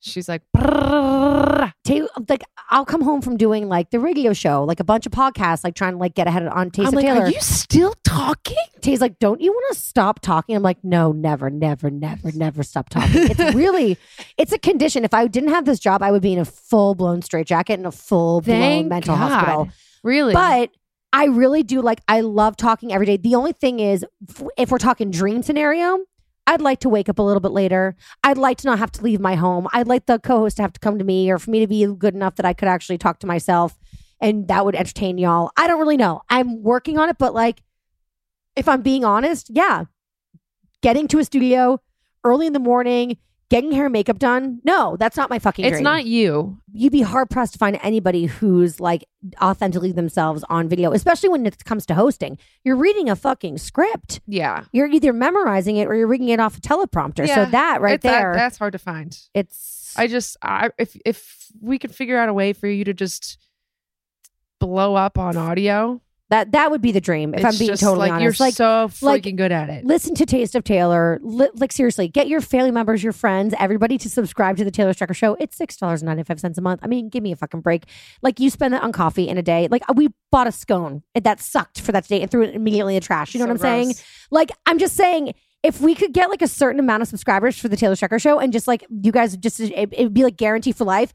she's 0.00 0.28
like, 0.28 0.42
"Brrrr." 0.56 1.72
Ta- 1.84 2.06
like 2.28 2.42
I'll 2.74 2.84
come 2.84 3.02
home 3.02 3.22
from 3.22 3.36
doing 3.36 3.68
like 3.68 3.90
the 3.90 4.00
radio 4.00 4.32
show, 4.32 4.64
like 4.64 4.80
a 4.80 4.84
bunch 4.84 5.06
of 5.06 5.12
podcasts, 5.12 5.62
like 5.62 5.76
trying 5.76 5.92
to 5.92 5.98
like 5.98 6.16
get 6.16 6.26
ahead 6.26 6.44
on 6.48 6.72
Taste 6.72 6.88
I'm 6.88 6.88
of 6.88 6.94
like, 6.94 7.04
Taylor. 7.06 7.20
are 7.22 7.30
you 7.30 7.40
still 7.40 7.94
talking? 8.02 8.56
Tay's 8.80 9.00
like, 9.00 9.20
don't 9.20 9.40
you 9.40 9.52
want 9.52 9.76
to 9.76 9.80
stop 9.80 10.18
talking? 10.18 10.56
I'm 10.56 10.62
like, 10.64 10.82
no, 10.82 11.12
never, 11.12 11.50
never, 11.50 11.88
never, 11.88 12.32
never 12.32 12.64
stop 12.64 12.88
talking. 12.88 13.30
It's 13.30 13.38
really, 13.54 13.96
it's 14.36 14.50
a 14.50 14.58
condition. 14.58 15.04
If 15.04 15.14
I 15.14 15.28
didn't 15.28 15.50
have 15.50 15.66
this 15.66 15.78
job, 15.78 16.02
I 16.02 16.10
would 16.10 16.20
be 16.20 16.32
in 16.32 16.40
a 16.40 16.44
full 16.44 16.96
blown 16.96 17.22
straitjacket 17.22 17.78
in 17.78 17.86
a 17.86 17.92
full 17.92 18.40
blown 18.40 18.88
mental 18.88 19.14
God. 19.14 19.30
hospital. 19.30 19.68
Really? 20.02 20.34
But 20.34 20.70
I 21.12 21.26
really 21.26 21.62
do 21.62 21.80
like, 21.80 22.00
I 22.08 22.22
love 22.22 22.56
talking 22.56 22.92
every 22.92 23.06
day. 23.06 23.18
The 23.18 23.36
only 23.36 23.52
thing 23.52 23.78
is, 23.78 24.04
if 24.58 24.72
we're 24.72 24.78
talking 24.78 25.12
dream 25.12 25.44
scenario, 25.44 26.00
I'd 26.46 26.60
like 26.60 26.80
to 26.80 26.88
wake 26.88 27.08
up 27.08 27.18
a 27.18 27.22
little 27.22 27.40
bit 27.40 27.52
later. 27.52 27.96
I'd 28.22 28.38
like 28.38 28.58
to 28.58 28.66
not 28.66 28.78
have 28.78 28.92
to 28.92 29.02
leave 29.02 29.20
my 29.20 29.34
home. 29.34 29.66
I'd 29.72 29.88
like 29.88 30.06
the 30.06 30.18
co 30.18 30.40
host 30.40 30.56
to 30.56 30.62
have 30.62 30.72
to 30.74 30.80
come 30.80 30.98
to 30.98 31.04
me 31.04 31.30
or 31.30 31.38
for 31.38 31.50
me 31.50 31.60
to 31.60 31.66
be 31.66 31.86
good 31.86 32.14
enough 32.14 32.36
that 32.36 32.46
I 32.46 32.52
could 32.52 32.68
actually 32.68 32.98
talk 32.98 33.18
to 33.20 33.26
myself 33.26 33.78
and 34.20 34.48
that 34.48 34.64
would 34.64 34.74
entertain 34.74 35.18
y'all. 35.18 35.50
I 35.56 35.66
don't 35.66 35.78
really 35.78 35.96
know. 35.96 36.22
I'm 36.28 36.62
working 36.62 36.98
on 36.98 37.08
it, 37.08 37.18
but 37.18 37.34
like, 37.34 37.62
if 38.56 38.68
I'm 38.68 38.82
being 38.82 39.04
honest, 39.04 39.50
yeah, 39.50 39.84
getting 40.80 41.08
to 41.08 41.18
a 41.18 41.24
studio 41.24 41.80
early 42.24 42.46
in 42.46 42.52
the 42.52 42.58
morning, 42.58 43.18
getting 43.54 43.70
hair 43.72 43.86
and 43.86 43.92
makeup 43.92 44.18
done, 44.18 44.60
no, 44.64 44.96
that's 44.98 45.16
not 45.16 45.30
my 45.30 45.38
fucking 45.38 45.64
it's 45.64 45.74
dream 45.74 45.84
not 45.84 46.04
you. 46.04 46.58
you'd 46.72 46.92
be 46.92 47.02
hard 47.02 47.30
pressed 47.30 47.52
to 47.52 47.58
find 47.58 47.78
anybody 47.82 48.26
who's 48.26 48.80
like 48.80 49.04
authentically 49.40 49.92
themselves 49.92 50.44
on 50.48 50.68
video, 50.68 50.92
especially 50.92 51.28
when 51.28 51.46
it 51.46 51.64
comes 51.64 51.86
to 51.86 51.94
hosting. 51.94 52.36
You're 52.64 52.76
reading 52.76 53.08
a 53.08 53.14
fucking 53.16 53.58
script. 53.58 54.20
Yeah. 54.26 54.64
You're 54.72 54.88
either 54.88 55.12
memorizing 55.12 55.76
it 55.76 55.86
or 55.86 55.94
you're 55.94 56.08
reading 56.08 56.30
it 56.30 56.40
off 56.40 56.58
a 56.58 56.60
teleprompter. 56.60 57.26
Yeah, 57.26 57.44
so 57.46 57.50
that 57.52 57.80
right 57.80 57.94
It's- 57.94 58.12
that- 58.12 58.20
there, 58.20 58.34
that's 58.34 58.58
hard 58.58 58.72
to 58.72 58.78
find. 58.78 59.16
it's 59.34 59.94
I 59.96 60.08
just, 60.08 60.36
I, 60.42 60.70
if 60.76 60.96
if 61.04 61.46
we 61.60 61.78
could 61.78 61.94
figure 61.94 62.18
out 62.18 62.28
a 62.28 62.32
way 62.32 62.52
for 62.52 62.66
you 62.66 62.84
to 62.84 62.92
just 62.92 63.38
blow 64.60 64.94
up 64.96 65.18
on 65.18 65.36
audio, 65.36 66.00
that 66.30 66.52
that 66.52 66.70
would 66.70 66.80
be 66.80 66.90
the 66.90 67.00
dream. 67.00 67.34
If 67.34 67.44
it's 67.44 67.54
I'm 67.54 67.58
being 67.58 67.76
totally 67.76 67.98
like 68.10 68.12
honest, 68.12 68.38
you're 68.40 68.46
like 68.46 68.54
so 68.54 68.88
freaking 68.88 69.02
like, 69.02 69.36
good 69.36 69.52
at 69.52 69.68
it. 69.68 69.84
listen 69.84 70.14
to 70.14 70.26
Taste 70.26 70.54
of 70.54 70.64
Taylor. 70.64 71.20
Li- 71.22 71.50
like 71.54 71.70
seriously, 71.70 72.08
get 72.08 72.28
your 72.28 72.40
family 72.40 72.70
members, 72.70 73.02
your 73.02 73.12
friends, 73.12 73.54
everybody 73.58 73.98
to 73.98 74.08
subscribe 74.08 74.56
to 74.56 74.64
the 74.64 74.70
Taylor 74.70 74.92
Strecker 74.94 75.14
Show. 75.14 75.36
It's 75.38 75.56
six 75.56 75.76
dollars 75.76 76.00
and 76.02 76.06
ninety 76.06 76.22
five 76.22 76.40
cents 76.40 76.56
a 76.58 76.62
month. 76.62 76.80
I 76.82 76.86
mean, 76.86 77.08
give 77.08 77.22
me 77.22 77.32
a 77.32 77.36
fucking 77.36 77.60
break. 77.60 77.84
Like 78.22 78.40
you 78.40 78.50
spend 78.50 78.74
that 78.74 78.82
on 78.82 78.92
coffee 78.92 79.28
in 79.28 79.36
a 79.38 79.42
day. 79.42 79.68
Like 79.70 79.82
we 79.94 80.08
bought 80.32 80.46
a 80.46 80.52
scone 80.52 81.02
that 81.14 81.40
sucked 81.40 81.80
for 81.80 81.92
that 81.92 82.08
day 82.08 82.20
and 82.22 82.30
threw 82.30 82.42
it 82.42 82.54
immediately 82.54 82.94
in 82.96 83.00
the 83.00 83.06
trash. 83.06 83.34
You 83.34 83.38
know 83.38 83.44
So 83.44 83.48
what 83.48 83.64
I'm 83.64 83.84
saying? 83.84 83.94
Like, 84.30 84.50
I'm 84.66 84.78
just 84.78 84.96
saying, 84.96 85.34
if 85.62 85.80
we 85.80 85.94
could 85.94 86.12
get 86.12 86.28
like 86.30 86.42
a 86.42 86.48
certain 86.48 86.80
amount 86.80 87.02
of 87.02 87.08
subscribers 87.08 87.56
for 87.58 87.68
the 87.68 87.76
Taylor 87.76 87.94
Strecker 87.94 88.20
show 88.20 88.38
and 88.38 88.52
just 88.52 88.66
like 88.66 88.84
you 89.02 89.12
guys 89.12 89.36
just 89.36 89.60
it, 89.60 89.72
it 89.92 90.02
would 90.04 90.14
be 90.14 90.24
like 90.24 90.36
guarantee 90.36 90.72
for 90.72 90.84
life, 90.84 91.12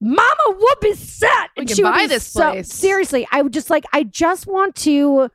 Mama 0.00 0.56
would 0.58 0.80
be 0.80 0.94
set. 0.94 1.50
We 1.56 1.62
And 1.62 1.68
can 1.68 1.76
she 1.76 1.82
would 1.82 1.90
buy 1.92 2.02
be 2.02 2.06
this 2.08 2.26
so- 2.26 2.52
place. 2.52 2.72
Seriously, 2.72 3.26
I 3.32 3.42
would 3.42 3.52
just 3.52 3.70
like 3.70 3.84
I 3.92 4.04
just 4.04 4.46
want 4.46 4.74
to 4.76 5.30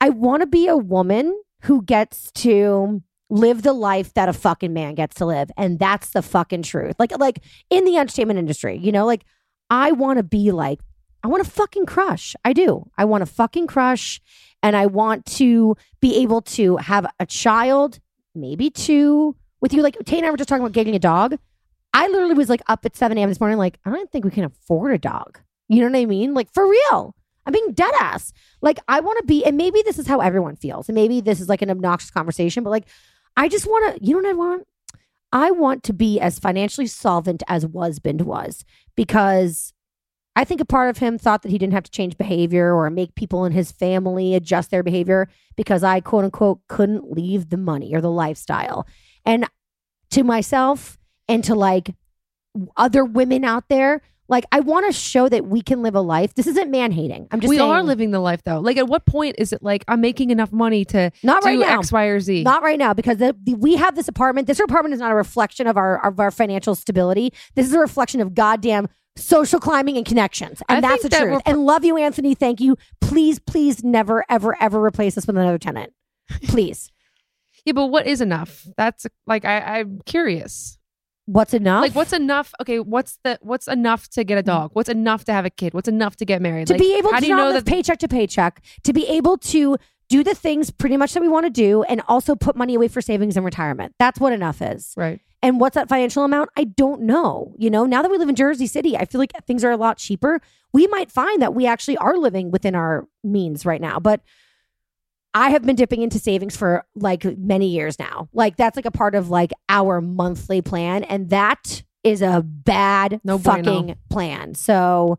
I 0.00 0.08
want 0.08 0.40
to 0.42 0.46
be 0.46 0.66
a 0.68 0.76
woman 0.76 1.38
who 1.62 1.82
gets 1.82 2.32
to 2.32 3.02
live 3.30 3.62
the 3.62 3.72
life 3.72 4.12
that 4.14 4.28
a 4.28 4.32
fucking 4.32 4.72
man 4.72 4.94
gets 4.94 5.14
to 5.16 5.24
live. 5.26 5.50
And 5.56 5.78
that's 5.78 6.10
the 6.10 6.22
fucking 6.22 6.62
truth. 6.62 6.96
Like 6.98 7.16
like 7.18 7.38
in 7.70 7.84
the 7.84 7.96
entertainment 7.98 8.38
industry, 8.38 8.76
you 8.78 8.92
know, 8.92 9.06
like 9.06 9.24
I 9.70 9.92
want 9.92 10.16
to 10.18 10.22
be 10.22 10.52
like 10.52 10.80
I 11.24 11.28
want 11.28 11.44
to 11.44 11.50
fucking 11.50 11.86
crush. 11.86 12.34
I 12.44 12.52
do. 12.52 12.90
I 12.98 13.04
want 13.04 13.22
to 13.22 13.26
fucking 13.32 13.68
crush 13.68 14.20
and 14.62 14.74
I 14.74 14.86
want 14.86 15.24
to 15.36 15.76
be 16.00 16.16
able 16.22 16.42
to 16.42 16.78
have 16.78 17.06
a 17.20 17.26
child, 17.26 18.00
maybe 18.34 18.70
two, 18.70 19.36
with 19.60 19.72
you. 19.72 19.82
Like 19.82 19.96
Tay 20.04 20.16
and 20.18 20.26
I 20.26 20.30
were 20.30 20.36
just 20.36 20.48
talking 20.48 20.62
about 20.64 20.72
getting 20.72 20.96
a 20.96 20.98
dog. 20.98 21.36
I 21.94 22.08
literally 22.08 22.34
was 22.34 22.48
like 22.48 22.62
up 22.68 22.84
at 22.84 22.96
7 22.96 23.16
a.m. 23.18 23.28
this 23.28 23.40
morning, 23.40 23.58
like, 23.58 23.78
I 23.84 23.90
don't 23.90 24.10
think 24.10 24.24
we 24.24 24.30
can 24.30 24.44
afford 24.44 24.92
a 24.92 24.98
dog. 24.98 25.40
You 25.68 25.80
know 25.80 25.90
what 25.90 25.98
I 25.98 26.06
mean? 26.06 26.34
Like 26.34 26.52
for 26.52 26.68
real. 26.68 27.14
I'm 27.44 27.52
being 27.52 27.72
dead 27.72 27.92
ass. 28.00 28.32
Like 28.60 28.78
I 28.88 29.00
want 29.00 29.18
to 29.18 29.26
be, 29.26 29.44
and 29.44 29.56
maybe 29.56 29.82
this 29.84 29.98
is 29.98 30.06
how 30.06 30.20
everyone 30.20 30.56
feels. 30.56 30.88
And 30.88 30.94
maybe 30.94 31.20
this 31.20 31.40
is 31.40 31.48
like 31.48 31.62
an 31.62 31.70
obnoxious 31.70 32.10
conversation, 32.10 32.62
but 32.62 32.70
like 32.70 32.86
I 33.36 33.48
just 33.48 33.66
want 33.66 33.96
to, 33.96 34.04
you 34.04 34.14
know 34.14 34.20
what 34.20 34.28
I 34.28 34.32
want? 34.32 34.66
I 35.32 35.50
want 35.50 35.82
to 35.84 35.92
be 35.92 36.20
as 36.20 36.38
financially 36.38 36.86
solvent 36.86 37.42
as 37.48 37.66
Wasband 37.66 38.22
was 38.22 38.64
because 38.96 39.72
I 40.36 40.44
think 40.44 40.60
a 40.60 40.66
part 40.66 40.90
of 40.90 40.98
him 40.98 41.18
thought 41.18 41.42
that 41.42 41.50
he 41.50 41.58
didn't 41.58 41.72
have 41.72 41.84
to 41.84 41.90
change 41.90 42.16
behavior 42.16 42.74
or 42.74 42.88
make 42.90 43.14
people 43.14 43.44
in 43.44 43.52
his 43.52 43.72
family 43.72 44.34
adjust 44.34 44.70
their 44.70 44.82
behavior 44.82 45.28
because 45.56 45.82
I 45.82 46.00
quote 46.00 46.24
unquote 46.24 46.60
couldn't 46.68 47.10
leave 47.10 47.50
the 47.50 47.56
money 47.56 47.94
or 47.94 48.00
the 48.00 48.10
lifestyle. 48.10 48.86
And 49.24 49.46
to 50.10 50.22
myself 50.22 50.98
and 51.32 51.44
to 51.44 51.54
like 51.54 51.94
other 52.76 53.04
women 53.04 53.44
out 53.44 53.68
there, 53.68 54.02
like 54.28 54.44
I 54.52 54.60
want 54.60 54.86
to 54.86 54.92
show 54.92 55.28
that 55.28 55.46
we 55.46 55.62
can 55.62 55.82
live 55.82 55.94
a 55.94 56.00
life. 56.00 56.34
This 56.34 56.46
isn't 56.46 56.70
man 56.70 56.92
hating. 56.92 57.28
I'm 57.30 57.40
just 57.40 57.48
we 57.48 57.58
saying, 57.58 57.70
are 57.70 57.82
living 57.82 58.10
the 58.10 58.20
life 58.20 58.42
though. 58.44 58.60
Like, 58.60 58.76
at 58.76 58.86
what 58.86 59.04
point 59.06 59.36
is 59.38 59.52
it 59.52 59.62
like 59.62 59.84
I'm 59.88 60.00
making 60.00 60.30
enough 60.30 60.52
money 60.52 60.84
to 60.86 61.10
not 61.22 61.42
do 61.42 61.48
right 61.48 61.58
now. 61.58 61.78
X, 61.78 61.92
Y, 61.92 62.04
or 62.04 62.20
Z? 62.20 62.42
Not 62.42 62.62
right 62.62 62.78
now 62.78 62.94
because 62.94 63.18
the, 63.18 63.36
the, 63.42 63.54
we 63.54 63.76
have 63.76 63.94
this 63.94 64.08
apartment. 64.08 64.46
This 64.46 64.60
apartment 64.60 64.94
is 64.94 65.00
not 65.00 65.12
a 65.12 65.14
reflection 65.14 65.66
of 65.66 65.76
our 65.76 66.04
of 66.06 66.20
our 66.20 66.30
financial 66.30 66.74
stability. 66.74 67.32
This 67.54 67.66
is 67.66 67.72
a 67.72 67.78
reflection 67.78 68.20
of 68.20 68.34
goddamn 68.34 68.88
social 69.16 69.60
climbing 69.60 69.96
and 69.96 70.06
connections, 70.06 70.62
and 70.68 70.84
I 70.84 70.88
that's 70.88 71.02
the 71.02 71.08
that 71.10 71.22
truth. 71.22 71.42
And 71.44 71.66
love 71.66 71.84
you, 71.84 71.96
Anthony. 71.96 72.34
Thank 72.34 72.60
you. 72.60 72.76
Please, 73.00 73.38
please, 73.38 73.82
never, 73.84 74.24
ever, 74.28 74.56
ever 74.60 74.82
replace 74.82 75.18
us 75.18 75.26
with 75.26 75.36
another 75.36 75.58
tenant. 75.58 75.92
Please. 76.44 76.90
yeah, 77.64 77.72
but 77.72 77.88
what 77.88 78.06
is 78.06 78.20
enough? 78.20 78.66
That's 78.76 79.06
like 79.26 79.44
I, 79.44 79.80
I'm 79.80 80.00
curious. 80.06 80.78
What's 81.26 81.54
enough? 81.54 81.82
Like, 81.82 81.94
what's 81.94 82.12
enough? 82.12 82.52
Okay, 82.60 82.80
what's 82.80 83.18
the 83.22 83.38
what's 83.42 83.68
enough 83.68 84.08
to 84.10 84.24
get 84.24 84.38
a 84.38 84.42
mm. 84.42 84.46
dog? 84.46 84.70
What's 84.72 84.88
enough 84.88 85.24
to 85.26 85.32
have 85.32 85.44
a 85.44 85.50
kid? 85.50 85.72
What's 85.72 85.88
enough 85.88 86.16
to 86.16 86.24
get 86.24 86.42
married? 86.42 86.66
to 86.68 86.74
Like, 86.74 86.80
be 86.80 86.96
able 86.98 87.10
how 87.12 87.18
to 87.18 87.24
do 87.24 87.28
you 87.28 87.36
know 87.36 87.52
that? 87.52 87.64
paycheck 87.64 87.98
to 88.00 88.08
paycheck, 88.08 88.62
to 88.84 88.92
be 88.92 89.06
able 89.06 89.38
to 89.38 89.76
do 90.08 90.24
the 90.24 90.34
things 90.34 90.70
pretty 90.70 90.96
much 90.96 91.14
that 91.14 91.20
we 91.22 91.28
want 91.28 91.46
to 91.46 91.50
do, 91.50 91.84
and 91.84 92.02
also 92.08 92.34
put 92.34 92.56
money 92.56 92.74
away 92.74 92.88
for 92.88 93.00
savings 93.00 93.36
and 93.36 93.44
retirement. 93.44 93.94
That's 93.98 94.20
what 94.20 94.32
enough 94.32 94.60
is. 94.60 94.92
right. 94.96 95.20
And 95.44 95.58
what's 95.58 95.74
that 95.74 95.88
financial 95.88 96.22
amount? 96.24 96.50
I 96.56 96.64
don't 96.64 97.02
know. 97.02 97.52
You 97.58 97.68
know, 97.68 97.84
now 97.84 98.00
that 98.00 98.10
we 98.10 98.16
live 98.16 98.28
in 98.28 98.36
Jersey 98.36 98.68
City, 98.68 98.96
I 98.96 99.04
feel 99.04 99.18
like 99.18 99.32
things 99.44 99.64
are 99.64 99.72
a 99.72 99.76
lot 99.76 99.98
cheaper. 99.98 100.40
We 100.72 100.86
might 100.86 101.10
find 101.10 101.42
that 101.42 101.52
we 101.52 101.66
actually 101.66 101.96
are 101.96 102.16
living 102.16 102.52
within 102.52 102.76
our 102.76 103.08
means 103.24 103.66
right 103.66 103.80
now. 103.80 103.98
But 103.98 104.20
I 105.34 105.50
have 105.50 105.62
been 105.62 105.76
dipping 105.76 106.02
into 106.02 106.18
savings 106.18 106.56
for 106.56 106.84
like 106.94 107.24
many 107.38 107.68
years 107.68 107.98
now. 107.98 108.28
Like 108.32 108.56
that's 108.56 108.76
like 108.76 108.84
a 108.84 108.90
part 108.90 109.14
of 109.14 109.30
like 109.30 109.52
our 109.68 110.00
monthly 110.00 110.60
plan. 110.62 111.04
And 111.04 111.30
that 111.30 111.82
is 112.04 112.20
a 112.22 112.42
bad 112.42 113.20
No 113.24 113.38
fucking 113.38 113.64
bueno. 113.64 113.94
plan. 114.10 114.54
So 114.54 115.18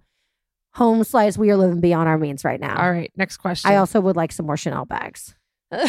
home 0.74 1.04
slice, 1.04 1.38
we 1.38 1.50
are 1.50 1.58
living 1.58 1.82
beyond 1.82 2.08
our 2.10 2.18
means 2.18 2.44
right 2.44 2.60
now. 2.60 2.80
All 2.80 2.92
right. 2.92 3.12
Next 3.16 3.38
question. 3.38 3.72
I 3.72 3.78
also 3.78 4.02
would 4.02 4.16
like 4.16 4.32
some 4.32 4.46
more 4.46 4.58
Chanel 4.58 4.86
bags. 4.86 5.36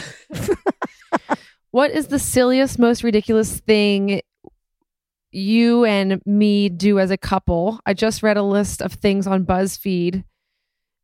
What 1.75 1.91
is 1.91 2.07
the 2.07 2.21
silliest, 2.21 2.79
most 2.79 3.03
ridiculous 3.03 3.59
thing 3.59 4.21
you 5.33 5.85
and 5.85 6.23
me 6.25 6.69
do 6.69 7.01
as 7.01 7.11
a 7.11 7.17
couple? 7.17 7.81
I 7.85 7.95
just 7.95 8.23
read 8.23 8.37
a 8.37 8.45
list 8.45 8.81
of 8.81 8.93
things 8.93 9.27
on 9.27 9.45
BuzzFeed 9.45 10.23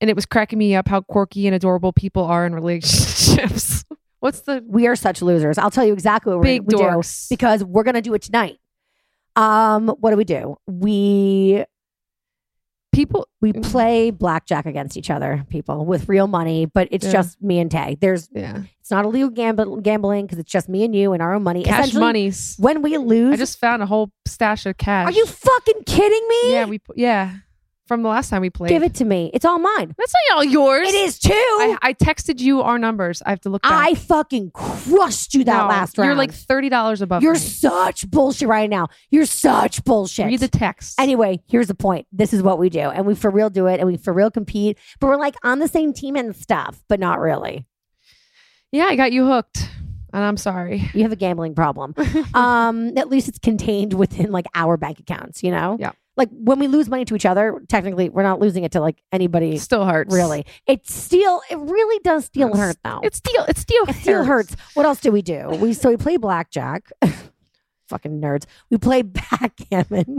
and 0.00 0.08
it 0.10 0.16
was 0.16 0.26
cracking 0.26 0.58
me 0.58 0.74
up 0.74 0.88
how 0.88 1.00
quirky 1.02 1.46
and 1.46 1.54
adorable 1.54 1.92
people 1.92 2.24
are 2.24 2.46
in 2.46 2.54
relationships. 2.54 3.84
What's 4.20 4.40
the 4.42 4.62
We 4.66 4.86
are 4.86 4.96
such 4.96 5.22
losers. 5.22 5.56
I'll 5.56 5.70
tell 5.70 5.84
you 5.84 5.92
exactly 5.94 6.34
what 6.34 6.42
big 6.42 6.62
we 6.62 6.76
do 6.76 7.00
because 7.30 7.64
we're 7.64 7.84
gonna 7.84 8.02
do 8.02 8.12
it 8.14 8.22
tonight. 8.22 8.58
Um, 9.36 9.88
what 9.88 10.10
do 10.10 10.16
we 10.16 10.24
do? 10.24 10.56
We 10.66 11.64
people 12.92 13.28
we 13.40 13.52
play 13.52 14.10
blackjack 14.10 14.66
against 14.66 14.96
each 14.96 15.10
other, 15.10 15.46
people 15.48 15.86
with 15.86 16.08
real 16.08 16.26
money, 16.26 16.66
but 16.66 16.88
it's 16.90 17.06
Yeah. 17.06 17.12
just 17.12 17.40
me 17.40 17.58
and 17.60 17.70
Tay. 17.70 17.96
There's 18.00 18.28
yeah. 18.32 18.62
it's 18.80 18.90
not 18.90 19.04
illegal 19.04 19.30
gamb- 19.30 19.82
gambling 19.82 20.26
because 20.26 20.38
it's 20.38 20.50
just 20.52 20.68
me 20.68 20.84
and 20.84 20.94
you 20.94 21.12
and 21.12 21.22
our 21.22 21.32
own 21.32 21.42
money. 21.42 21.62
Cash 21.62 21.94
monies. 21.94 22.56
When 22.58 22.82
we 22.82 22.98
lose, 22.98 23.34
I 23.34 23.36
just 23.36 23.58
found 23.58 23.82
a 23.82 23.86
whole 23.86 24.10
stash 24.26 24.66
of 24.66 24.76
cash. 24.76 25.06
are 25.08 25.12
you 25.16 25.24
fucking 25.24 25.84
kidding 25.86 26.28
me? 26.28 26.52
Yeah, 26.52 26.64
we 26.66 26.80
yeah. 26.96 27.36
From 27.90 28.04
the 28.04 28.08
last 28.08 28.30
time 28.30 28.40
we 28.40 28.50
played. 28.50 28.68
Give 28.68 28.84
it 28.84 28.94
to 28.94 29.04
me. 29.04 29.32
It's 29.34 29.44
all 29.44 29.58
mine. 29.58 29.92
That's 29.98 30.14
not 30.30 30.36
all 30.36 30.44
yours. 30.44 30.88
It 30.88 30.94
is 30.94 31.18
too. 31.18 31.32
I, 31.32 31.76
I 31.82 31.92
texted 31.92 32.38
you 32.38 32.62
our 32.62 32.78
numbers. 32.78 33.20
I 33.26 33.30
have 33.30 33.40
to 33.40 33.48
look 33.48 33.62
back. 33.62 33.72
I 33.72 33.94
fucking 33.94 34.52
crushed 34.52 35.34
you 35.34 35.42
that 35.42 35.62
No, 35.62 35.66
last 35.66 35.98
round. 35.98 36.06
You're 36.06 36.14
like 36.14 36.32
thirty 36.32 36.68
dollars 36.68 37.02
above. 37.02 37.20
You're 37.24 37.32
me. 37.32 37.40
such 37.40 38.08
bullshit 38.08 38.46
right 38.46 38.70
now. 38.70 38.86
You're 39.10 39.26
such 39.26 39.82
bullshit. 39.82 40.26
Read 40.26 40.38
the 40.38 40.46
text. 40.46 41.00
Anyway, 41.00 41.40
here's 41.48 41.66
the 41.66 41.74
point. 41.74 42.06
This 42.12 42.32
is 42.32 42.44
what 42.44 42.60
we 42.60 42.70
do. 42.70 42.78
And 42.78 43.06
we 43.06 43.16
for 43.16 43.28
real 43.28 43.50
do 43.50 43.66
it 43.66 43.80
and 43.80 43.88
we 43.88 43.96
for 43.96 44.12
real 44.12 44.30
compete. 44.30 44.78
But 45.00 45.08
we're 45.08 45.16
like 45.16 45.34
on 45.42 45.58
the 45.58 45.66
same 45.66 45.92
team 45.92 46.14
and 46.14 46.36
stuff, 46.36 46.84
but 46.88 47.00
not 47.00 47.18
really. 47.18 47.66
yeah, 48.70 48.84
I 48.84 48.94
got 48.94 49.10
you 49.10 49.26
hooked, 49.26 49.68
and 50.12 50.22
I'm 50.22 50.36
sorry. 50.36 50.88
You 50.94 51.02
have 51.02 51.10
a 51.12 51.16
gambling 51.16 51.56
problem. 51.56 51.96
um, 52.34 52.96
at 52.96 53.08
least 53.08 53.26
it's 53.26 53.40
contained 53.40 53.94
within 53.94 54.30
like 54.30 54.46
our 54.54 54.76
bank 54.76 55.00
accounts, 55.00 55.42
you 55.42 55.50
know? 55.50 55.76
Yeah. 55.80 55.90
Like 56.16 56.28
when 56.32 56.58
we 56.58 56.66
lose 56.66 56.88
money 56.88 57.04
to 57.06 57.14
each 57.14 57.24
other, 57.24 57.62
technically 57.68 58.08
we're 58.08 58.22
not 58.24 58.40
losing 58.40 58.64
it 58.64 58.72
to 58.72 58.80
like 58.80 59.00
anybody 59.12 59.56
Still 59.58 59.86
hurts. 59.86 60.12
really. 60.14 60.44
It 60.66 60.86
still 60.88 61.40
it 61.50 61.56
really 61.58 61.98
does 62.02 62.24
still 62.26 62.48
It's- 62.48 62.58
hurt 62.60 62.76
though. 62.84 63.00
It 63.02 63.14
still 63.14 63.44
it 63.44 63.56
still 63.56 63.84
It 63.88 63.94
still 63.94 64.24
hurts. 64.24 64.54
What 64.74 64.86
else 64.86 65.00
do 65.00 65.12
we 65.12 65.22
do? 65.22 65.48
We 65.60 65.72
so 65.72 65.88
we 65.88 65.96
play 65.96 66.16
blackjack. 66.16 66.90
Fucking 67.88 68.20
nerds. 68.20 68.44
We 68.70 68.78
play 68.78 69.02
backgammon. 69.40 70.18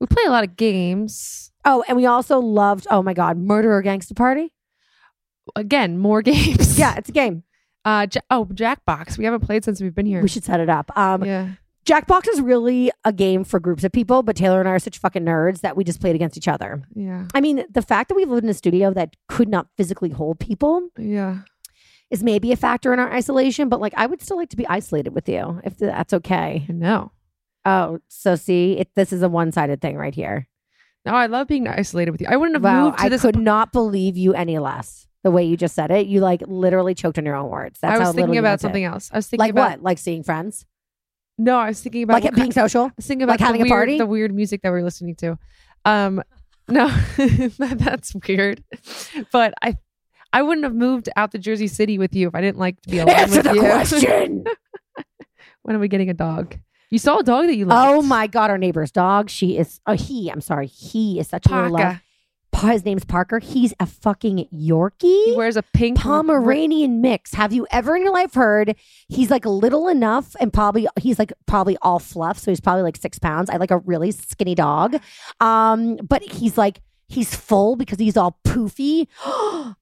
We 0.00 0.06
play 0.06 0.22
a 0.26 0.30
lot 0.30 0.44
of 0.44 0.56
games. 0.56 1.52
Oh, 1.64 1.84
and 1.88 1.96
we 1.96 2.06
also 2.06 2.38
loved, 2.38 2.86
oh 2.90 3.02
my 3.02 3.12
God, 3.14 3.36
Murder 3.36 3.72
or 3.72 3.82
Gangster 3.82 4.14
Party. 4.14 4.52
Again, 5.56 5.98
more 5.98 6.22
games. 6.22 6.78
Yeah, 6.78 6.94
it's 6.96 7.08
a 7.08 7.12
game. 7.12 7.42
Uh. 7.84 8.06
Ja- 8.12 8.20
oh, 8.30 8.44
Jackbox. 8.46 9.18
We 9.18 9.24
haven't 9.24 9.40
played 9.40 9.64
since 9.64 9.80
we've 9.80 9.94
been 9.94 10.06
here. 10.06 10.22
We 10.22 10.28
should 10.28 10.44
set 10.44 10.60
it 10.60 10.68
up. 10.68 10.96
Um, 10.96 11.24
yeah. 11.24 11.48
Jackbox 11.86 12.28
is 12.28 12.40
really 12.40 12.90
a 13.04 13.12
game 13.12 13.42
for 13.42 13.58
groups 13.58 13.84
of 13.84 13.92
people, 13.92 14.22
but 14.22 14.36
Taylor 14.36 14.60
and 14.60 14.68
I 14.68 14.72
are 14.72 14.78
such 14.78 14.98
fucking 14.98 15.24
nerds 15.24 15.60
that 15.62 15.76
we 15.76 15.82
just 15.84 16.00
played 16.00 16.14
against 16.14 16.36
each 16.36 16.46
other. 16.48 16.82
Yeah. 16.94 17.26
I 17.34 17.40
mean, 17.40 17.64
the 17.70 17.82
fact 17.82 18.08
that 18.08 18.14
we've 18.14 18.28
lived 18.28 18.44
in 18.44 18.50
a 18.50 18.54
studio 18.54 18.92
that 18.94 19.16
could 19.28 19.48
not 19.48 19.66
physically 19.76 20.10
hold 20.10 20.38
people 20.38 20.88
Yeah. 20.98 21.38
is 22.10 22.22
maybe 22.22 22.52
a 22.52 22.56
factor 22.56 22.92
in 22.92 22.98
our 23.00 23.10
isolation, 23.12 23.68
but 23.68 23.80
like 23.80 23.94
I 23.96 24.06
would 24.06 24.20
still 24.20 24.36
like 24.36 24.50
to 24.50 24.56
be 24.56 24.66
isolated 24.68 25.14
with 25.14 25.28
you 25.28 25.60
if 25.64 25.78
that's 25.78 26.12
okay. 26.12 26.66
No. 26.68 27.12
Oh, 27.64 27.98
so 28.08 28.36
see, 28.36 28.78
it, 28.78 28.90
this 28.94 29.12
is 29.12 29.22
a 29.22 29.28
one 29.28 29.50
sided 29.52 29.80
thing 29.80 29.96
right 29.96 30.14
here. 30.14 30.48
No, 31.06 31.12
I 31.14 31.26
love 31.26 31.48
being 31.48 31.66
isolated 31.66 32.10
with 32.10 32.20
you. 32.20 32.26
I 32.28 32.36
wouldn't 32.36 32.56
have 32.56 32.62
Wow, 32.64 32.84
moved 32.86 32.98
to 32.98 33.04
I 33.04 33.08
this. 33.08 33.22
could 33.22 33.36
not 33.38 33.72
believe 33.72 34.16
you 34.18 34.34
any 34.34 34.58
less. 34.58 35.06
The 35.24 35.30
way 35.30 35.44
you 35.44 35.56
just 35.56 35.74
said 35.74 35.90
it, 35.90 36.06
you 36.06 36.20
like 36.20 36.42
literally 36.46 36.94
choked 36.94 37.18
on 37.18 37.26
your 37.26 37.36
own 37.36 37.50
words. 37.50 37.80
That's 37.80 37.96
I 38.00 38.04
was 38.04 38.14
thinking 38.14 38.38
about 38.38 38.48
meant 38.50 38.60
it. 38.60 38.62
something 38.62 38.84
else. 38.84 39.10
I 39.12 39.16
was 39.16 39.26
thinking 39.26 39.44
Like 39.44 39.50
about 39.50 39.70
what? 39.70 39.82
Like 39.82 39.98
seeing 39.98 40.22
friends? 40.22 40.64
No, 41.42 41.58
I 41.58 41.68
was 41.68 41.80
thinking 41.80 42.02
about 42.02 42.14
Like 42.14 42.24
what 42.24 42.34
being 42.34 42.52
social? 42.52 42.82
I 42.84 42.92
was 42.96 43.06
thinking 43.06 43.22
about 43.22 43.32
Like 43.32 43.40
having 43.40 43.62
a 43.62 43.66
party? 43.66 43.96
the 43.96 44.04
weird 44.06 44.34
music 44.34 44.60
that 44.62 44.70
we 44.72 44.78
are 44.80 44.84
listening 44.84 45.14
to. 45.16 45.38
Um, 45.86 46.22
no, 46.68 46.88
that- 47.16 47.76
that's 47.78 48.14
weird. 48.28 48.62
But 49.32 49.54
I, 49.62 49.78
I 50.34 50.42
wouldn't 50.42 50.64
have 50.64 50.74
moved 50.74 51.08
out 51.16 51.32
to 51.32 51.38
Jersey 51.38 51.66
City 51.66 51.96
with 51.98 52.14
you 52.14 52.28
if 52.28 52.34
I 52.34 52.40
didn't 52.42 52.58
like 52.58 52.80
to 52.82 52.88
be 52.90 52.98
alone 53.00 53.16
Answer 53.16 53.36
with 53.38 53.44
the 53.46 53.54
you. 53.54 53.60
question. 53.62 54.44
when 55.62 55.76
are 55.76 55.78
we 55.78 55.88
getting 55.88 56.10
a 56.10 56.14
dog? 56.14 56.56
You 56.90 56.98
saw 56.98 57.18
a 57.18 57.22
dog 57.22 57.46
that 57.46 57.56
you 57.56 57.64
liked. 57.66 57.88
oh 57.90 58.02
my 58.02 58.26
god, 58.26 58.50
our 58.50 58.58
neighbor's 58.58 58.90
dog. 58.90 59.30
She 59.30 59.56
is. 59.56 59.80
Oh, 59.86 59.94
he. 59.94 60.28
I'm 60.28 60.40
sorry. 60.40 60.66
He 60.66 61.18
is 61.20 61.28
such 61.28 61.46
a 61.46 61.54
little 61.54 61.70
love. 61.70 62.00
His 62.68 62.84
name's 62.84 63.04
Parker. 63.04 63.38
He's 63.38 63.72
a 63.80 63.86
fucking 63.86 64.48
Yorkie. 64.54 65.24
He 65.24 65.34
wears 65.36 65.56
a 65.56 65.62
pink 65.62 65.98
Pomeranian 65.98 67.00
mix. 67.00 67.34
Have 67.34 67.52
you 67.52 67.66
ever 67.70 67.96
in 67.96 68.02
your 68.02 68.12
life 68.12 68.34
heard 68.34 68.76
he's 69.08 69.30
like 69.30 69.44
little 69.44 69.88
enough 69.88 70.36
and 70.40 70.52
probably 70.52 70.86
he's 70.98 71.18
like 71.18 71.32
probably 71.46 71.76
all 71.82 71.98
fluff, 71.98 72.38
so 72.38 72.50
he's 72.50 72.60
probably 72.60 72.82
like 72.82 72.96
six 72.96 73.18
pounds. 73.18 73.50
I 73.50 73.56
like 73.56 73.70
a 73.70 73.78
really 73.78 74.10
skinny 74.12 74.54
dog. 74.54 75.00
Um, 75.40 75.96
but 75.96 76.22
he's 76.22 76.58
like 76.58 76.80
he's 77.10 77.34
full 77.34 77.76
because 77.76 77.98
he's 77.98 78.16
all 78.16 78.38
poofy. 78.44 79.06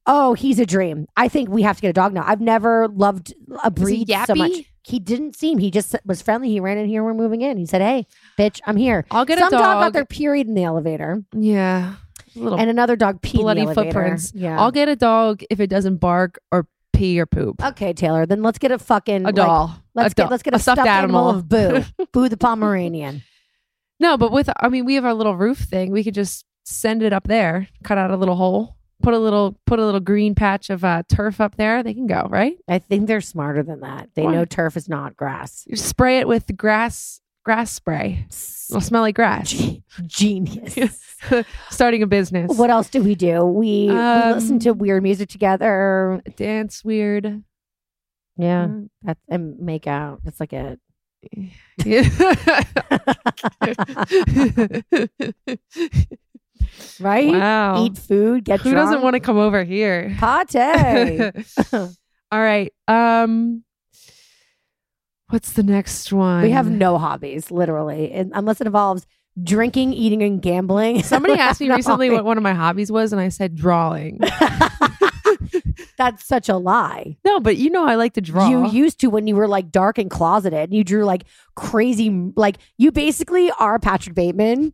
oh, 0.07 0.35
he's 0.37 0.59
a 0.59 0.66
dream. 0.66 1.07
I 1.16 1.29
think 1.29 1.49
we 1.51 1.62
have 1.62 1.76
to 1.76 1.83
get 1.83 1.91
a 1.91 1.93
dog 1.93 2.12
now. 2.12 2.24
I've 2.26 2.41
never 2.41 2.89
loved 2.89 3.35
a 3.62 3.70
breed 3.70 4.11
so 4.26 4.35
much. 4.35 4.64
He 4.83 4.99
didn't 4.99 5.37
seem. 5.37 5.59
He 5.59 5.70
just 5.70 5.95
was 6.07 6.22
friendly. 6.22 6.49
He 6.49 6.61
ran 6.61 6.79
in 6.79 6.89
here. 6.89 7.05
We're 7.05 7.12
moving 7.12 7.43
in. 7.43 7.59
He 7.59 7.66
said, 7.66 7.83
"Hey, 7.83 8.07
bitch, 8.39 8.61
I'm 8.66 8.76
here." 8.76 9.05
I'll 9.11 9.26
get 9.26 9.39
Some 9.39 9.49
a 9.49 9.51
dog 9.51 9.61
got 9.61 9.81
dog. 9.83 9.93
their 9.93 10.07
period 10.07 10.49
in 10.49 10.55
the 10.55 10.64
elevator, 10.64 11.22
yeah, 11.35 11.97
little 12.39 12.59
and 12.59 12.70
another 12.70 12.97
dog 12.97 13.22
peed 13.22 13.41
bloody 13.41 13.66
footprints. 13.66 14.32
Yeah. 14.34 14.59
I'll 14.61 14.70
get 14.70 14.89
a 14.89 14.97
dog 14.97 15.43
if 15.51 15.61
it 15.61 15.68
doesn't 15.68 15.97
bark 15.97 16.39
or 16.51 16.66
pee 16.93 17.20
or 17.20 17.26
poop. 17.26 17.62
Okay, 17.62 17.93
Taylor. 17.93 18.26
Then 18.26 18.43
let's 18.43 18.59
get 18.59 18.72
a 18.72 18.78
fucking 18.78 19.22
a 19.22 19.26
like, 19.26 19.34
doll. 19.34 19.82
let's 19.95 20.12
a 20.12 20.14
get 20.14 20.22
doll. 20.22 20.30
let's 20.30 20.43
get 20.43 20.55
a, 20.55 20.59
stuffed, 20.59 20.80
animal. 20.80 21.30
of 21.30 21.49
Boo, 21.49 21.84
Boo 22.12 22.28
the 22.28 22.36
Pomeranian. 22.36 23.22
No, 24.01 24.16
but 24.16 24.32
with 24.32 24.49
I 24.59 24.68
mean, 24.68 24.84
we 24.84 24.95
have 24.95 25.05
our 25.05 25.14
little 25.14 25.36
roof 25.36 25.59
thing. 25.59 25.93
We 25.93 26.05
could 26.05 26.14
just 26.14 26.45
send 26.64 27.03
it 27.03 27.12
up 27.12 27.26
there, 27.26 27.68
cut 27.84 27.99
out 27.99 28.11
a 28.11 28.16
little 28.16 28.36
hole, 28.36 28.76
put 29.03 29.14
a 29.14 29.18
little 29.18 29.59
put 29.66 29.78
a 29.78 29.84
little 29.84 30.01
green 30.01 30.34
patch 30.34 30.70
of 30.70 30.84
uh, 30.84 31.03
turf 31.09 31.41
up 31.41 31.57
there. 31.57 31.82
They 31.82 31.95
can 31.95 32.07
go 32.07 32.26
right. 32.30 32.57
I 32.68 32.78
think 32.78 33.07
they're 33.07 33.20
smarter 33.20 33.62
than 33.62 33.80
that. 33.80 34.11
They 34.14 34.26
know 34.26 34.45
turf 34.45 34.76
is 34.76 34.89
not 34.89 35.16
grass. 35.16 35.64
You 35.66 35.76
spray 35.76 36.18
it 36.18 36.28
with 36.28 36.57
grass 36.57 37.20
grass 37.49 37.73
spray. 37.73 38.27
It'll 38.69 38.83
smell 38.83 39.01
like 39.01 39.15
grass. 39.15 39.51
Ge- 39.51 39.81
Genius. 40.07 41.17
Starting 41.71 42.03
a 42.03 42.07
business. 42.07 42.59
what 42.59 42.69
else 42.69 42.91
do 42.91 43.03
we 43.03 43.15
do? 43.15 43.43
We, 43.43 43.87
we 43.87 43.93
listen 43.95 44.57
Um, 44.57 44.59
to 44.61 44.73
weird 44.75 45.03
music 45.03 45.31
together. 45.31 46.21
dance 46.37 46.85
weird? 46.85 47.43
Yeah, 48.37 48.67
Mm. 48.67 48.91
that's 49.03 49.21
and 49.31 49.59
make 49.61 49.87
out. 49.87 50.21
That's 50.25 50.41
like 50.41 50.53
it. 50.53 50.79
right? 57.01 57.29
wow. 57.33 57.85
Eat 57.85 57.99
food. 57.99 58.45
Get 58.45 58.61
Who 58.61 58.73
doesn't 58.75 59.03
want 59.03 59.15
to 59.15 59.21
come 59.21 59.39
over 59.39 59.65
here? 59.65 60.15
pate? 60.21 61.33
All 61.73 61.91
right. 62.41 62.73
Um 62.87 63.65
what's 65.31 65.53
the 65.53 65.62
next 65.62 66.12
one? 66.12 66.43
we 66.43 66.51
have 66.51 66.70
no 66.70 66.99
hobbies, 66.99 67.51
literally, 67.51 68.12
and, 68.12 68.33
unless 68.35 68.61
it 68.61 68.66
involves 68.66 69.07
drinking, 69.43 69.93
eating, 69.93 70.22
and 70.22 70.43
gambling. 70.43 71.03
Somebody 71.05 71.35
asked 71.35 71.61
me 71.61 71.68
No 71.68 71.76
recently 71.76 72.11
what 72.11 72.24
one 72.24 72.37
of 72.37 72.43
my 72.43 72.55
hobbies 72.55 72.91
was, 72.91 73.12
and 73.12 73.20
I 73.20 73.29
said 73.29 73.55
drawing. 73.55 74.20
That's 75.99 76.24
such 76.24 76.49
a 76.49 76.57
lie. 76.57 77.16
no, 77.24 77.41
but 77.41 77.57
you 77.57 77.70
know 77.70 77.85
I 77.87 77.97
like 77.97 78.14
to 78.14 78.20
draw. 78.20 78.49
You 78.49 78.68
used 78.70 79.01
to 79.01 79.09
when 79.09 79.26
you 79.26 79.35
were 79.37 79.49
like 79.49 79.70
dark 79.70 79.99
and 79.99 80.11
closeted 80.11 80.59
and 80.70 80.74
you 80.74 80.85
drew 80.85 81.05
like 81.05 81.24
crazy, 81.57 82.11
like 82.37 82.59
you 82.76 82.93
basically 82.93 83.51
are 83.59 83.79
Patrick 83.79 84.14
Bateman, 84.14 84.72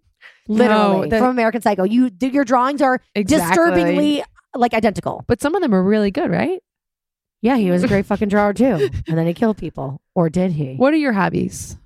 literally 0.49 1.09
that- 1.09 1.19
from 1.19 1.31
American 1.31 1.61
Psycho. 1.63 1.85
You 1.85 2.11
your 2.21 2.45
drawings 2.45 2.83
are 2.83 3.01
Exactly. 3.15 3.49
disturbingly 3.49 4.25
like 4.55 4.75
identical. 4.75 5.25
But 5.27 5.41
some 5.41 5.55
of 5.55 5.63
them 5.63 5.75
are 5.75 5.83
really 5.83 6.11
good, 6.11 6.31
right? 6.31 6.63
Yeah, 7.45 7.59
he 7.59 7.71
was 7.71 7.85
a 7.85 7.89
great 7.89 8.07
fucking 8.07 8.31
drawer 8.31 8.55
too. 8.55 8.89
And 9.07 9.19
then 9.19 9.27
he 9.27 9.35
killed 9.35 9.59
people, 9.59 10.01
or 10.15 10.31
did 10.31 10.53
he? 10.53 10.77
What 10.77 10.95
are 10.95 10.97
your 10.97 11.13
hobbies? 11.13 11.77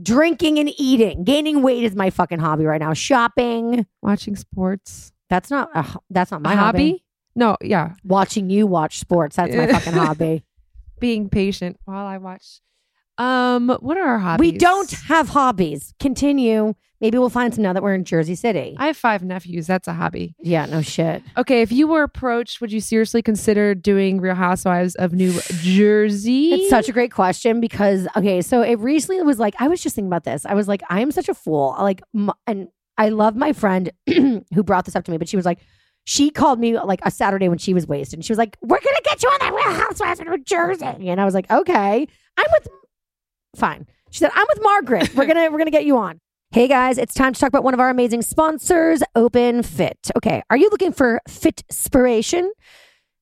Drinking 0.00 0.58
and 0.58 0.70
eating, 0.76 1.24
gaining 1.24 1.62
weight 1.62 1.84
is 1.84 1.96
my 1.96 2.10
fucking 2.10 2.38
hobby 2.38 2.66
right 2.66 2.80
now. 2.80 2.92
Shopping. 2.92 3.86
Watching 4.02 4.36
sports. 4.36 5.10
That's 5.30 5.50
not 5.50 5.70
a, 5.74 5.86
that's 6.10 6.30
not 6.30 6.42
my 6.42 6.54
hobby. 6.54 6.90
hobby? 6.90 7.04
No, 7.34 7.56
yeah. 7.62 7.94
Watching 8.04 8.50
you 8.50 8.66
watch 8.66 8.98
sports. 8.98 9.36
That's 9.36 9.56
my 9.56 9.68
fucking 9.68 9.92
hobby. 9.94 10.44
Being 10.98 11.30
patient 11.30 11.80
while 11.86 12.06
I 12.06 12.18
watch. 12.18 12.60
Um, 13.20 13.68
what 13.80 13.96
are 13.96 14.06
our 14.06 14.18
hobbies? 14.18 14.52
We 14.52 14.58
don't 14.58 14.90
have 15.08 15.28
hobbies. 15.28 15.92
Continue. 16.00 16.74
Maybe 17.02 17.16
we'll 17.16 17.30
find 17.30 17.54
some 17.54 17.62
now 17.62 17.72
that 17.72 17.82
we're 17.82 17.94
in 17.94 18.04
Jersey 18.04 18.34
City. 18.34 18.76
I 18.78 18.86
have 18.88 18.96
five 18.96 19.22
nephews. 19.22 19.66
That's 19.66 19.88
a 19.88 19.94
hobby. 19.94 20.34
yeah, 20.40 20.66
no 20.66 20.82
shit. 20.82 21.22
Okay, 21.36 21.62
if 21.62 21.72
you 21.72 21.86
were 21.86 22.02
approached, 22.02 22.60
would 22.60 22.72
you 22.72 22.80
seriously 22.80 23.22
consider 23.22 23.74
doing 23.74 24.20
Real 24.20 24.34
Housewives 24.34 24.94
of 24.96 25.12
New 25.14 25.32
Jersey? 25.62 26.52
It's 26.52 26.70
such 26.70 26.88
a 26.88 26.92
great 26.92 27.12
question 27.12 27.60
because 27.60 28.06
okay, 28.16 28.42
so 28.42 28.60
it 28.62 28.78
recently 28.80 29.22
was 29.22 29.38
like 29.38 29.54
I 29.58 29.68
was 29.68 29.80
just 29.82 29.94
thinking 29.94 30.08
about 30.08 30.24
this. 30.24 30.44
I 30.44 30.54
was 30.54 30.68
like, 30.68 30.82
I 30.90 31.00
am 31.00 31.10
such 31.10 31.28
a 31.28 31.34
fool. 31.34 31.74
Like, 31.78 32.02
m- 32.14 32.32
and 32.46 32.68
I 32.98 33.08
love 33.10 33.34
my 33.34 33.52
friend 33.54 33.90
who 34.06 34.62
brought 34.62 34.84
this 34.84 34.94
up 34.96 35.04
to 35.04 35.10
me, 35.10 35.16
but 35.16 35.28
she 35.28 35.36
was 35.36 35.46
like, 35.46 35.58
she 36.04 36.30
called 36.30 36.58
me 36.60 36.78
like 36.78 37.00
a 37.02 37.10
Saturday 37.10 37.48
when 37.48 37.58
she 37.58 37.72
was 37.72 37.86
wasted, 37.86 38.18
and 38.18 38.24
she 38.24 38.32
was 38.32 38.38
like, 38.38 38.56
"We're 38.62 38.80
gonna 38.80 38.96
get 39.04 39.22
you 39.22 39.28
on 39.28 39.38
that 39.40 39.54
Real 39.54 39.74
Housewives 39.80 40.20
of 40.20 40.26
New 40.26 40.38
Jersey," 40.44 41.08
and 41.08 41.20
I 41.20 41.24
was 41.24 41.34
like, 41.34 41.50
"Okay, 41.50 42.06
I'm 42.36 42.46
with." 42.52 42.68
Fine. 43.56 43.86
She 44.10 44.18
said, 44.18 44.30
"I'm 44.34 44.46
with 44.48 44.62
Margaret. 44.62 45.14
We're 45.14 45.26
gonna 45.26 45.50
we're 45.50 45.58
gonna 45.58 45.70
get 45.70 45.84
you 45.84 45.96
on." 45.98 46.20
Hey 46.52 46.66
guys, 46.66 46.98
it's 46.98 47.14
time 47.14 47.32
to 47.32 47.38
talk 47.38 47.46
about 47.46 47.62
one 47.62 47.74
of 47.74 47.78
our 47.78 47.90
amazing 47.90 48.22
sponsors, 48.22 49.04
Open 49.14 49.62
Fit. 49.62 50.10
Okay, 50.16 50.42
are 50.50 50.56
you 50.56 50.68
looking 50.68 50.92
for 50.92 51.20
fit 51.28 51.62
inspiration? 51.70 52.50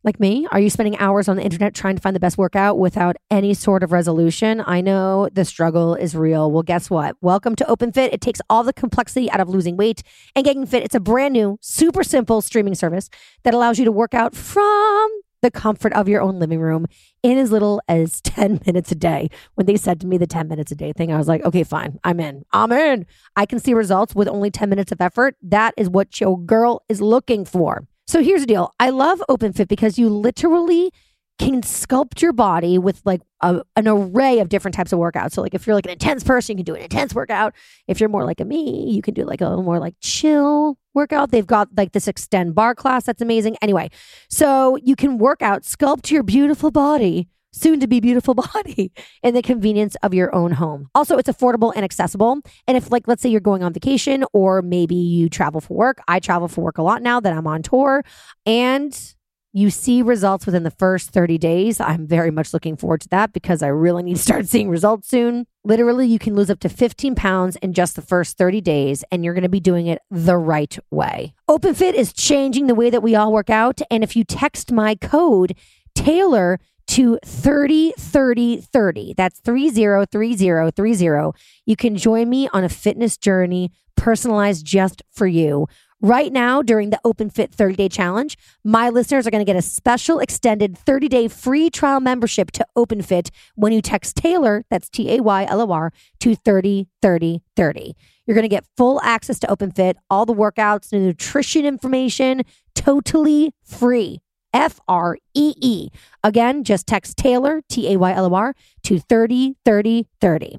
Like 0.03 0.18
me, 0.18 0.47
are 0.51 0.59
you 0.59 0.70
spending 0.70 0.97
hours 0.97 1.29
on 1.29 1.37
the 1.37 1.43
internet 1.43 1.74
trying 1.74 1.97
to 1.97 2.01
find 2.01 2.16
the 2.16 2.20
best 2.20 2.39
workout 2.39 2.79
without 2.79 3.16
any 3.31 3.53
sort 3.53 3.83
of 3.83 3.93
resolution? 3.93 4.62
I 4.64 4.81
know 4.81 5.29
the 5.31 5.45
struggle 5.45 5.95
is 5.95 6.14
real. 6.16 6.51
Well, 6.51 6.62
guess 6.62 6.89
what? 6.89 7.16
Welcome 7.20 7.55
to 7.57 7.68
Open 7.68 7.93
Fit. 7.93 8.14
It 8.14 8.22
takes 8.22 8.41
all 8.49 8.62
the 8.64 8.72
complexity 8.72 9.31
out 9.31 9.41
of 9.41 9.51
losing 9.51 9.76
weight 9.76 10.03
and 10.35 10.43
getting 10.43 10.64
fit. 10.64 10.83
It's 10.83 10.95
a 10.95 11.01
brand 11.01 11.35
new, 11.35 11.59
super 11.61 12.03
simple 12.03 12.41
streaming 12.41 12.76
service 12.76 13.11
that 13.43 13.53
allows 13.53 13.79
you 13.79 13.85
to 13.85 13.93
work 13.93 14.14
out 14.14 14.35
from 14.35 15.11
the 15.43 15.51
comfort 15.51 15.93
of 15.93 16.09
your 16.09 16.20
own 16.20 16.39
living 16.39 16.61
room 16.61 16.86
in 17.22 17.39
as 17.39 17.51
little 17.51 17.80
as 17.89 18.20
10 18.22 18.61
minutes 18.66 18.93
a 18.93 18.95
day. 18.95 19.28
When 19.55 19.66
they 19.66 19.76
said 19.76 20.01
to 20.01 20.07
me 20.07 20.18
the 20.18 20.26
10 20.26 20.49
minutes 20.49 20.72
a 20.72 20.74
day 20.74 20.93
thing, 20.93 21.12
I 21.12 21.18
was 21.18 21.28
like, 21.28 21.45
okay, 21.45 21.64
fine, 21.64 21.99
I'm 22.05 22.20
in. 22.20 22.45
I'm 22.53 22.72
in. 22.72 23.07
I 23.36 23.47
can 23.47 23.59
see 23.59 23.74
results 23.74 24.14
with 24.14 24.28
only 24.28 24.51
10 24.51 24.68
minutes 24.68 24.93
of 24.93 25.01
effort. 25.01 25.36
That 25.43 25.74
is 25.76 25.89
what 25.89 26.20
your 26.20 26.39
girl 26.39 26.82
is 26.89 27.01
looking 27.01 27.45
for. 27.45 27.86
So 28.07 28.22
here's 28.22 28.41
the 28.41 28.47
deal 28.47 28.72
I 28.80 28.91
love 28.91 29.22
OpenFit 29.28 29.68
because 29.68 29.99
you 29.99 30.09
literally 30.09 30.93
can 31.39 31.62
sculpt 31.62 32.20
your 32.20 32.32
body 32.32 32.78
with 32.78 33.01
like 33.05 33.22
a, 33.43 33.62
an 33.76 33.86
array 33.86 34.41
of 34.41 34.49
different 34.49 34.74
types 34.74 34.93
of 34.93 34.99
workouts. 34.99 35.32
So, 35.32 35.43
like 35.43 35.55
if 35.55 35.66
you're 35.66 35.76
like 35.76 35.86
an 35.86 35.93
intense 35.93 36.24
person, 36.24 36.59
you 36.59 36.64
can 36.64 36.74
do 36.74 36.78
an 36.78 36.82
intense 36.82 37.14
workout. 37.14 37.55
If 37.86 38.01
you're 38.01 38.09
more 38.09 38.24
like 38.24 38.41
a 38.41 38.45
me, 38.45 38.91
you 38.91 39.03
can 39.03 39.14
do 39.14 39.24
like 39.24 39.41
a 39.41 39.49
little 39.49 39.62
more 39.62 39.78
like 39.78 39.95
chill 40.01 40.78
workout. 40.95 41.30
They've 41.30 41.47
got 41.47 41.68
like 41.76 41.93
this 41.93 42.07
Xtend 42.07 42.55
Barre 42.55 42.74
class 42.74 43.05
that's 43.05 43.22
amazing. 43.22 43.57
Anyway, 43.62 43.91
so 44.28 44.76
you 44.82 44.97
can 44.97 45.18
work 45.18 45.43
out, 45.43 45.62
sculpt 45.62 46.11
your 46.11 46.22
beautiful 46.22 46.70
body. 46.70 47.28
Soon 47.51 47.80
to 47.80 47.86
be 47.89 47.99
beautiful 47.99 48.34
body 48.55 48.93
in 49.22 49.32
the 49.32 49.41
convenience 49.41 49.97
of 50.03 50.12
your 50.12 50.32
own 50.34 50.53
home. 50.53 50.91
Also, 50.95 51.16
it's 51.16 51.30
affordable 51.30 51.72
and 51.74 51.82
accessible. 51.82 52.41
And 52.66 52.76
if, 52.76 52.93
like, 52.93 53.09
let's 53.09 53.22
say 53.22 53.30
you're 53.30 53.41
going 53.41 53.62
on 53.62 53.72
vacation 53.72 54.22
or 54.34 54.61
maybe 54.61 54.95
you 54.95 55.30
travel 55.30 55.62
for 55.62 55.74
work, 55.74 55.99
I 56.07 56.20
travel 56.20 56.49
for 56.49 56.61
work 56.61 56.76
a 56.76 56.82
lot 56.82 57.01
now 57.01 57.20
that 57.20 57.32
I'm 57.32 57.47
on 57.47 57.62
tour, 57.62 58.05
and 58.45 59.14
you 59.53 59.70
see 59.70 60.03
results 60.03 60.44
within 60.46 60.62
the 60.62 60.70
first 60.70 61.11
30 61.11 61.38
days. 61.38 61.80
I'm 61.80 62.07
very 62.07 62.30
much 62.30 62.53
looking 62.53 62.76
forward 62.76 63.01
to 63.03 63.09
that 63.09 63.32
because 63.32 63.62
I 63.62 63.68
really 63.68 64.03
need 64.03 64.16
to 64.16 64.22
start 64.22 64.46
seeing 64.51 64.68
results 64.68 65.09
soon. 65.09 65.46
Literally, 65.64 66.07
you 66.07 66.18
can 66.18 66.34
lose 66.34 66.51
up 66.51 66.61
to 66.61 66.68
15 66.68 67.14
pounds 67.14 67.57
in 67.57 67.72
just 67.72 67.96
the 67.96 68.03
first 68.03 68.36
30 68.36 68.61
days, 68.61 69.05
and 69.11 69.24
you're 69.24 69.34
going 69.34 69.42
to 69.42 69.49
be 69.49 69.61
doing 69.61 69.86
it 69.86 70.03
the 70.11 70.36
right 70.36 70.78
way. 70.90 71.32
OpenFit 71.49 71.94
is 71.94 72.12
changing 72.12 72.66
the 72.66 72.74
way 72.74 72.90
that 72.90 73.03
we 73.03 73.14
all 73.14 73.32
work 73.32 73.49
out. 73.51 73.80
And 73.90 74.05
if 74.05 74.14
you 74.16 74.24
text 74.24 74.70
my 74.70 74.94
code, 74.94 75.57
Taylor, 75.94 76.61
to 76.88 77.18
303030, 77.24 79.14
that's 79.14 79.40
303030, 79.40 81.38
you 81.66 81.76
can 81.76 81.96
join 81.96 82.28
me 82.30 82.49
on 82.53 82.64
a 82.64 82.68
fitness 82.68 83.16
journey 83.18 83.70
personalized 83.94 84.64
just 84.64 85.03
for 85.11 85.26
you. 85.26 85.66
Right 86.01 86.32
now, 86.32 86.62
during 86.62 86.90
the 86.90 87.01
Open 87.05 87.28
Fit 87.28 87.53
30 87.53 87.74
Day 87.74 87.88
Challenge, 87.88 88.38
my 88.62 88.88
listeners 88.88 89.26
are 89.26 89.32
going 89.32 89.44
to 89.44 89.53
get 89.53 89.57
a 89.57 89.62
special 89.62 90.20
extended 90.20 90.78
30 90.78 91.09
day 91.09 91.26
free 91.26 91.70
trial 91.70 91.99
membership 91.99 92.53
to 92.53 92.66
Open 92.76 93.03
Fit 93.03 93.32
when 93.57 93.72
you 93.72 93.82
text 93.82 94.14
Taylor, 94.14 94.64
that's 94.70 94.88
T 94.88 95.12
A 95.16 95.20
Y 95.20 95.44
L 95.49 95.61
O 95.61 95.72
R, 95.72 95.92
to 96.20 96.36
303030. 96.36 97.96
You're 98.26 98.34
going 98.36 98.42
to 98.42 98.49
get 98.49 98.64
full 98.76 99.01
access 99.03 99.40
to 99.40 99.51
Open 99.51 99.72
Fit, 99.72 99.96
all 100.09 100.24
the 100.24 100.34
workouts, 100.34 100.90
the 100.90 101.01
nutrition 101.01 101.66
information, 101.66 102.42
totally 102.76 103.53
free. 103.64 104.20
F 104.55 104.80
R 104.88 105.18
E 105.34 105.55
E. 105.61 105.88
Again, 106.24 106.64
just 106.64 106.86
text 106.86 107.18
Taylor, 107.18 107.61
T 107.68 107.92
A 107.92 107.99
Y 107.99 108.12
L 108.12 108.32
O 108.32 108.34
R, 108.34 108.55
to 108.84 108.99
303030. 108.99 110.59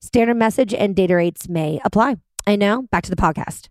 Standard 0.00 0.34
message 0.34 0.74
and 0.74 0.96
data 0.96 1.14
rates 1.14 1.48
may 1.48 1.78
apply. 1.84 2.16
And 2.46 2.58
now 2.58 2.82
back 2.90 3.04
to 3.04 3.10
the 3.10 3.16
podcast. 3.16 3.68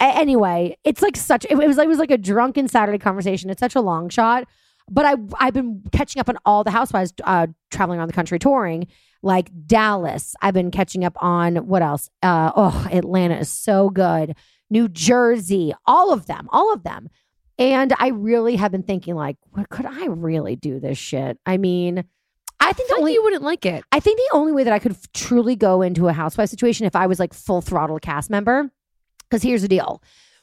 Anyway, 0.00 0.76
it's 0.84 1.02
like 1.02 1.16
such 1.16 1.46
it 1.48 1.56
was 1.56 1.76
like 1.76 1.86
it 1.86 1.88
was 1.88 1.98
like 1.98 2.10
a 2.10 2.18
drunken 2.18 2.68
Saturday 2.68 2.98
conversation. 2.98 3.50
It's 3.50 3.60
such 3.60 3.76
a 3.76 3.80
long 3.80 4.08
shot, 4.08 4.46
but 4.90 5.06
I 5.06 5.14
I've 5.38 5.54
been 5.54 5.82
catching 5.92 6.20
up 6.20 6.28
on 6.28 6.36
all 6.44 6.64
the 6.64 6.70
housewives 6.70 7.12
uh, 7.24 7.46
traveling 7.70 7.98
around 7.98 8.08
the 8.08 8.14
country 8.14 8.38
touring, 8.38 8.88
like 9.22 9.50
Dallas. 9.66 10.34
I've 10.42 10.54
been 10.54 10.70
catching 10.70 11.04
up 11.04 11.16
on 11.22 11.56
what 11.68 11.82
else? 11.82 12.10
Uh, 12.22 12.52
oh, 12.54 12.88
Atlanta 12.92 13.36
is 13.38 13.50
so 13.50 13.88
good. 13.88 14.36
New 14.70 14.88
Jersey, 14.88 15.72
all 15.86 16.12
of 16.12 16.26
them, 16.26 16.48
all 16.50 16.72
of 16.72 16.82
them. 16.82 17.08
And 17.58 17.92
I 17.98 18.08
really 18.08 18.56
have 18.56 18.72
been 18.72 18.82
thinking, 18.82 19.14
like, 19.14 19.36
what 19.50 19.68
could 19.68 19.86
I 19.86 20.06
really 20.06 20.56
do 20.56 20.80
this 20.80 20.98
shit? 20.98 21.38
I 21.46 21.56
mean, 21.56 22.04
I 22.58 22.72
think 22.72 22.88
the 22.88 22.96
only 22.96 23.12
you 23.12 23.22
wouldn't 23.22 23.42
like 23.42 23.64
it. 23.64 23.84
I 23.92 24.00
think 24.00 24.18
the 24.18 24.36
only 24.36 24.52
way 24.52 24.64
that 24.64 24.72
I 24.72 24.78
could 24.78 24.92
f- 24.92 25.12
truly 25.12 25.54
go 25.54 25.82
into 25.82 26.08
a 26.08 26.12
housewife 26.12 26.48
situation 26.48 26.86
if 26.86 26.96
I 26.96 27.06
was 27.06 27.20
like 27.20 27.32
full 27.32 27.60
throttle 27.60 27.98
cast 27.98 28.30
member. 28.30 28.70
Because 29.28 29.42
here's 29.42 29.62
the 29.62 29.68
deal. 29.68 30.02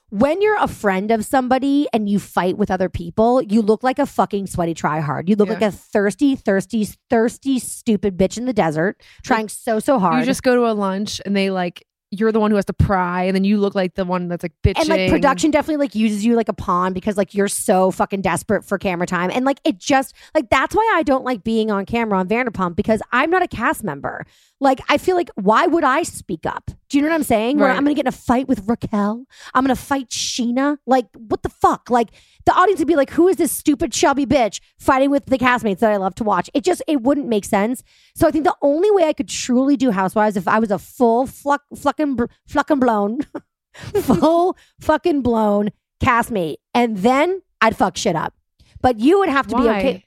When 0.10 0.42
you're 0.42 0.58
a 0.62 0.68
friend 0.68 1.10
of 1.10 1.24
somebody 1.24 1.88
and 1.94 2.10
you 2.10 2.20
fight 2.20 2.58
with 2.58 2.70
other 2.70 2.90
people, 2.90 3.42
you 3.42 3.62
look 3.62 3.82
like 3.82 3.98
a 3.98 4.06
fucking 4.06 4.48
sweaty 4.48 4.74
tryhard. 4.74 5.30
You 5.30 5.38
look 5.38 5.48
Yeah. 5.48 5.54
like 5.54 5.64
a 5.64 5.72
thirsty, 5.72 6.36
thirsty, 6.36 6.86
thirsty, 7.10 7.60
stupid 7.60 8.18
bitch 8.18 8.38
in 8.38 8.44
the 8.46 8.52
desert, 8.52 9.02
trying 9.24 9.48
so, 9.48 9.80
so 9.80 10.00
hard. 10.00 10.20
You 10.20 10.26
just 10.26 10.44
go 10.44 10.54
to 10.56 10.70
a 10.70 10.74
lunch 10.74 11.22
and 11.26 11.34
they 11.36 11.50
like 11.50 11.86
you're 12.14 12.34
the 12.34 12.42
one 12.42 12.52
who 12.52 12.58
has 12.58 12.66
to 12.66 12.74
pry, 12.74 13.24
and 13.24 13.34
then 13.34 13.46
you 13.46 13.58
look 13.58 13.74
like 13.74 13.96
the 13.96 14.04
one 14.04 14.28
that's 14.28 14.44
like 14.44 14.52
bitching. 14.62 14.82
and 14.82 14.90
like 14.90 15.10
production 15.10 15.50
definitely 15.50 15.78
like 15.78 15.96
uses 15.96 16.26
you 16.26 16.36
like 16.36 16.50
a 16.50 16.54
pawn 16.54 16.92
because 16.92 17.16
like 17.16 17.34
you're 17.34 17.48
so 17.48 17.90
fucking 17.90 18.20
desperate 18.20 18.66
for 18.66 18.78
camera 18.78 19.08
time 19.08 19.32
and 19.34 19.46
like 19.46 19.62
it 19.64 19.78
just 19.80 20.14
like 20.36 20.50
that's 20.50 20.76
why 20.76 20.94
i 20.98 21.04
don't 21.04 21.24
like 21.24 21.42
being 21.46 21.72
on 21.72 21.86
camera 21.86 22.20
on 22.20 22.28
vanderpump 22.28 22.76
because 22.76 23.02
i'm 23.14 23.30
not 23.30 23.42
a 23.42 23.48
cast 23.48 23.82
member 23.82 24.26
like 24.60 24.82
i 24.90 24.98
feel 24.98 25.16
like 25.16 25.30
why 25.36 25.66
would 25.68 25.86
i 25.86 26.04
speak 26.04 26.46
up 26.46 26.70
do 26.92 26.98
you 26.98 27.02
know 27.02 27.10
what 27.10 27.16
i'm 27.16 27.24
saying 27.24 27.58
where 27.58 27.70
i'm 27.70 27.84
gonna 27.84 27.94
get 27.96 28.04
in 28.06 28.08
a 28.08 28.12
fight 28.12 28.48
with 28.48 28.68
raquel 28.68 29.26
i'm 29.54 29.64
gonna 29.64 29.76
fight 29.76 30.10
scheana 30.10 30.78
like 30.86 31.08
what 31.16 31.42
the 31.42 31.50
fuck 31.50 31.90
like 31.90 32.10
the 32.46 32.54
audience 32.54 32.80
would 32.80 32.88
be 32.88 32.96
like 32.96 33.12
who 33.12 33.28
is 33.28 33.38
this 33.38 33.52
stupid 33.52 33.92
chubby 33.92 34.26
bitch 34.26 34.60
fighting 34.78 35.10
with 35.10 35.26
the 35.26 35.38
castmates 35.38 35.80
that 35.80 35.92
i 35.92 35.98
love 35.98 36.14
to 36.14 36.24
watch 36.24 36.50
it 36.54 36.64
just 36.64 36.84
it 36.88 37.02
wouldn't 37.02 37.28
make 37.28 37.46
sense 37.46 37.82
so 38.16 38.28
i 38.28 38.32
think 38.32 38.44
the 38.44 38.56
only 38.62 38.92
way 38.92 39.06
i 39.06 39.14
could 39.14 39.30
truly 39.30 39.76
do 39.76 39.92
housewives 39.92 40.38
if 40.38 40.48
i 40.48 40.60
was 40.60 40.70
a 40.70 40.78
full 40.80 41.26
fluck 41.26 41.64
flucking 41.76 42.16
br- 42.16 42.26
flucking 42.46 42.80
blown 42.80 43.20
full 44.02 44.58
fucking 44.80 45.22
blown 45.22 45.70
castmate. 46.02 46.58
And 46.74 46.98
then 46.98 47.42
I'd 47.62 47.78
fuck 47.78 47.98
shit 47.98 48.16
up. 48.16 48.34
But 48.82 49.00
you 49.00 49.20
would 49.20 49.30
have 49.30 49.48
to 49.48 49.56
be 49.56 49.70
okay. 49.70 50.06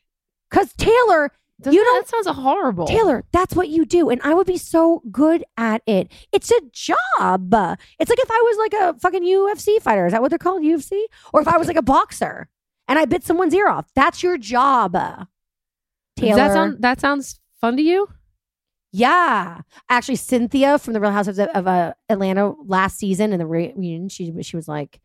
Because 0.51 0.73
Taylor, 0.75 1.31
Doesn't 1.61 1.75
you 1.75 1.85
know, 1.85 2.01
that 2.01 2.09
sounds 2.09 2.27
horrible. 2.27 2.87
Taylor, 2.87 3.25
that's 3.33 3.55
what 3.55 3.69
you 3.69 3.85
do. 3.85 4.11
And 4.11 4.21
I 4.23 4.35
would 4.35 4.47
be 4.47 4.59
so 4.59 5.03
good 5.11 5.45
at 5.57 5.83
it. 5.87 6.11
It's 6.33 6.51
a 6.51 6.61
job. 6.73 7.55
It's 7.99 8.11
like 8.11 8.19
if 8.19 8.31
I 8.31 8.43
was 8.45 8.59
like 8.59 8.75
a 8.75 8.99
fucking 8.99 9.23
UFC 9.23 9.81
fighter. 9.81 10.07
Is 10.07 10.13
that 10.13 10.21
what 10.21 10.31
they're 10.31 10.39
called? 10.39 10.63
UFC? 10.63 11.01
Or 11.33 11.41
if 11.41 11.49
I 11.49 11.57
was 11.57 11.69
like 11.69 11.77
a 11.77 11.83
boxer 11.83 12.49
and 12.89 12.99
I 12.99 13.05
bit 13.05 13.25
someone's 13.25 13.55
ear 13.55 13.69
off. 13.69 13.87
That's 13.95 14.23
your 14.23 14.37
job. 14.37 14.95
Taylor. 16.17 16.31
Does 16.31 16.37
that 16.37 16.53
sound 16.53 16.77
that 16.81 17.01
sounds 17.01 17.41
fun 17.61 17.77
to 17.77 17.83
you? 17.83 18.09
Yeah, 18.97 19.63
actually, 19.89 20.15
Cynthia 20.15 20.79
from 20.79 20.93
the 20.93 21.01
Real 21.01 21.11
Housewives 21.11 21.41
of, 21.41 21.49
of 21.49 21.67
uh, 21.67 21.95
Atlanta 22.09 22.55
last 22.65 22.97
season 22.97 23.33
in 23.33 23.41
the 23.41 23.47
reunion, 23.47 24.09
she 24.09 24.33
she 24.43 24.55
was 24.55 24.69
like, 24.69 25.01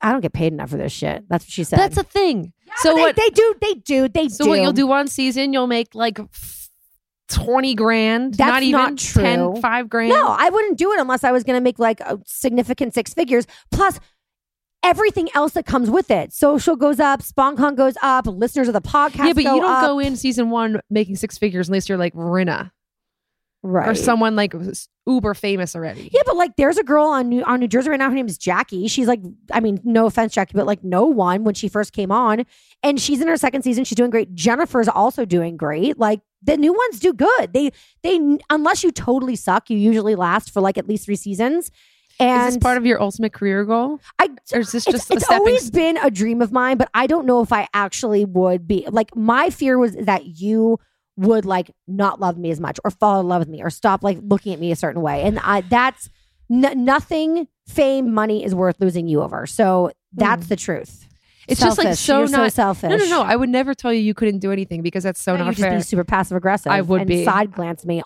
"I 0.00 0.12
don't 0.12 0.20
get 0.20 0.32
paid 0.32 0.52
enough 0.52 0.70
for 0.70 0.76
this 0.76 0.92
shit." 0.92 1.24
That's 1.28 1.44
what 1.44 1.50
she 1.50 1.64
said. 1.64 1.78
That's 1.78 1.96
a 1.96 2.02
thing. 2.02 2.52
so 2.76 2.94
they, 2.94 3.00
what? 3.00 3.16
they 3.16 3.28
do, 3.30 3.54
they 3.60 3.74
do, 3.74 4.08
they 4.08 4.28
so 4.28 4.44
do. 4.44 4.50
what 4.50 4.60
you'll 4.60 4.72
do 4.72 4.86
one 4.86 5.08
season, 5.08 5.52
you'll 5.52 5.66
make 5.66 5.94
like 5.94 6.18
twenty 7.28 7.74
grand. 7.74 8.34
That's 8.34 8.48
not 8.48 8.62
even 8.62 8.80
not 8.80 8.98
true. 8.98 9.22
10, 9.22 9.60
five 9.60 9.88
grand. 9.88 10.10
No, 10.10 10.28
I 10.28 10.48
wouldn't 10.50 10.78
do 10.78 10.92
it 10.92 11.00
unless 11.00 11.24
I 11.24 11.32
was 11.32 11.44
going 11.44 11.56
to 11.56 11.62
make 11.62 11.78
like 11.78 12.00
a 12.00 12.18
significant 12.26 12.94
six 12.94 13.14
figures 13.14 13.46
plus 13.70 14.00
everything 14.82 15.28
else 15.34 15.52
that 15.52 15.66
comes 15.66 15.90
with 15.90 16.10
it. 16.10 16.32
Social 16.32 16.76
goes 16.76 17.00
up, 17.00 17.20
sponcon 17.20 17.76
goes 17.76 17.94
up, 18.02 18.26
listeners 18.26 18.68
of 18.68 18.74
the 18.74 18.80
podcast. 18.80 19.26
yeah, 19.26 19.32
but 19.32 19.44
you 19.44 19.60
don't 19.60 19.64
up. 19.64 19.84
go 19.84 19.98
in 19.98 20.16
season 20.16 20.50
one 20.50 20.80
making 20.90 21.16
six 21.16 21.36
figures 21.36 21.68
unless 21.68 21.88
you're 21.88 21.98
like 21.98 22.14
Rinna 22.14 22.70
right 23.62 23.88
or 23.88 23.94
someone 23.94 24.36
like 24.36 24.54
uber 25.06 25.34
famous 25.34 25.74
already. 25.74 26.10
Yeah, 26.12 26.22
but 26.26 26.36
like 26.36 26.56
there's 26.56 26.78
a 26.78 26.84
girl 26.84 27.06
on 27.06 27.28
New 27.28 27.42
on 27.42 27.60
New 27.60 27.68
Jersey 27.68 27.90
right 27.90 27.98
now. 27.98 28.08
Her 28.08 28.14
name 28.14 28.26
is 28.26 28.38
Jackie. 28.38 28.88
She's 28.88 29.08
like, 29.08 29.20
I 29.52 29.60
mean, 29.60 29.80
no 29.84 30.06
offense, 30.06 30.34
Jackie, 30.34 30.52
but 30.54 30.66
like 30.66 30.84
no 30.84 31.04
one 31.04 31.44
when 31.44 31.54
she 31.54 31.68
first 31.68 31.92
came 31.92 32.12
on, 32.12 32.44
and 32.82 33.00
she's 33.00 33.20
in 33.20 33.28
her 33.28 33.36
second 33.36 33.62
season. 33.62 33.84
She's 33.84 33.96
doing 33.96 34.10
great. 34.10 34.34
Jennifer's 34.34 34.88
also 34.88 35.24
doing 35.24 35.56
great. 35.56 35.98
Like 35.98 36.20
the 36.42 36.56
new 36.56 36.72
ones 36.72 37.00
do 37.00 37.12
good. 37.12 37.52
They 37.52 37.70
they 38.02 38.38
unless 38.50 38.84
you 38.84 38.90
totally 38.92 39.36
suck, 39.36 39.70
you 39.70 39.78
usually 39.78 40.14
last 40.14 40.52
for 40.52 40.60
like 40.60 40.78
at 40.78 40.88
least 40.88 41.06
three 41.06 41.16
seasons. 41.16 41.70
And 42.20 42.48
Is 42.48 42.54
this 42.54 42.62
part 42.62 42.76
of 42.78 42.84
your 42.84 43.00
ultimate 43.00 43.32
career 43.32 43.64
goal? 43.64 44.00
I 44.18 44.28
Or 44.52 44.60
is 44.60 44.72
this 44.72 44.86
it's, 44.88 44.92
just 44.92 45.10
a 45.10 45.14
it's 45.14 45.30
always 45.30 45.62
st- 45.62 45.72
been 45.72 45.96
a 45.98 46.10
dream 46.10 46.42
of 46.42 46.50
mine, 46.50 46.76
but 46.76 46.90
I 46.92 47.06
don't 47.06 47.26
know 47.26 47.42
if 47.42 47.52
I 47.52 47.68
actually 47.72 48.24
would 48.24 48.66
be 48.66 48.86
like 48.90 49.14
my 49.14 49.50
fear 49.50 49.78
was 49.78 49.94
that 49.94 50.26
you 50.26 50.80
would 51.18 51.44
like 51.44 51.70
not 51.88 52.20
love 52.20 52.38
me 52.38 52.50
as 52.50 52.60
much 52.60 52.78
or 52.84 52.90
fall 52.92 53.20
in 53.20 53.26
love 53.26 53.40
with 53.40 53.48
me 53.48 53.60
or 53.60 53.70
stop 53.70 54.04
like 54.04 54.18
looking 54.22 54.52
at 54.52 54.60
me 54.60 54.70
a 54.70 54.76
certain 54.76 55.02
way. 55.02 55.22
And 55.22 55.38
I 55.40 55.62
that's 55.62 56.08
n- 56.50 56.84
nothing 56.84 57.48
fame 57.66 58.14
money 58.14 58.44
is 58.44 58.54
worth 58.54 58.80
losing 58.80 59.08
you 59.08 59.22
over. 59.22 59.44
So 59.46 59.90
that's 60.12 60.44
hmm. 60.44 60.48
the 60.48 60.56
truth. 60.56 61.06
It's 61.48 61.60
just 61.60 61.78
like 61.78 61.96
so 61.96 62.18
You're 62.18 62.28
so 62.28 62.36
not 62.36 62.52
selfish. 62.52 62.90
No, 62.90 62.96
no, 62.96 63.06
no. 63.06 63.22
I 63.22 63.34
would 63.34 63.48
never 63.48 63.74
tell 63.74 63.92
you 63.92 64.00
you 64.00 64.14
couldn't 64.14 64.40
do 64.40 64.52
anything 64.52 64.82
because 64.82 65.02
that's 65.02 65.20
so 65.20 65.34
No, 65.34 65.44
not 65.44 65.54
just 65.54 65.62
fair. 65.62 65.76
be 65.76 65.82
super 65.82 66.04
passive 66.04 66.36
aggressive. 66.36 66.70
I 66.70 66.82
would 66.82 67.00
and 67.00 67.08
be. 67.08 67.24
side 67.24 67.52
glance 67.52 67.84
me 67.84 68.02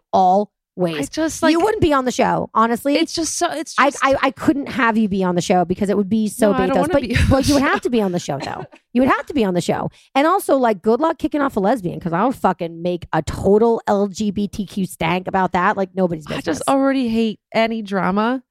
always. 0.76 1.08
I 1.08 1.10
just 1.10 1.42
like 1.42 1.52
you 1.52 1.60
wouldn't 1.60 1.82
be 1.82 1.92
on 1.92 2.04
the 2.04 2.12
show, 2.12 2.50
honestly. 2.54 2.96
It's 2.96 3.14
just 3.14 3.36
so. 3.38 3.50
It's 3.50 3.74
I, 3.78 3.90
just. 3.90 4.04
I 4.04 4.16
I 4.22 4.30
couldn't 4.30 4.68
have 4.68 4.96
you 4.96 5.08
be 5.08 5.24
on 5.24 5.34
the 5.34 5.40
show 5.40 5.64
because 5.64 5.90
it 5.90 5.96
would 5.96 6.08
be 6.08 6.28
so 6.28 6.52
No, 6.52 6.58
I 6.58 6.68
bathos. 6.68 6.88
But 6.90 7.02
be. 7.02 7.16
well, 7.30 7.40
you 7.40 7.54
would 7.54 7.62
have 7.62 7.80
to 7.82 7.90
be 7.90 8.00
on 8.00 8.12
the 8.12 8.18
show 8.18 8.38
though. 8.38 8.64
You 8.92 9.02
would 9.02 9.10
have 9.10 9.26
to 9.26 9.34
be 9.34 9.44
on 9.44 9.54
the 9.54 9.60
show, 9.60 9.90
and 10.14 10.26
also 10.26 10.56
like 10.56 10.82
good 10.82 11.00
luck 11.00 11.18
kicking 11.18 11.40
off 11.40 11.56
a 11.56 11.60
lesbian 11.60 11.98
because 11.98 12.12
I'll 12.12 12.32
fucking 12.32 12.82
make 12.82 13.06
a 13.12 13.22
total 13.22 13.82
LGBTQ 13.88 14.88
stank 14.88 15.28
about 15.28 15.52
that 15.52 15.76
like 15.76 15.94
nobody's 15.94 16.26
I 16.26 16.40
just 16.40 16.62
already 16.68 17.08
hate 17.08 17.40
any 17.52 17.82
drama. 17.82 18.42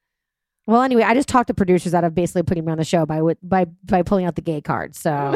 Well, 0.67 0.83
anyway, 0.83 1.01
I 1.03 1.15
just 1.15 1.27
talked 1.27 1.47
to 1.47 1.53
producers 1.53 1.93
out 1.93 2.03
of 2.03 2.13
basically 2.13 2.43
putting 2.43 2.63
me 2.63 2.71
on 2.71 2.77
the 2.77 2.85
show 2.85 3.05
by 3.05 3.21
by 3.41 3.65
by 3.83 4.03
pulling 4.03 4.25
out 4.25 4.35
the 4.35 4.41
gay 4.41 4.61
card. 4.61 4.95
So, 4.95 5.33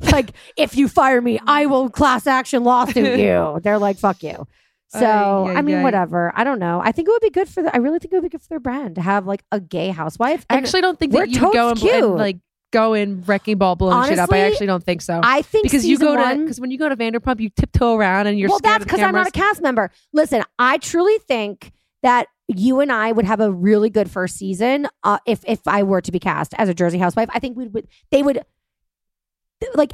like, 0.12 0.30
if 0.56 0.76
you 0.76 0.88
fire 0.88 1.20
me, 1.20 1.40
I 1.46 1.66
will 1.66 1.88
class 1.88 2.26
action 2.26 2.64
lawsuit 2.64 2.96
you. 3.18 3.58
They're 3.62 3.78
like, 3.78 3.96
fuck 3.96 4.22
you. 4.22 4.46
So, 4.88 5.00
Ay, 5.00 5.52
ay, 5.52 5.54
I 5.56 5.62
mean, 5.62 5.76
ay. 5.76 5.82
whatever. 5.82 6.32
I 6.34 6.44
don't 6.44 6.58
know. 6.58 6.80
I 6.82 6.92
think 6.92 7.08
it 7.08 7.10
would 7.10 7.22
be 7.22 7.30
good 7.30 7.48
for 7.48 7.62
the. 7.62 7.74
I 7.74 7.78
really 7.78 7.98
think 7.98 8.12
it 8.12 8.16
would 8.16 8.22
be 8.22 8.30
good 8.30 8.40
for 8.40 8.48
their 8.48 8.60
brand 8.60 8.94
to 8.94 9.02
have 9.02 9.26
like 9.26 9.44
a 9.52 9.60
gay 9.60 9.90
housewife. 9.90 10.46
I 10.48 10.56
actually 10.56 10.80
don't 10.80 10.98
think 10.98 11.12
that 11.12 11.28
you 11.28 11.40
go 11.40 11.70
and, 11.70 11.78
and, 11.78 11.78
cute. 11.78 12.16
like 12.16 12.38
go 12.70 12.94
in 12.94 13.22
wrecking 13.22 13.58
ball 13.58 13.76
blowing 13.76 14.08
shit 14.08 14.18
up. 14.18 14.32
I 14.32 14.40
actually 14.40 14.66
don't 14.66 14.82
think 14.82 15.02
so. 15.02 15.20
I 15.22 15.42
think 15.42 15.64
because 15.64 15.84
you 15.84 15.98
go 15.98 16.16
to 16.16 16.40
because 16.40 16.60
when 16.60 16.70
you 16.70 16.78
go 16.78 16.88
to 16.88 16.96
Vanderpump, 16.96 17.40
you 17.40 17.50
tiptoe 17.50 17.96
around 17.96 18.28
and 18.28 18.38
you're 18.38 18.48
well, 18.48 18.60
that's 18.62 18.84
because 18.84 19.00
I'm 19.00 19.14
not 19.14 19.28
a 19.28 19.30
cast 19.30 19.60
member. 19.60 19.90
Listen, 20.12 20.42
I 20.58 20.78
truly 20.78 21.18
think 21.18 21.72
that 22.02 22.26
you 22.46 22.80
and 22.80 22.90
I 22.90 23.12
would 23.12 23.26
have 23.26 23.40
a 23.40 23.52
really 23.52 23.90
good 23.90 24.10
first 24.10 24.36
season 24.36 24.88
uh, 25.04 25.18
if 25.26 25.44
if 25.46 25.60
I 25.66 25.82
were 25.82 26.00
to 26.00 26.12
be 26.12 26.18
cast 26.18 26.54
as 26.56 26.68
a 26.68 26.74
Jersey 26.74 26.98
housewife. 26.98 27.28
I 27.32 27.38
think 27.40 27.56
we 27.56 27.68
would. 27.68 27.88
They 28.10 28.22
would 28.22 28.42
like 29.74 29.92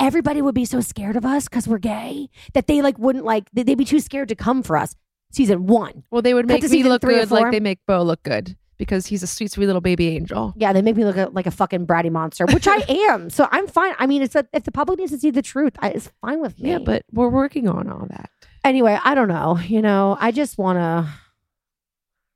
everybody 0.00 0.42
would 0.42 0.54
be 0.54 0.64
so 0.64 0.80
scared 0.80 1.14
of 1.16 1.24
us 1.24 1.48
because 1.48 1.68
we're 1.68 1.78
gay 1.78 2.28
that 2.54 2.66
they 2.66 2.82
like 2.82 2.98
wouldn't 2.98 3.24
like 3.24 3.48
they- 3.52 3.62
they'd 3.62 3.76
be 3.78 3.84
too 3.84 4.00
scared 4.00 4.28
to 4.30 4.34
come 4.34 4.62
for 4.62 4.76
us. 4.76 4.96
Season 5.32 5.66
one, 5.68 6.02
Well, 6.10 6.22
they 6.22 6.34
would 6.34 6.48
Cut 6.48 6.60
make 6.62 6.70
me 6.72 6.82
look 6.82 7.02
good 7.02 7.30
like 7.30 7.52
they 7.52 7.60
make 7.60 7.78
Beau 7.86 8.02
look 8.02 8.20
good 8.24 8.56
because 8.78 9.06
he's 9.06 9.22
a 9.22 9.28
sweet, 9.28 9.52
sweet 9.52 9.66
little 9.66 9.80
baby 9.82 10.08
angel. 10.08 10.54
yeah, 10.56 10.72
they 10.72 10.82
make 10.82 10.96
me 10.96 11.04
look 11.04 11.16
uh, 11.16 11.28
like 11.32 11.46
a 11.46 11.50
fucking 11.52 11.86
bratty 11.86 12.10
monster, 12.10 12.46
which 12.46 12.66
I 12.66 12.78
am. 12.88 13.30
So 13.30 13.46
I'm 13.52 13.68
fine. 13.68 13.94
I 14.00 14.06
mean, 14.08 14.22
it's 14.22 14.34
a, 14.34 14.44
if 14.52 14.64
the 14.64 14.72
public 14.72 14.98
needs 14.98 15.12
to 15.12 15.18
see 15.18 15.30
the 15.30 15.42
truth, 15.42 15.74
I, 15.78 15.90
it's 15.90 16.10
fine 16.20 16.40
with 16.40 16.58
me. 16.58 16.70
Yeah, 16.70 16.78
but 16.78 17.04
we're 17.12 17.28
working 17.28 17.68
on 17.68 17.88
all 17.88 18.06
that. 18.10 18.28
anyway, 18.64 18.98
I 19.04 19.14
don't 19.14 19.28
know. 19.28 19.58
You 19.58 19.82
know, 19.82 20.16
I 20.18 20.32
just 20.32 20.58
want 20.58 20.78
to. 20.78 21.08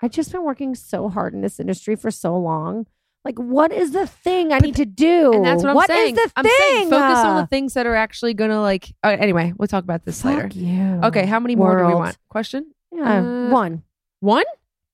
I 0.03 0.09
just 0.09 0.33
been 0.33 0.45
working 0.45 0.75
so 0.75 1.09
hard 1.09 1.33
in 1.35 1.41
this 1.41 1.59
industry 1.59 1.97
for 1.97 2.11
so 2.11 2.37
long. 2.37 2.87
Like, 3.25 3.39
what 3.39 3.73
is 3.73 3.93
the 3.93 4.07
thing 4.07 4.53
I 4.53 4.59
need 4.59 4.77
to 4.77 4.85
do? 4.85 5.33
And 5.33 5.45
that's 5.45 5.63
what 5.63 5.71
I'm 5.71 5.75
What 5.77 5.89
is 5.91 5.97
saying. 5.97 6.15
the 6.15 6.33
I'm 6.37 6.45
thing? 6.45 6.53
saying 6.59 6.91
focus 6.91 7.19
on 7.21 7.37
the 7.37 7.47
things 7.47 7.73
that 7.75 7.87
are 7.87 7.95
actually 7.95 8.35
gonna 8.35 8.61
like. 8.61 8.95
Uh, 9.03 9.17
anyway, 9.19 9.53
we'll 9.57 9.67
talk 9.69 9.83
about 9.85 10.05
this 10.05 10.25
later. 10.25 10.49
You. 10.53 11.01
Okay, 11.05 11.25
how 11.25 11.41
many 11.41 11.57
more 11.57 11.79
do 11.79 11.87
we 11.87 11.95
want? 11.95 12.19
Question 12.29 12.67
Yeah, 12.93 13.21
Uh, 13.21 13.49
one. 13.51 13.83
one. 14.21 14.45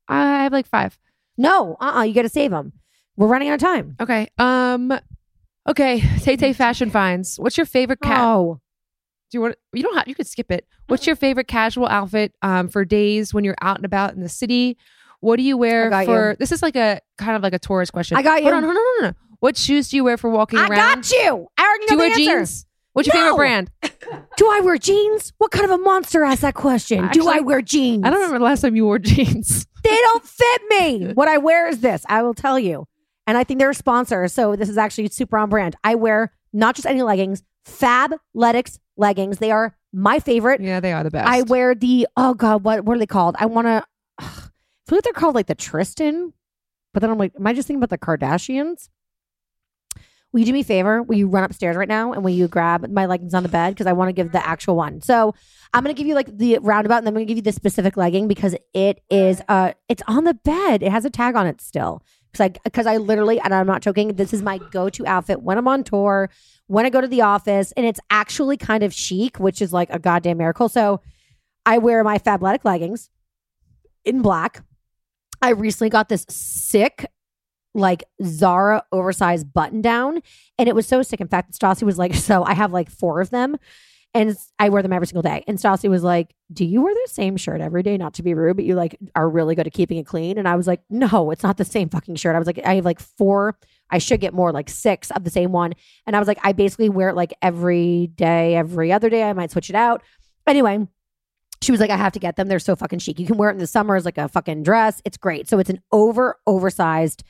I 0.09 0.45
have 0.45 0.53
like 0.53 0.66
five. 0.66 0.97
No, 1.37 1.76
uh, 1.81 1.99
uh 1.99 2.03
you 2.03 2.14
got 2.14 2.22
to 2.22 2.28
save 2.28 2.51
them. 2.53 2.72
We're 3.16 3.26
running 3.28 3.49
out 3.49 3.55
of 3.55 3.61
time. 3.61 3.97
Okay. 4.01 4.28
Um. 4.39 4.93
Okay. 5.68 6.01
Tay 6.20 6.37
Tay 6.37 6.53
Fashion 6.53 6.91
Finds. 6.91 7.37
What's 7.39 7.57
your 7.57 7.66
favorite 7.66 8.01
cat? 8.01 8.18
Oh, 8.20 8.61
Do 9.31 9.39
you 9.39 9.43
want? 9.43 9.57
You 9.72 9.83
don't 9.83 9.97
have. 9.97 10.07
You 10.09 10.14
could 10.14 10.26
skip 10.26 10.51
it. 10.53 10.66
What's 10.87 11.07
your 11.07 11.16
favorite 11.16 11.47
casual 11.49 11.87
outfit 11.87 12.33
um, 12.43 12.68
for 12.68 12.85
days 12.85 13.33
when 13.35 13.45
you're 13.45 13.57
out 13.61 13.76
and 13.76 13.85
about 13.85 14.14
in 14.14 14.20
the 14.20 14.28
city? 14.28 14.76
What 15.21 15.37
do 15.37 15.43
you 15.43 15.57
wear 15.57 15.91
for? 16.05 16.31
you. 16.31 16.37
This 16.39 16.53
is 16.53 16.62
like 16.62 16.77
a 16.77 17.01
kind 17.18 17.37
of 17.37 17.43
like 17.43 17.53
a 17.55 17.59
tourist 17.59 17.93
question. 17.93 18.16
I 18.16 18.23
got 18.23 18.43
you. 18.43 18.51
Hold 18.51 18.55
on, 18.57 18.62
hold 18.64 18.77
on, 18.77 18.83
hold 19.01 19.05
on. 19.09 19.16
What 19.41 19.57
shoes 19.57 19.89
do 19.89 19.97
you 19.97 20.05
wear 20.05 20.16
for 20.16 20.29
walking 20.31 20.59
I 20.59 20.66
around? 20.66 20.79
I 20.81 20.95
got 20.97 21.11
you. 21.11 21.47
I 21.59 21.62
already 21.62 21.85
know 21.85 21.87
Do 21.87 21.93
you 21.95 21.97
the 21.97 21.97
wear 21.97 22.07
answer. 22.11 22.39
jeans? 22.53 22.66
What's 22.93 23.07
your 23.09 23.14
No. 23.16 23.23
favorite 23.23 23.37
brand? 23.37 23.71
Do 24.37 24.51
I 24.51 24.61
wear 24.61 24.77
jeans? 24.79 25.33
What 25.39 25.51
kind 25.51 25.64
of 25.64 25.71
a 25.71 25.79
monster 25.79 26.25
asked 26.25 26.43
that 26.43 26.55
question? 26.55 27.09
Do 27.12 27.29
I 27.29 27.41
wear 27.41 27.62
jeans? 27.62 28.03
I 28.05 28.11
don't 28.11 28.18
remember 28.18 28.39
the 28.39 28.45
last 28.45 28.62
time 28.62 28.75
you 28.77 28.85
wore 28.85 28.99
jeans. 28.99 29.66
They 29.85 29.97
don't 29.97 30.25
fit 30.25 30.62
me. 30.68 31.12
What 31.14 31.29
I 31.29 31.39
wear 31.39 31.68
is 31.68 31.81
this. 31.81 32.05
I 32.09 32.23
will 32.23 32.35
tell 32.35 32.59
you. 32.59 32.87
And 33.27 33.39
I 33.39 33.45
think 33.45 33.61
they're 33.61 33.71
a 33.71 33.75
sponsor. 33.75 34.27
So 34.29 34.57
this 34.57 34.68
is 34.68 34.77
actually 34.77 35.09
super 35.09 35.39
on 35.39 35.49
brand. 35.51 35.77
I 35.85 35.95
wear 35.95 36.33
not 36.53 36.75
just 36.75 36.87
any 36.87 37.03
leggings, 37.03 37.43
Fabletics 37.66 38.79
leggings. 38.97 39.39
They 39.39 39.51
are 39.51 39.77
my 39.93 40.18
favorite. 40.18 40.61
yeah, 40.61 40.81
they 40.81 40.93
are 40.93 41.03
the 41.05 41.11
best. 41.11 41.29
I 41.29 41.43
wear 41.43 41.75
the, 41.75 42.07
oh 42.16 42.35
God, 42.35 42.64
what, 42.64 42.85
what 42.85 42.97
are 42.97 42.99
they 42.99 43.07
called? 43.07 43.37
I 43.39 43.47
want 43.47 43.66
to, 43.66 43.85
feel 44.91 44.97
like 44.97 45.05
they're 45.05 45.12
called 45.12 45.36
like 45.36 45.47
the 45.47 45.55
Tristan. 45.55 46.32
But 46.93 47.01
then 47.01 47.11
I'm 47.11 47.18
like, 47.18 47.32
am 47.38 47.47
I 47.47 47.53
just 47.53 47.68
thinking 47.68 47.82
about 47.82 47.91
the 47.91 48.05
Kardashians? 48.05 48.88
Will 50.32 50.41
you 50.41 50.47
do 50.47 50.53
me 50.53 50.61
a 50.61 50.64
favor? 50.64 51.03
Will 51.03 51.16
you 51.16 51.28
run 51.28 51.45
upstairs 51.45 51.76
right 51.76 51.88
now 51.88 52.12
and 52.12 52.22
will 52.24 52.30
you 52.30 52.49
grab 52.49 52.88
my 52.91 53.07
leggings 53.07 53.34
on 53.34 53.43
the 53.43 53.49
bed? 53.49 53.70
Because 53.70 53.86
I 53.86 53.93
want 53.93 54.09
to 54.09 54.12
give 54.12 54.32
the 54.32 54.45
actual 54.45 54.76
one. 54.76 55.01
So 55.01 55.34
I'm 55.72 55.84
gonna 55.84 55.95
give 55.95 56.07
you 56.07 56.14
like 56.14 56.36
the 56.36 56.59
roundabout 56.61 56.99
and 56.99 57.07
then 57.07 57.12
I'm 57.12 57.18
gonna 57.18 57.26
give 57.26 57.36
you 57.36 57.43
the 57.43 57.53
specific 57.53 57.97
legging 57.97 58.26
because 58.26 58.57
it 58.74 59.01
is 59.11 59.41
uh 59.49 59.72
it's 59.88 60.03
on 60.09 60.24
the 60.24 60.34
bed. 60.34 60.82
It 60.82 60.91
has 60.91 61.05
a 61.05 61.11
tag 61.11 61.36
on 61.36 61.47
it 61.47 61.61
still. 61.61 62.03
Because 62.30 62.45
I 62.47 62.49
because 62.64 62.86
I 62.86 62.97
literally 62.97 63.41
and 63.41 63.55
I'm 63.55 63.66
not 63.66 63.82
joking, 63.82 64.14
this 64.14 64.32
is 64.32 64.43
my 64.43 64.59
go-to 64.59 65.07
outfit 65.07 65.43
when 65.43 65.59
I'm 65.59 65.68
on 65.68 65.84
tour, 65.84 66.30
when 66.66 66.86
I 66.86 66.91
go 66.91 67.01
to 67.01 67.09
the 67.09 67.22
office, 67.22 67.72
and 67.76 67.86
it's 67.86 68.01
actually 68.11 68.57
kind 68.57 68.82
of 68.82 68.93
chic, 68.93 69.38
which 69.38 69.62
is 69.62 69.72
like 69.72 69.91
a 69.91 69.99
goddamn 69.99 70.38
miracle. 70.38 70.68
So 70.68 71.01
I 71.66 71.78
wear 71.78 72.03
my 72.05 72.18
Fabletic 72.18 72.64
leggings 72.64 73.11
in 74.05 74.22
black. 74.22 74.64
I 75.43 75.51
recently 75.51 75.91
got 75.91 76.09
this 76.09 76.26
sick 76.28 77.07
like 77.74 78.05
Zara 78.24 78.84
oversized 78.93 79.53
button 79.53 79.80
down. 79.80 80.20
And 80.59 80.68
it 80.68 80.74
was 80.74 80.86
so 80.86 81.03
sick. 81.03 81.20
In 81.20 81.28
fact, 81.28 81.59
Stassi 81.59 81.82
was 81.82 81.99
like, 81.99 82.14
so 82.28 82.45
I 82.45 82.55
have 82.55 82.72
like 82.72 82.91
four 82.91 83.20
of 83.20 83.30
them 83.30 83.57
and 84.12 84.36
I 84.59 84.70
wear 84.70 84.82
them 84.82 84.93
every 84.93 85.07
single 85.07 85.22
day. 85.22 85.45
And 85.47 85.57
Stassi 85.57 85.88
was 85.88 86.03
like, 86.03 86.34
do 86.53 86.64
you 86.64 86.82
wear 86.82 86.93
the 86.93 87.09
same 87.12 87.36
shirt 87.36 87.61
every 87.61 87.82
day? 87.82 87.97
Not 87.97 88.14
to 88.14 88.22
be 88.22 88.34
rude, 88.34 88.57
but 88.57 88.64
you 88.64 88.74
like 88.74 88.97
are 89.14 89.28
really 89.28 89.55
good 89.55 89.68
at 89.68 89.72
keeping 89.72 89.99
it 89.99 90.07
clean. 90.07 90.36
And 90.36 90.49
I 90.49 90.57
was 90.57 90.66
like, 90.66 90.82
no, 90.91 91.30
it's 91.30 91.45
not 91.45 91.57
the 91.59 91.64
same 91.64 91.88
fucking 91.88 92.16
shirt. 92.16 92.34
I 92.34 92.38
was 92.38 92.47
like, 92.47 92.61
I 92.64 92.74
have 92.74 92.84
like 92.84 92.99
four. 92.99 93.57
I 93.88 93.99
should 93.99 94.20
get 94.20 94.34
more, 94.34 94.53
like 94.53 94.68
six 94.68 95.11
of 95.12 95.22
the 95.22 95.30
same 95.30 95.53
one. 95.53 95.74
And 96.07 96.16
I 96.16 96.18
was 96.18 96.28
like, 96.28 96.38
I 96.43 96.53
basically 96.53 96.88
wear 96.88 97.11
it 97.11 97.16
like 97.16 97.32
every 97.41 98.09
day, 98.14 98.57
every 98.57 98.93
other 98.93 99.11
day. 99.11 99.22
I 99.22 99.32
might 99.32 99.53
switch 99.53 99.70
it 99.70 99.76
out. 99.76 100.03
Anyway, 100.47 100.88
she 101.63 101.73
was 101.73 101.81
like, 101.81 101.91
I 101.91 101.97
have 101.97 102.13
to 102.13 102.19
get 102.19 102.37
them. 102.37 102.49
They're 102.49 102.59
so 102.59 102.77
fucking 102.77 103.01
chic. 103.01 103.19
You 103.19 103.27
can 103.27 103.37
wear 103.37 103.51
it 103.51 103.55
in 103.55 103.59
the 103.59 103.67
summer 103.67 103.97
as 103.97 104.05
like 104.05 104.19
a 104.19 104.29
fucking 104.29 104.63
dress. 104.63 105.03
It's 105.05 105.17
great. 105.17 105.49
So 105.49 105.59
it's 105.59 105.71
an 105.71 105.81
over, 105.93 106.39
oversized 106.47 107.23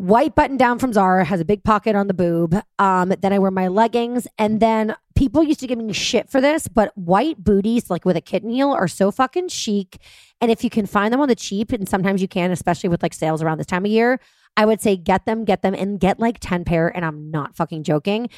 white 0.00 0.34
button 0.34 0.56
down 0.56 0.78
from 0.78 0.94
Zara, 0.94 1.24
has 1.26 1.40
a 1.40 1.44
big 1.44 1.62
pocket 1.62 1.94
on 1.94 2.06
the 2.06 2.14
boob. 2.14 2.58
Um, 2.78 3.12
then 3.20 3.34
I 3.34 3.38
wear 3.38 3.50
my 3.50 3.68
leggings. 3.68 4.26
And 4.38 4.58
then 4.58 4.96
people 5.14 5.42
used 5.42 5.60
to 5.60 5.66
give 5.66 5.78
me 5.78 5.92
shit 5.92 6.30
for 6.30 6.40
this, 6.40 6.68
but 6.68 6.96
white 6.96 7.44
booties, 7.44 7.90
like 7.90 8.06
with 8.06 8.16
a 8.16 8.22
kitten 8.22 8.48
heel, 8.48 8.70
are 8.70 8.88
so 8.88 9.10
fucking 9.10 9.48
chic. 9.48 9.98
And 10.40 10.50
if 10.50 10.64
you 10.64 10.70
can 10.70 10.86
find 10.86 11.12
them 11.12 11.20
on 11.20 11.28
the 11.28 11.34
cheap, 11.34 11.70
and 11.70 11.86
sometimes 11.86 12.22
you 12.22 12.28
can, 12.28 12.50
especially 12.50 12.88
with 12.88 13.02
like 13.02 13.12
sales 13.12 13.42
around 13.42 13.58
this 13.58 13.66
time 13.66 13.84
of 13.84 13.90
year, 13.90 14.20
I 14.56 14.64
would 14.64 14.80
say 14.80 14.96
get 14.96 15.26
them, 15.26 15.44
get 15.44 15.60
them, 15.60 15.74
and 15.74 16.00
get 16.00 16.18
like 16.18 16.38
10 16.40 16.64
pair. 16.64 16.88
And 16.88 17.04
I'm 17.04 17.30
not 17.30 17.54
fucking 17.54 17.82
joking 17.82 18.30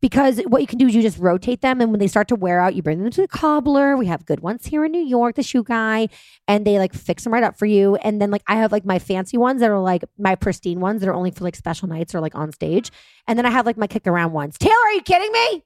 because 0.00 0.40
what 0.46 0.60
you 0.60 0.66
can 0.66 0.78
do 0.78 0.86
is 0.86 0.94
you 0.94 1.02
just 1.02 1.18
rotate 1.18 1.60
them 1.60 1.80
and 1.80 1.90
when 1.90 2.00
they 2.00 2.06
start 2.06 2.28
to 2.28 2.34
wear 2.34 2.60
out 2.60 2.74
you 2.74 2.82
bring 2.82 3.02
them 3.02 3.10
to 3.10 3.20
the 3.22 3.28
cobbler. 3.28 3.96
We 3.96 4.06
have 4.06 4.24
good 4.24 4.40
ones 4.40 4.66
here 4.66 4.84
in 4.84 4.92
new 4.92 5.04
york 5.04 5.36
the 5.36 5.42
shoe 5.42 5.62
guy 5.62 6.08
and 6.48 6.66
they 6.66 6.78
like 6.78 6.94
fix 6.94 7.24
them 7.24 7.32
right 7.32 7.42
up 7.42 7.58
for 7.58 7.66
you. 7.66 7.96
And 7.96 8.20
then 8.20 8.30
like 8.30 8.42
i 8.46 8.56
have 8.56 8.72
like 8.72 8.84
my 8.84 8.98
fancy 8.98 9.36
ones 9.36 9.60
that 9.60 9.70
are 9.70 9.80
like 9.80 10.04
my 10.18 10.34
pristine 10.34 10.80
ones 10.80 11.00
that 11.00 11.08
are 11.08 11.14
only 11.14 11.30
for 11.30 11.44
like 11.44 11.56
special 11.56 11.88
nights 11.88 12.14
or 12.14 12.20
like 12.20 12.34
on 12.34 12.52
stage. 12.52 12.90
And 13.26 13.38
then 13.38 13.46
i 13.46 13.50
have 13.50 13.66
like 13.66 13.76
my 13.76 13.86
kick 13.86 14.06
around 14.06 14.32
ones. 14.32 14.56
Taylor 14.58 14.74
are 14.74 14.92
you 14.92 15.02
kidding 15.02 15.32
me? 15.32 15.64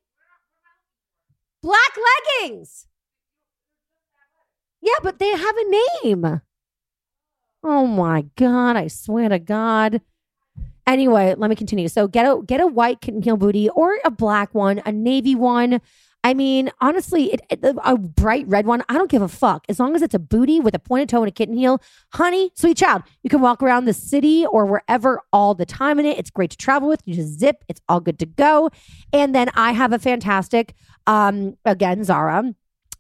Black 1.62 1.96
leggings! 2.42 2.86
Yeah 4.82 4.98
but 5.02 5.18
they 5.18 5.30
have 5.30 5.56
a 5.56 5.70
name. 6.04 6.40
Oh 7.62 7.86
my 7.86 8.26
god 8.36 8.76
i 8.76 8.88
swear 8.88 9.28
to 9.28 9.38
god 9.38 10.02
Anyway, 10.86 11.34
let 11.36 11.48
me 11.48 11.56
continue. 11.56 11.88
So 11.88 12.06
get 12.08 12.26
a 12.26 12.42
get 12.42 12.60
a 12.60 12.66
white 12.66 13.00
kitten 13.00 13.22
heel 13.22 13.36
booty 13.36 13.68
or 13.70 13.98
a 14.04 14.10
black 14.10 14.54
one, 14.54 14.82
a 14.84 14.92
navy 14.92 15.34
one. 15.34 15.80
I 16.26 16.32
mean, 16.32 16.70
honestly, 16.80 17.32
it, 17.34 17.40
it- 17.50 17.76
a 17.84 17.96
bright 17.98 18.46
red 18.48 18.66
one. 18.66 18.82
I 18.88 18.94
don't 18.94 19.10
give 19.10 19.20
a 19.22 19.28
fuck 19.28 19.64
as 19.68 19.78
long 19.78 19.94
as 19.94 20.00
it's 20.02 20.14
a 20.14 20.18
booty 20.18 20.58
with 20.60 20.74
a 20.74 20.78
pointed 20.78 21.10
toe 21.10 21.22
and 21.22 21.28
a 21.28 21.32
kitten 21.32 21.56
heel. 21.56 21.82
Honey, 22.14 22.50
sweet 22.54 22.78
child, 22.78 23.02
you 23.22 23.28
can 23.30 23.40
walk 23.42 23.62
around 23.62 23.84
the 23.84 23.92
city 23.92 24.46
or 24.46 24.64
wherever 24.64 25.20
all 25.32 25.54
the 25.54 25.66
time 25.66 25.98
in 25.98 26.06
it. 26.06 26.18
It's 26.18 26.30
great 26.30 26.50
to 26.50 26.56
travel 26.56 26.88
with. 26.88 27.02
You 27.04 27.14
just 27.14 27.38
zip. 27.38 27.62
It's 27.68 27.80
all 27.88 28.00
good 28.00 28.18
to 28.20 28.26
go. 28.26 28.70
And 29.12 29.34
then 29.34 29.50
I 29.54 29.72
have 29.72 29.92
a 29.92 29.98
fantastic, 29.98 30.74
um, 31.06 31.56
again 31.66 32.04
Zara. 32.04 32.54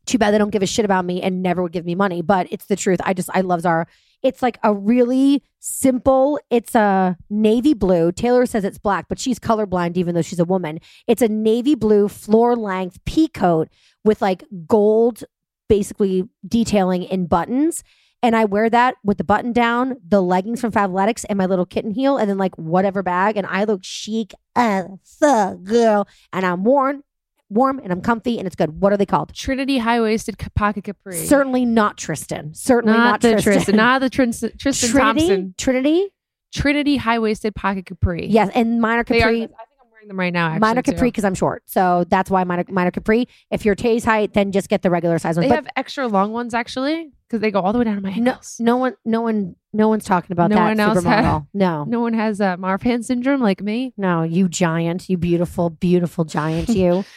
Too 0.06 0.18
bad 0.18 0.32
they 0.34 0.38
don't 0.38 0.50
give 0.50 0.62
a 0.62 0.66
shit 0.66 0.84
about 0.84 1.06
me 1.06 1.22
and 1.22 1.42
never 1.42 1.62
would 1.62 1.72
give 1.72 1.86
me 1.86 1.94
money, 1.94 2.20
but 2.20 2.46
it's 2.50 2.66
the 2.66 2.76
truth. 2.76 3.00
I 3.04 3.14
just 3.14 3.30
I 3.32 3.40
love 3.40 3.62
Zara. 3.62 3.86
It's 4.24 4.42
like 4.42 4.58
a 4.62 4.74
really 4.74 5.42
simple. 5.60 6.40
It's 6.50 6.74
a 6.74 7.16
navy 7.28 7.74
blue. 7.74 8.10
Taylor 8.10 8.46
says 8.46 8.64
it's 8.64 8.78
black, 8.78 9.06
but 9.08 9.18
she's 9.18 9.38
colorblind 9.38 9.96
even 9.96 10.14
though 10.14 10.22
she's 10.22 10.40
a 10.40 10.44
woman. 10.44 10.80
It's 11.06 11.22
a 11.22 11.28
navy 11.28 11.74
blue 11.74 12.08
floor 12.08 12.56
length 12.56 13.04
pea 13.04 13.28
coat 13.28 13.68
with 14.02 14.22
like 14.22 14.42
gold 14.66 15.24
basically 15.68 16.28
detailing 16.46 17.02
in 17.04 17.26
buttons. 17.26 17.84
And 18.22 18.34
I 18.34 18.46
wear 18.46 18.70
that 18.70 18.94
with 19.04 19.18
the 19.18 19.24
button 19.24 19.52
down, 19.52 19.96
the 20.08 20.22
leggings 20.22 20.58
from 20.58 20.72
Fabletics, 20.72 21.26
and 21.28 21.36
my 21.36 21.44
little 21.44 21.66
kitten 21.66 21.90
heel, 21.90 22.16
and 22.16 22.30
then 22.30 22.38
like 22.38 22.56
whatever 22.56 23.02
bag. 23.02 23.36
And 23.36 23.46
I 23.46 23.64
look 23.64 23.84
chic 23.84 24.32
as 24.56 24.86
a 25.20 25.56
girl. 25.62 26.08
And 26.32 26.46
I'm 26.46 26.64
warm, 26.64 27.04
warm, 27.50 27.78
and 27.78 27.92
I'm 27.92 28.00
comfy, 28.00 28.38
and 28.38 28.46
it's 28.46 28.56
good. 28.56 28.80
What 28.80 28.92
are 28.92 28.96
they 28.96 29.06
called? 29.06 29.34
Trinity 29.34 29.78
high 29.78 30.00
waisted 30.00 30.36
pocket 30.54 30.84
capri. 30.84 31.16
Certainly 31.16 31.64
not 31.66 31.96
Tristan. 31.98 32.54
Certainly 32.54 32.96
not, 32.96 33.04
not, 33.04 33.20
the 33.20 33.32
Tristan. 33.32 33.52
Tristan. 33.52 33.76
Not 33.76 34.00
the 34.00 34.10
Tristan, 34.10 34.52
Tristan 34.58 34.90
Trinity. 34.90 35.20
Thompson. 35.28 35.54
Trinity. 35.58 36.08
Trinity 36.54 36.96
high 36.96 37.18
waisted 37.18 37.54
pocket 37.54 37.86
capri. 37.86 38.26
Yes, 38.28 38.50
and 38.54 38.84
are 38.84 39.04
They 39.04 39.22
are. 39.22 39.28
I 39.28 39.32
think 39.32 39.50
I'm 39.52 39.90
wearing 39.90 40.08
them 40.08 40.18
right 40.18 40.32
now. 40.32 40.50
Actually, 40.52 40.82
too. 40.82 40.92
capri 40.92 41.08
because 41.08 41.24
I'm 41.24 41.34
short, 41.34 41.62
so 41.66 42.04
that's 42.08 42.30
why 42.30 42.44
mine 42.44 42.64
are 42.68 42.90
capri. 42.90 43.26
If 43.50 43.64
you're 43.64 43.74
Tay's 43.74 44.04
height, 44.04 44.34
then 44.34 44.52
just 44.52 44.68
get 44.68 44.82
the 44.82 44.90
regular 44.90 45.18
size 45.18 45.36
ones. 45.36 45.46
They 45.46 45.48
But 45.48 45.64
have 45.64 45.68
extra 45.76 46.06
long 46.06 46.32
ones 46.32 46.54
actually 46.54 47.10
because 47.26 47.40
they 47.40 47.50
go 47.50 47.60
all 47.60 47.72
the 47.72 47.78
way 47.80 47.84
down 47.84 47.96
to 47.96 48.00
my 48.02 48.14
no, 48.14 48.32
ankles. 48.32 48.56
no 48.60 48.76
one, 48.76 48.94
no 49.04 49.20
one, 49.22 49.56
no 49.72 49.88
one's 49.88 50.04
talking 50.04 50.30
about 50.32 50.50
No 50.50 50.56
that 50.56 50.76
one 50.76 50.96
supermodel. 50.96 51.46
no, 51.54 51.84
No 51.88 52.00
one 52.00 52.12
has 52.14 52.40
uh, 52.40 52.56
Marfan 52.56 53.02
syndrome 53.04 53.40
like 53.40 53.60
me. 53.60 53.92
no, 53.96 54.22
you 54.22 54.48
giant, 54.48 55.08
you 55.08 55.16
beautiful, 55.16 55.70
beautiful 55.70 56.24
giant, 56.24 56.68
you. 56.68 57.04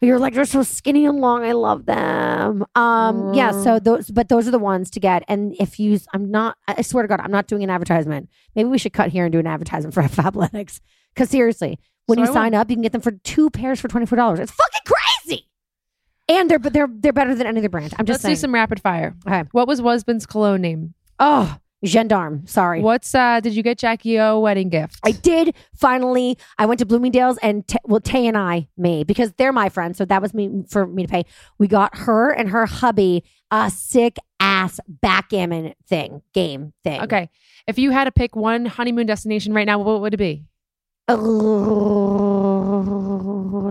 You're 0.00 0.18
like 0.18 0.34
they're 0.34 0.44
so 0.44 0.62
skinny 0.62 1.06
and 1.06 1.18
long. 1.20 1.44
I 1.44 1.52
love 1.52 1.86
them. 1.86 2.64
Um, 2.74 3.32
yeah. 3.34 3.52
So 3.52 3.78
those, 3.78 4.10
but 4.10 4.28
those 4.28 4.46
are 4.46 4.50
the 4.50 4.58
ones 4.58 4.90
to 4.90 5.00
get. 5.00 5.22
And 5.28 5.54
if 5.58 5.78
you, 5.80 5.98
I'm 6.12 6.30
not. 6.30 6.58
I 6.68 6.82
swear 6.82 7.02
to 7.02 7.08
God, 7.08 7.20
I'm 7.20 7.30
not 7.30 7.46
doing 7.46 7.62
an 7.64 7.70
advertisement. 7.70 8.28
Maybe 8.54 8.68
we 8.68 8.78
should 8.78 8.92
cut 8.92 9.08
here 9.10 9.24
and 9.24 9.32
do 9.32 9.38
an 9.38 9.46
advertisement 9.46 9.94
for 9.94 10.02
Fabletics. 10.22 10.80
Because 11.14 11.30
seriously, 11.30 11.78
when 12.06 12.18
So 12.18 12.24
you 12.24 12.30
I 12.30 12.34
sign 12.34 12.54
up, 12.54 12.68
you 12.70 12.76
can 12.76 12.82
get 12.82 12.92
them 12.92 13.00
for 13.00 13.12
two 13.12 13.48
pairs 13.50 13.80
for 13.80 13.88
twenty 13.88 14.06
four 14.06 14.16
dollars. 14.16 14.40
It's 14.40 14.52
fucking 14.52 14.80
crazy. 14.84 15.48
And 16.28 16.50
they're 16.50 16.58
but 16.58 16.72
they're 16.72 16.88
they're 16.90 17.12
better 17.12 17.34
than 17.34 17.46
any 17.46 17.60
other 17.60 17.68
brand. 17.68 17.94
I'm 17.98 18.04
just 18.06 18.16
Let's 18.16 18.22
saying. 18.22 18.34
do 18.34 18.40
some 18.40 18.54
rapid 18.54 18.80
fire. 18.80 19.14
Okay. 19.26 19.44
What 19.52 19.68
was 19.68 19.80
husband's 19.80 20.26
cologne 20.26 20.60
name? 20.60 20.94
oh, 21.20 21.56
gendarme. 21.84 22.46
Sorry. 22.46 22.80
What's 22.80 23.14
uh? 23.14 23.40
Did 23.40 23.54
you 23.54 23.62
get 23.62 23.78
Jackie 23.78 24.18
O 24.20 24.40
wedding 24.40 24.68
gift? 24.68 24.98
I 25.04 25.12
did 25.12 25.54
finally. 25.74 26.38
I 26.58 26.66
went 26.66 26.78
to 26.80 26.86
Bloomingdale's 26.86 27.38
and 27.38 27.66
t- 27.66 27.78
well, 27.84 28.00
Tay 28.00 28.26
and 28.26 28.36
I, 28.36 28.68
me, 28.76 29.04
because 29.04 29.32
they're 29.32 29.52
my 29.52 29.68
friends, 29.68 29.98
so 29.98 30.04
that 30.04 30.20
was 30.22 30.34
me 30.34 30.64
for 30.68 30.86
me 30.86 31.02
to 31.04 31.08
pay. 31.08 31.24
We 31.58 31.68
got 31.68 31.96
her 31.96 32.30
and 32.30 32.48
her 32.50 32.66
hubby 32.66 33.24
a 33.50 33.70
sick 33.70 34.16
ass 34.40 34.80
backgammon 34.88 35.74
thing, 35.86 36.22
game 36.32 36.72
thing. 36.82 37.00
Okay. 37.02 37.30
If 37.66 37.78
you 37.78 37.90
had 37.92 38.04
to 38.04 38.12
pick 38.12 38.36
one 38.36 38.66
honeymoon 38.66 39.06
destination 39.06 39.52
right 39.54 39.66
now, 39.66 39.78
what 39.78 40.00
would 40.00 40.12
it 40.14 40.18
be? 40.18 40.44
Oh, 41.06 41.20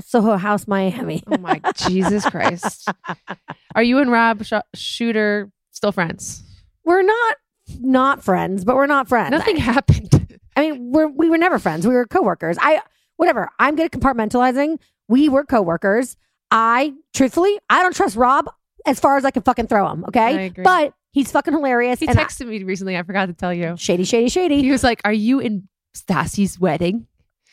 Soho 0.05 0.37
House, 0.37 0.67
Miami. 0.67 1.23
Oh 1.27 1.37
my 1.37 1.59
Jesus 1.75 2.23
Christ! 2.29 2.87
Are 3.75 3.81
you 3.83 3.97
and 3.99 4.11
Rob 4.11 4.43
Sh- 4.43 4.53
Shuter 4.75 5.51
still 5.71 5.91
friends? 5.91 6.43
We're 6.85 7.01
not 7.01 7.37
not 7.79 8.23
friends, 8.23 8.63
but 8.65 8.75
we're 8.75 8.87
not 8.87 9.07
friends. 9.07 9.31
Nothing 9.31 9.57
happened. 9.57 10.39
I 10.55 10.61
mean, 10.71 10.91
we're 10.91 11.07
we 11.07 11.29
were 11.29 11.37
never 11.37 11.59
friends. 11.59 11.87
We 11.87 11.93
were 11.93 12.05
coworkers. 12.05 12.57
I 12.61 12.81
whatever. 13.17 13.49
I'm 13.59 13.75
good 13.75 13.85
at 13.85 13.91
compartmentalizing. 13.91 14.79
We 15.07 15.29
were 15.29 15.43
coworkers. 15.45 16.15
I 16.51 16.93
truthfully, 17.13 17.57
I 17.69 17.81
don't 17.81 17.95
trust 17.95 18.15
Rob 18.15 18.45
as 18.85 18.99
far 18.99 19.17
as 19.17 19.25
I 19.25 19.31
can 19.31 19.41
fucking 19.43 19.67
throw 19.67 19.89
him. 19.89 20.05
Okay, 20.09 20.51
but 20.55 20.93
he's 21.11 21.31
fucking 21.31 21.53
hilarious. 21.53 21.99
He 21.99 22.07
and 22.07 22.19
I- 22.19 22.23
texted 22.23 22.47
me 22.47 22.63
recently. 22.63 22.97
I 22.97 23.03
forgot 23.03 23.25
to 23.27 23.33
tell 23.33 23.53
you. 23.53 23.75
shady, 23.77 24.03
shady, 24.03 24.29
shady. 24.29 24.61
He 24.61 24.71
was 24.71 24.83
like, 24.83 25.01
"Are 25.05 25.13
you 25.13 25.39
in 25.39 25.67
Stassi's 25.95 26.59
wedding?" 26.59 27.07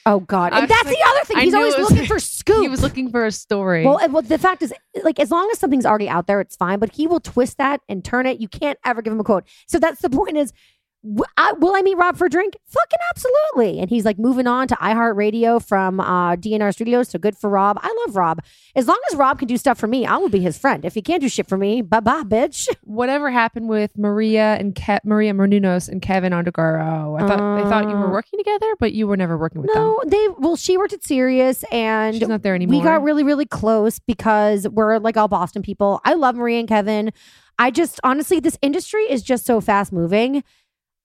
Oh 0.06 0.20
God, 0.20 0.52
and 0.52 0.68
that's 0.68 0.84
like- 0.84 0.96
the 0.96 1.02
other 1.08 1.24
thing. 1.24 1.38
He's 1.40 1.54
always 1.54 1.76
was- 1.76 1.90
looking 1.90 2.06
for 2.14 2.18
scoop. 2.18 2.62
He 2.62 2.68
was 2.68 2.82
looking 2.82 3.10
for 3.10 3.26
a 3.26 3.32
story. 3.32 3.84
Well, 3.84 4.00
well, 4.10 4.22
the 4.22 4.38
fact 4.38 4.62
is, 4.62 4.72
like, 5.02 5.18
as 5.20 5.30
long 5.30 5.48
as 5.52 5.58
something's 5.58 5.84
already 5.86 6.08
out 6.08 6.26
there, 6.26 6.40
it's 6.40 6.56
fine. 6.56 6.78
But 6.78 6.92
he 6.92 7.06
will 7.06 7.20
twist 7.20 7.58
that 7.58 7.80
and 7.88 8.04
turn 8.04 8.26
it. 8.26 8.40
You 8.40 8.48
can't 8.48 8.78
ever 8.84 9.02
give 9.02 9.12
him 9.12 9.20
a 9.20 9.24
quote. 9.24 9.44
So 9.66 9.78
that's 9.78 10.00
the 10.00 10.10
point. 10.10 10.36
Is 10.36 10.52
I, 11.38 11.52
will 11.54 11.74
I 11.74 11.80
meet 11.80 11.96
Rob 11.96 12.18
for 12.18 12.26
a 12.26 12.28
drink? 12.28 12.56
Fucking 12.66 12.98
absolutely. 13.10 13.80
And 13.80 13.88
he's 13.88 14.04
like 14.04 14.18
moving 14.18 14.46
on 14.46 14.68
to 14.68 14.74
iHeartRadio 14.76 15.66
from 15.66 15.98
uh, 15.98 16.36
DNR 16.36 16.72
Studios. 16.74 17.08
So 17.08 17.18
good 17.18 17.38
for 17.38 17.48
Rob. 17.48 17.78
I 17.80 18.04
love 18.06 18.16
Rob. 18.16 18.40
As 18.76 18.86
long 18.86 19.00
as 19.10 19.16
Rob 19.16 19.38
can 19.38 19.48
do 19.48 19.56
stuff 19.56 19.78
for 19.78 19.86
me, 19.86 20.04
I 20.04 20.18
will 20.18 20.28
be 20.28 20.40
his 20.40 20.58
friend. 20.58 20.84
If 20.84 20.94
he 20.94 21.00
can't 21.00 21.22
do 21.22 21.28
shit 21.30 21.48
for 21.48 21.56
me, 21.56 21.80
bye 21.80 22.00
bye, 22.00 22.22
bitch. 22.22 22.68
Whatever 22.84 23.30
happened 23.30 23.68
with 23.70 23.96
Maria 23.96 24.56
and 24.60 24.74
Ke- 24.74 25.02
Maria 25.04 25.32
Menounos 25.32 25.88
and 25.88 26.02
Keven 26.02 26.32
Undergaro? 26.32 27.20
I 27.20 27.26
thought 27.26 27.56
they 27.62 27.68
thought 27.70 27.88
you 27.88 27.96
were 27.96 28.08
Uh, 28.08 28.12
working 28.12 28.38
together, 28.38 28.74
but 28.78 28.92
you 28.92 29.06
were 29.06 29.16
never 29.16 29.38
working 29.38 29.62
with 29.62 29.72
them. 29.72 29.82
No, 29.82 30.00
they 30.06 30.28
well, 30.38 30.56
she 30.56 30.76
worked 30.76 30.92
at 30.92 31.02
Sirius, 31.02 31.64
and 31.72 32.14
She's 32.16 32.28
not 32.28 32.42
there 32.42 32.54
anymore. 32.54 32.78
We 32.78 32.84
got 32.84 33.02
really, 33.02 33.22
really 33.22 33.46
close 33.46 33.98
because 33.98 34.68
we're 34.68 34.98
like 34.98 35.16
all 35.16 35.28
Boston 35.28 35.62
people. 35.62 36.00
I 36.04 36.12
love 36.12 36.36
Maria 36.36 36.58
and 36.60 36.68
Keven. 36.68 37.12
I 37.58 37.70
just 37.70 38.00
honestly, 38.04 38.40
this 38.40 38.56
industry 38.62 39.02
is 39.02 39.22
just 39.22 39.44
so 39.46 39.60
fast 39.60 39.92
moving. 39.92 40.42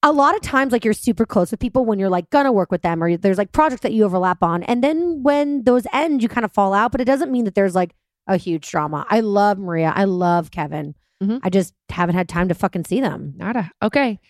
A 0.06 0.12
lot 0.12 0.36
of 0.36 0.40
times, 0.40 0.72
like 0.72 0.84
you're 0.84 0.94
super 0.94 1.26
close 1.26 1.50
with 1.50 1.58
people 1.58 1.84
when 1.84 1.98
you're 1.98 2.08
like 2.08 2.30
gonna 2.30 2.52
work 2.52 2.70
with 2.70 2.82
them, 2.82 3.02
or 3.02 3.16
there's 3.16 3.38
like 3.38 3.50
projects 3.50 3.80
that 3.82 3.92
you 3.92 4.04
overlap 4.04 4.40
on, 4.42 4.62
and 4.62 4.82
then 4.84 5.22
when 5.24 5.64
those 5.64 5.84
end, 5.92 6.22
you 6.22 6.28
kind 6.28 6.44
of 6.44 6.52
fall 6.52 6.72
out. 6.72 6.92
But 6.92 7.00
it 7.00 7.06
doesn't 7.06 7.32
mean 7.32 7.44
that 7.44 7.54
there's 7.56 7.74
like 7.74 7.94
a 8.28 8.36
huge 8.36 8.70
drama. 8.70 9.04
I 9.10 9.20
love 9.20 9.58
Maria. 9.58 9.92
I 9.94 10.04
love 10.04 10.50
Keven. 10.52 10.94
Mhm. 11.22 11.40
I 11.42 11.50
just 11.50 11.74
haven't 11.88 12.14
had 12.14 12.28
time 12.28 12.48
to 12.48 12.54
fucking 12.54 12.84
see 12.84 13.00
them. 13.00 13.34
Nada. 13.36 13.70
Okay. 13.82 14.20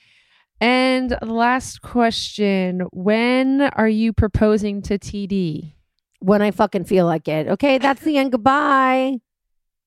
And 0.62 1.11
the 1.11 1.27
last 1.33 1.83
question 1.83 2.87
When 2.93 3.61
are 3.61 3.89
you 3.89 4.12
proposing 4.14 4.81
to 4.83 4.99
TD? 4.99 5.74
when 6.20 6.41
I 6.41 6.51
fucking 6.53 6.85
feel 6.85 7.05
like 7.05 7.29
it. 7.29 7.47
Okay, 7.49 7.77
that's 7.77 8.01
the 8.01 8.16
end. 8.16 8.33
Goodbye. 8.33 9.18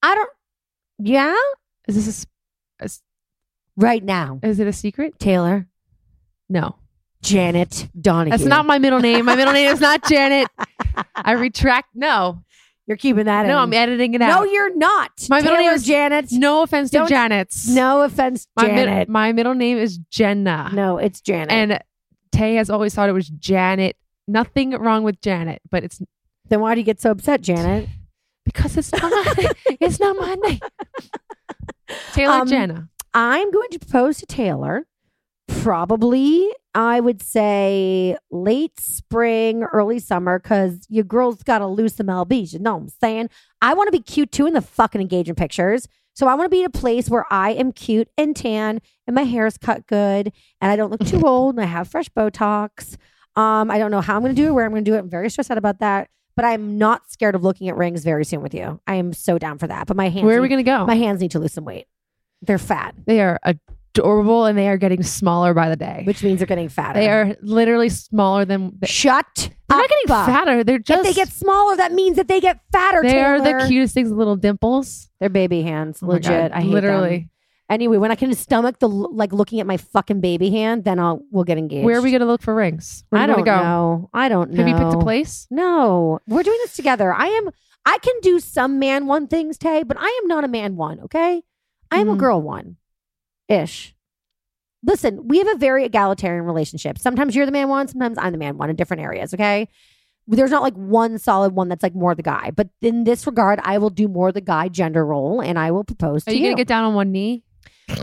I 0.03 0.15
don't. 0.15 0.29
Yeah, 0.99 1.35
Is 1.87 1.95
this 2.05 2.25
a 2.79 2.85
a, 2.85 2.89
right 3.75 4.03
now, 4.03 4.39
is 4.43 4.59
it 4.59 4.67
a 4.67 4.73
secret? 4.73 5.17
Taylor, 5.17 5.67
No. 6.49 6.75
Janet 7.21 7.89
Donohue. 7.99 8.31
That's 8.31 8.45
not 8.45 8.65
my 8.65 8.79
middle 8.79 8.99
name. 8.99 9.25
My 9.25 9.35
middle 9.35 9.53
name 9.53 9.69
is 9.71 9.81
not 9.81 10.03
Janet. 10.07 10.47
I 11.15 11.33
retract. 11.33 11.89
No. 11.93 12.43
You're 12.87 12.97
keeping 12.97 13.25
that 13.25 13.43
in. 13.45 13.49
No, 13.49 13.59
I'm 13.59 13.71
editing 13.73 14.13
it 14.15 14.21
out. 14.21 14.39
No, 14.39 14.51
you're 14.51 14.75
not. 14.75 15.11
My 15.29 15.41
middle 15.41 15.57
name 15.57 15.71
is- 15.73 15.85
Janet. 15.85 16.31
no 16.31 16.63
offense 16.63 16.89
to 16.91 17.05
Janet's. 17.07 17.67
No 17.69 18.01
offense, 18.01 18.47
My, 18.55 18.63
mid- 18.67 18.75
Janet. 18.87 19.09
my 19.09 19.31
middle 19.31 19.53
name 19.53 19.77
is 19.77 19.97
Jenna. 20.09 20.71
no, 20.73 20.97
it's 20.97 21.21
Janet. 21.21 21.51
And 21.51 21.79
Tay 22.31 22.55
has 22.55 22.69
always 22.71 22.95
thought 22.95 23.09
it 23.09 23.13
was 23.13 23.29
Janet. 23.29 23.95
Nothing 24.27 24.71
wrong 24.71 25.03
with 25.03 25.21
Janet, 25.21 25.61
but 25.69 25.83
it's 25.83 26.01
then 26.47 26.61
why 26.61 26.73
do 26.73 26.81
you 26.81 26.85
get 26.85 26.99
so 26.99 27.11
upset, 27.11 27.41
Janet? 27.41 27.87
because 28.45 28.75
it's 28.77 28.91
not 28.91 29.11
it's 29.79 29.99
not 29.99 30.15
my 30.15 30.35
name. 30.47 30.59
Taylor 32.13 32.33
Um, 32.41 32.47
Jenna. 32.47 32.89
I'm 33.13 33.51
going 33.51 33.69
to 33.71 33.79
propose 33.79 34.17
to 34.19 34.25
Taylor. 34.25 34.85
Probably, 35.61 36.49
I 36.73 36.99
would 36.99 37.21
say 37.21 38.15
late 38.31 38.79
spring, 38.79 39.63
early 39.63 39.99
summer, 39.99 40.39
because 40.39 40.85
your 40.89 41.03
girl's 41.03 41.43
got 41.43 41.59
to 41.59 41.67
lose 41.67 41.95
some 41.95 42.07
lbs. 42.07 42.53
You 42.53 42.59
know 42.59 42.75
what 42.75 42.81
I'm 42.83 42.89
saying? 42.89 43.29
I 43.61 43.73
want 43.73 43.87
to 43.87 43.91
be 43.91 44.01
cute 44.01 44.31
too 44.31 44.45
in 44.45 44.53
the 44.53 44.61
fucking 44.61 45.01
engagement 45.01 45.37
pictures. 45.37 45.87
So 46.13 46.27
I 46.27 46.33
want 46.35 46.45
to 46.45 46.49
be 46.49 46.59
in 46.61 46.65
a 46.65 46.69
place 46.69 47.09
where 47.09 47.25
I 47.31 47.51
am 47.51 47.71
cute 47.71 48.09
and 48.17 48.35
tan, 48.35 48.81
and 49.07 49.15
my 49.15 49.23
hair 49.23 49.45
is 49.47 49.57
cut 49.57 49.87
good, 49.87 50.31
and 50.61 50.71
I 50.71 50.75
don't 50.75 50.91
look 50.91 51.05
too 51.05 51.21
old, 51.25 51.55
and 51.55 51.63
I 51.63 51.67
have 51.67 51.87
fresh 51.87 52.09
Botox. 52.09 52.95
Um, 53.35 53.71
I 53.71 53.77
don't 53.77 53.91
know 53.91 54.01
how 54.01 54.15
I'm 54.15 54.21
going 54.21 54.35
to 54.35 54.41
do 54.41 54.47
it, 54.49 54.51
where 54.51 54.65
I'm 54.65 54.71
going 54.71 54.83
to 54.83 54.91
do 54.91 54.95
it. 54.95 54.99
I'm 54.99 55.09
very 55.09 55.29
stressed 55.29 55.51
out 55.51 55.57
about 55.57 55.79
that, 55.79 56.09
but 56.35 56.45
I'm 56.45 56.77
not 56.77 57.09
scared 57.09 57.35
of 57.35 57.43
looking 57.43 57.69
at 57.69 57.77
rings 57.77 58.03
very 58.03 58.25
soon 58.25 58.41
with 58.41 58.53
you. 58.53 58.81
I 58.85 58.95
am 58.95 59.13
so 59.13 59.37
down 59.37 59.57
for 59.59 59.67
that. 59.67 59.87
But 59.87 59.95
my 59.97 60.09
hands, 60.09 60.25
Where 60.25 60.37
are 60.37 60.41
we 60.41 60.47
gonna 60.49 60.63
go? 60.63 60.85
my 60.85 60.95
hands 60.95 61.21
need 61.21 61.31
to 61.31 61.39
lose 61.39 61.53
some 61.53 61.65
weight. 61.65 61.85
They're 62.41 62.57
fat, 62.57 62.95
they 63.05 63.21
are 63.21 63.39
adorable 63.99 64.45
and 64.45 64.57
they 64.57 64.67
are 64.67 64.77
getting 64.77 65.03
smaller 65.03 65.53
by 65.53 65.69
the 65.69 65.75
day. 65.75 66.01
which 66.05 66.23
means 66.23 66.39
they're 66.39 66.47
getting 66.47 66.69
fatter. 66.69 66.99
they 66.99 67.09
are 67.09 67.35
literally 67.41 67.89
smaller 67.89 68.45
than 68.45 68.77
shut. 68.85 69.25
they're 69.35 69.77
not 69.77 69.83
up. 69.85 69.89
getting 69.89 70.07
fatter. 70.33 70.63
They're 70.63 70.79
just 70.79 71.07
If 71.07 71.15
they 71.15 71.19
get 71.21 71.29
smaller, 71.29 71.75
that 71.77 71.91
means 71.91 72.15
that 72.17 72.27
they 72.27 72.39
get 72.39 72.59
fatter. 72.71 73.01
they 73.01 73.19
are 73.21 73.39
the 73.41 73.65
cutest 73.67 73.93
things, 73.93 74.11
little 74.11 74.35
dimples. 74.35 75.09
They're 75.19 75.29
baby 75.29 75.61
hands. 75.61 75.99
Oh 76.01 76.07
Legit. 76.07 76.51
I 76.51 76.61
hate 76.61 76.69
literally. 76.71 77.17
them. 77.19 77.29
Anyway, 77.69 77.97
when 77.97 78.09
I 78.09 78.15
can 78.15 78.33
stomach 78.33 78.79
the 78.79 78.89
like 78.89 79.31
looking 79.31 79.59
at 79.59 79.67
my 79.67 79.77
fucking 79.77 80.21
baby 80.21 80.49
hand, 80.49 80.85
then 80.85 80.97
I'll 80.97 81.21
we'll 81.29 81.43
get 81.43 81.59
engaged. 81.59 81.85
Where 81.85 81.99
are 81.99 82.01
we 82.01 82.11
gonna 82.11 82.25
look 82.25 82.41
for 82.41 82.55
rings? 82.55 83.03
Where 83.09 83.21
I 83.21 83.27
do 83.27 83.33
don't 83.35 83.43
go? 83.45 83.55
know. 83.61 84.09
I 84.11 84.27
don't 84.27 84.49
know. 84.51 84.57
Have 84.65 84.67
you 84.67 84.73
picked 84.75 84.95
a 84.99 85.03
place? 85.05 85.45
No, 85.51 86.17
we're 86.27 86.41
doing 86.41 86.57
this 86.63 86.75
together. 86.75 87.13
I 87.13 87.27
am. 87.27 87.49
I 87.85 87.99
can 87.99 88.15
do 88.23 88.39
some 88.39 88.79
man 88.79 89.05
one 89.05 89.27
things, 89.27 89.59
Tay, 89.59 89.83
but 89.83 89.97
I 89.99 90.19
am 90.23 90.27
not 90.27 90.43
a 90.43 90.47
man 90.47 90.77
one. 90.77 90.99
Okay, 91.01 91.43
I 91.91 91.99
am 91.99 92.09
a 92.09 92.15
Mhm. 92.15 92.17
girl 92.17 92.41
one, 92.41 92.77
ish. 93.49 93.93
Listen, 94.85 95.27
we 95.27 95.39
have 95.39 95.47
a 95.49 95.57
very 95.57 95.83
egalitarian 95.83 96.45
relationship. 96.45 96.97
Sometimes 96.97 97.35
you're 97.35 97.45
the 97.45 97.51
man 97.51 97.67
one, 97.67 97.87
sometimes 97.89 98.17
I'm 98.17 98.31
the 98.31 98.37
man 98.37 98.57
one 98.57 98.69
in 98.69 98.77
different 98.77 99.03
areas. 99.03 99.33
Okay, 99.33 99.67
there's 100.27 100.51
not 100.51 100.61
like 100.61 100.75
one 100.75 101.17
solid 101.17 101.53
one 101.53 101.67
that's 101.67 101.83
like 101.83 101.95
more 101.95 102.15
the 102.15 102.23
guy, 102.23 102.51
but 102.51 102.69
in 102.81 103.03
this 103.03 103.25
regard, 103.27 103.59
I 103.63 103.77
will 103.79 103.89
do 103.89 104.07
more 104.07 104.31
the 104.31 104.39
guy 104.41 104.69
gender 104.69 105.05
role, 105.05 105.41
and 105.41 105.59
I 105.59 105.71
will 105.71 105.83
propose 105.83 106.25
Are 106.27 106.31
to 106.31 106.37
you 106.37 106.43
you. 106.43 106.45
gonna 106.47 106.55
get 106.55 106.67
down 106.67 106.85
on 106.85 106.93
one 106.93 107.11
knee? 107.11 107.43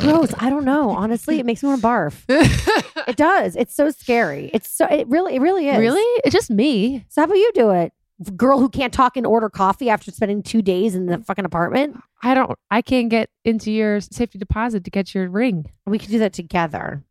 Gross. 0.00 0.34
I 0.38 0.50
don't 0.50 0.64
know. 0.64 0.90
Honestly, 0.90 1.38
it 1.38 1.46
makes 1.46 1.62
me 1.62 1.68
want 1.68 1.80
to 1.80 1.86
barf. 1.86 2.72
It 3.06 3.14
does. 3.16 3.54
It's 3.54 3.72
so 3.72 3.90
scary. 3.90 4.50
It's 4.52 4.68
so. 4.68 4.84
It 4.86 5.06
really. 5.06 5.36
It 5.36 5.40
really 5.40 5.68
is. 5.68 5.78
really? 5.78 6.02
It's 6.24 6.32
just 6.32 6.50
me. 6.50 7.04
So 7.08 7.20
how 7.20 7.26
about 7.26 7.36
you 7.36 7.52
do 7.54 7.70
it? 7.70 7.92
Girl 8.36 8.58
who 8.58 8.70
can't 8.70 8.94
talk 8.94 9.16
and 9.16 9.26
order 9.26 9.50
coffee 9.50 9.90
after 9.90 10.10
spending 10.10 10.42
two 10.42 10.62
days 10.62 10.94
in 10.94 11.06
the 11.06 11.18
mm. 11.18 11.26
fucking 11.26 11.44
apartment. 11.44 12.00
I 12.22 12.34
don't. 12.34 12.58
I 12.70 12.80
can't 12.80 13.10
get 13.10 13.28
into 13.44 13.70
your 13.70 14.00
safety 14.00 14.38
deposit 14.38 14.84
to 14.84 14.90
get 14.90 15.14
your 15.14 15.28
ring. 15.28 15.70
We 15.84 15.98
could 15.98 16.10
do 16.10 16.18
that 16.20 16.32
together. 16.32 17.04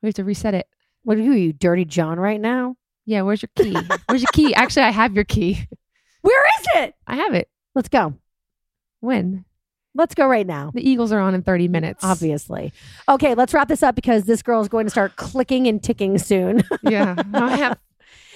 We 0.00 0.08
have 0.08 0.14
to 0.14 0.24
reset 0.24 0.54
it. 0.54 0.68
What 1.02 1.16
are 1.16 1.20
you, 1.20 1.32
you 1.32 1.52
dirty 1.52 1.84
John, 1.84 2.20
right 2.20 2.40
now? 2.40 2.76
Yeah. 3.04 3.22
Where's 3.22 3.42
your 3.42 3.50
key? 3.56 3.76
Where's 4.08 4.22
your 4.22 4.30
key? 4.32 4.54
Actually, 4.54 4.84
I 4.84 4.90
have 4.90 5.14
your 5.14 5.24
key. 5.24 5.66
Where 6.20 6.44
is 6.60 6.66
it? 6.76 6.94
I 7.06 7.16
have 7.16 7.34
it. 7.34 7.48
Let's 7.74 7.88
go. 7.88 8.14
When 9.00 9.44
Let's 9.94 10.14
go 10.14 10.26
right 10.26 10.46
now. 10.46 10.70
the 10.72 10.88
Eagles 10.88 11.12
are 11.12 11.20
on 11.20 11.34
in 11.34 11.42
thirty 11.42 11.68
minutes. 11.68 12.02
Obviously. 12.02 12.72
Okay, 13.08 13.34
let's 13.34 13.52
wrap 13.52 13.68
this 13.68 13.82
up 13.82 13.94
because 13.94 14.24
this 14.24 14.42
girl 14.42 14.60
is 14.60 14.68
going 14.68 14.86
to 14.86 14.90
start 14.90 15.16
clicking 15.16 15.66
and 15.66 15.82
ticking 15.82 16.18
soon. 16.18 16.62
Yeah. 16.82 17.14
I 17.32 17.56
have. 17.56 17.78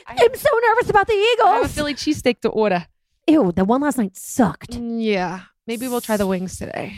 I'm 0.09 0.35
so 0.35 0.51
nervous 0.63 0.91
about 0.91 1.07
the 1.07 1.15
Eagles. 1.15 1.49
I 1.49 1.57
have 1.57 1.65
a. 1.65 1.69
Philly 1.69 1.95
cheesesteak 1.95 2.41
to 2.41 2.49
order. 2.49 2.87
Ew, 3.27 3.53
the 3.53 3.65
one 3.65 3.81
last 3.81 3.99
night 3.99 4.17
sucked. 4.17 4.73
Mm, 4.73 5.03
Yeah. 5.03 5.41
Maybe 5.67 5.89
we'll 5.89 6.01
try 6.01 6.17
the 6.17 6.27
wings 6.29 6.59
today. 6.59 6.95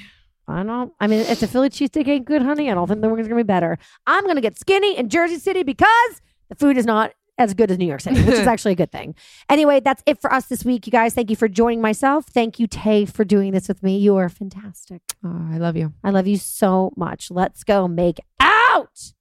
I 0.46 0.62
don't. 0.62 0.92
I 1.00 1.06
mean, 1.06 1.20
it's 1.20 1.40
the 1.40 1.46
Philly 1.48 1.70
cheesesteak 1.70 2.06
ain't 2.08 2.24
good, 2.26 2.42
honey, 2.42 2.70
I 2.70 2.74
don't 2.74 2.86
think 2.86 3.00
the 3.00 3.08
wings 3.08 3.26
are 3.26 3.30
gonna 3.30 3.42
be 3.42 3.46
better. 3.46 3.78
I'm 4.06 4.26
gonna 4.26 4.40
get 4.42 4.58
skinny 4.58 4.96
in 4.96 5.08
Jersey 5.08 5.38
City 5.38 5.62
because 5.62 6.20
the 6.50 6.54
food 6.54 6.76
is 6.76 6.84
not 6.86 7.12
as 7.38 7.54
good 7.54 7.70
as 7.70 7.78
New 7.78 7.86
York 7.86 8.00
City, 8.00 8.20
which 8.22 8.34
is 8.34 8.46
actually 8.54 8.72
a 8.72 8.76
good 8.76 8.90
thing. 8.92 9.14
Anyway, 9.48 9.80
that's 9.80 10.02
it 10.06 10.20
for 10.20 10.32
us 10.32 10.46
this 10.46 10.64
week, 10.64 10.86
you 10.86 10.90
guys. 10.90 11.14
Thank 11.14 11.30
you 11.30 11.36
for 11.36 11.48
joining 11.48 11.80
myself. 11.80 12.26
Thank 12.26 12.58
you, 12.58 12.66
Tay, 12.66 13.04
for 13.06 13.24
doing 13.24 13.52
this 13.52 13.68
with 13.68 13.82
me. 13.82 13.96
You 13.98 14.16
are 14.16 14.28
fantastic. 14.28 15.00
Oh, 15.24 15.48
I 15.52 15.56
love 15.58 15.76
you. 15.76 15.92
I 16.04 16.10
love 16.10 16.26
you 16.26 16.36
so 16.36 16.92
much. 16.96 17.30
Let's 17.30 17.62
go 17.64 17.86
make 17.88 18.18
out. 18.40 19.12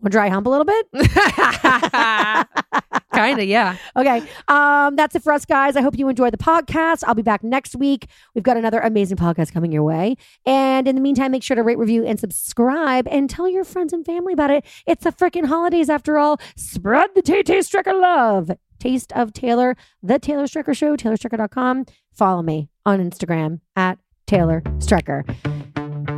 Want 0.00 0.04
to 0.04 0.10
dry 0.10 0.28
hump 0.28 0.46
a 0.46 0.50
little 0.50 0.64
bit? 0.66 0.86
kind 3.16 3.40
of, 3.40 3.46
yeah. 3.46 3.76
Okay. 3.96 4.22
Um, 4.48 4.96
that's 4.96 5.14
it 5.14 5.22
for 5.22 5.32
us, 5.32 5.44
guys. 5.44 5.76
I 5.76 5.80
hope 5.82 5.98
you 5.98 6.08
enjoyed 6.08 6.32
the 6.32 6.38
podcast. 6.38 7.02
I'll 7.06 7.14
be 7.14 7.22
back 7.22 7.42
next 7.42 7.74
week. 7.76 8.06
We've 8.34 8.44
got 8.44 8.56
another 8.56 8.80
amazing 8.80 9.16
podcast 9.16 9.52
coming 9.52 9.72
your 9.72 9.82
way. 9.82 10.16
And 10.44 10.86
in 10.86 10.94
the 10.94 11.00
meantime, 11.00 11.30
make 11.32 11.42
sure 11.42 11.54
to 11.54 11.62
rate, 11.62 11.78
review, 11.78 12.04
and 12.04 12.20
subscribe 12.20 13.08
and 13.08 13.28
tell 13.28 13.48
your 13.48 13.64
friends 13.64 13.92
and 13.92 14.04
family 14.04 14.32
about 14.32 14.50
it. 14.50 14.64
It's 14.86 15.04
the 15.04 15.12
freaking 15.12 15.46
holidays 15.46 15.88
after 15.90 16.18
all. 16.18 16.38
Spread 16.56 17.10
the 17.14 17.22
Tay 17.22 17.42
Tay 17.42 17.58
Strecker 17.58 18.00
love. 18.00 18.50
Taste 18.78 19.12
of 19.14 19.32
Taylor, 19.32 19.74
The 20.02 20.18
Taylor 20.18 20.44
Strecker 20.44 20.76
Show, 20.76 20.96
TaylorStrecker.com. 20.96 21.86
Follow 22.12 22.42
me 22.42 22.68
on 22.84 22.98
Instagram 22.98 23.60
at 23.74 23.98
Taylor 24.26 24.60
Strecker. 24.78 25.24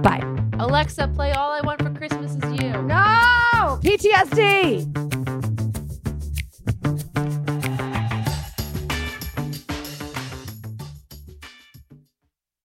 Bye. 0.03 0.25
Alexa, 0.59 1.09
play 1.15 1.33
All 1.33 1.53
I 1.53 1.61
Want 1.61 1.81
for 1.81 1.91
Christmas 1.91 2.33
Is 2.33 2.61
You. 2.61 2.83
No! 2.83 3.79
PTSD! 3.83 5.18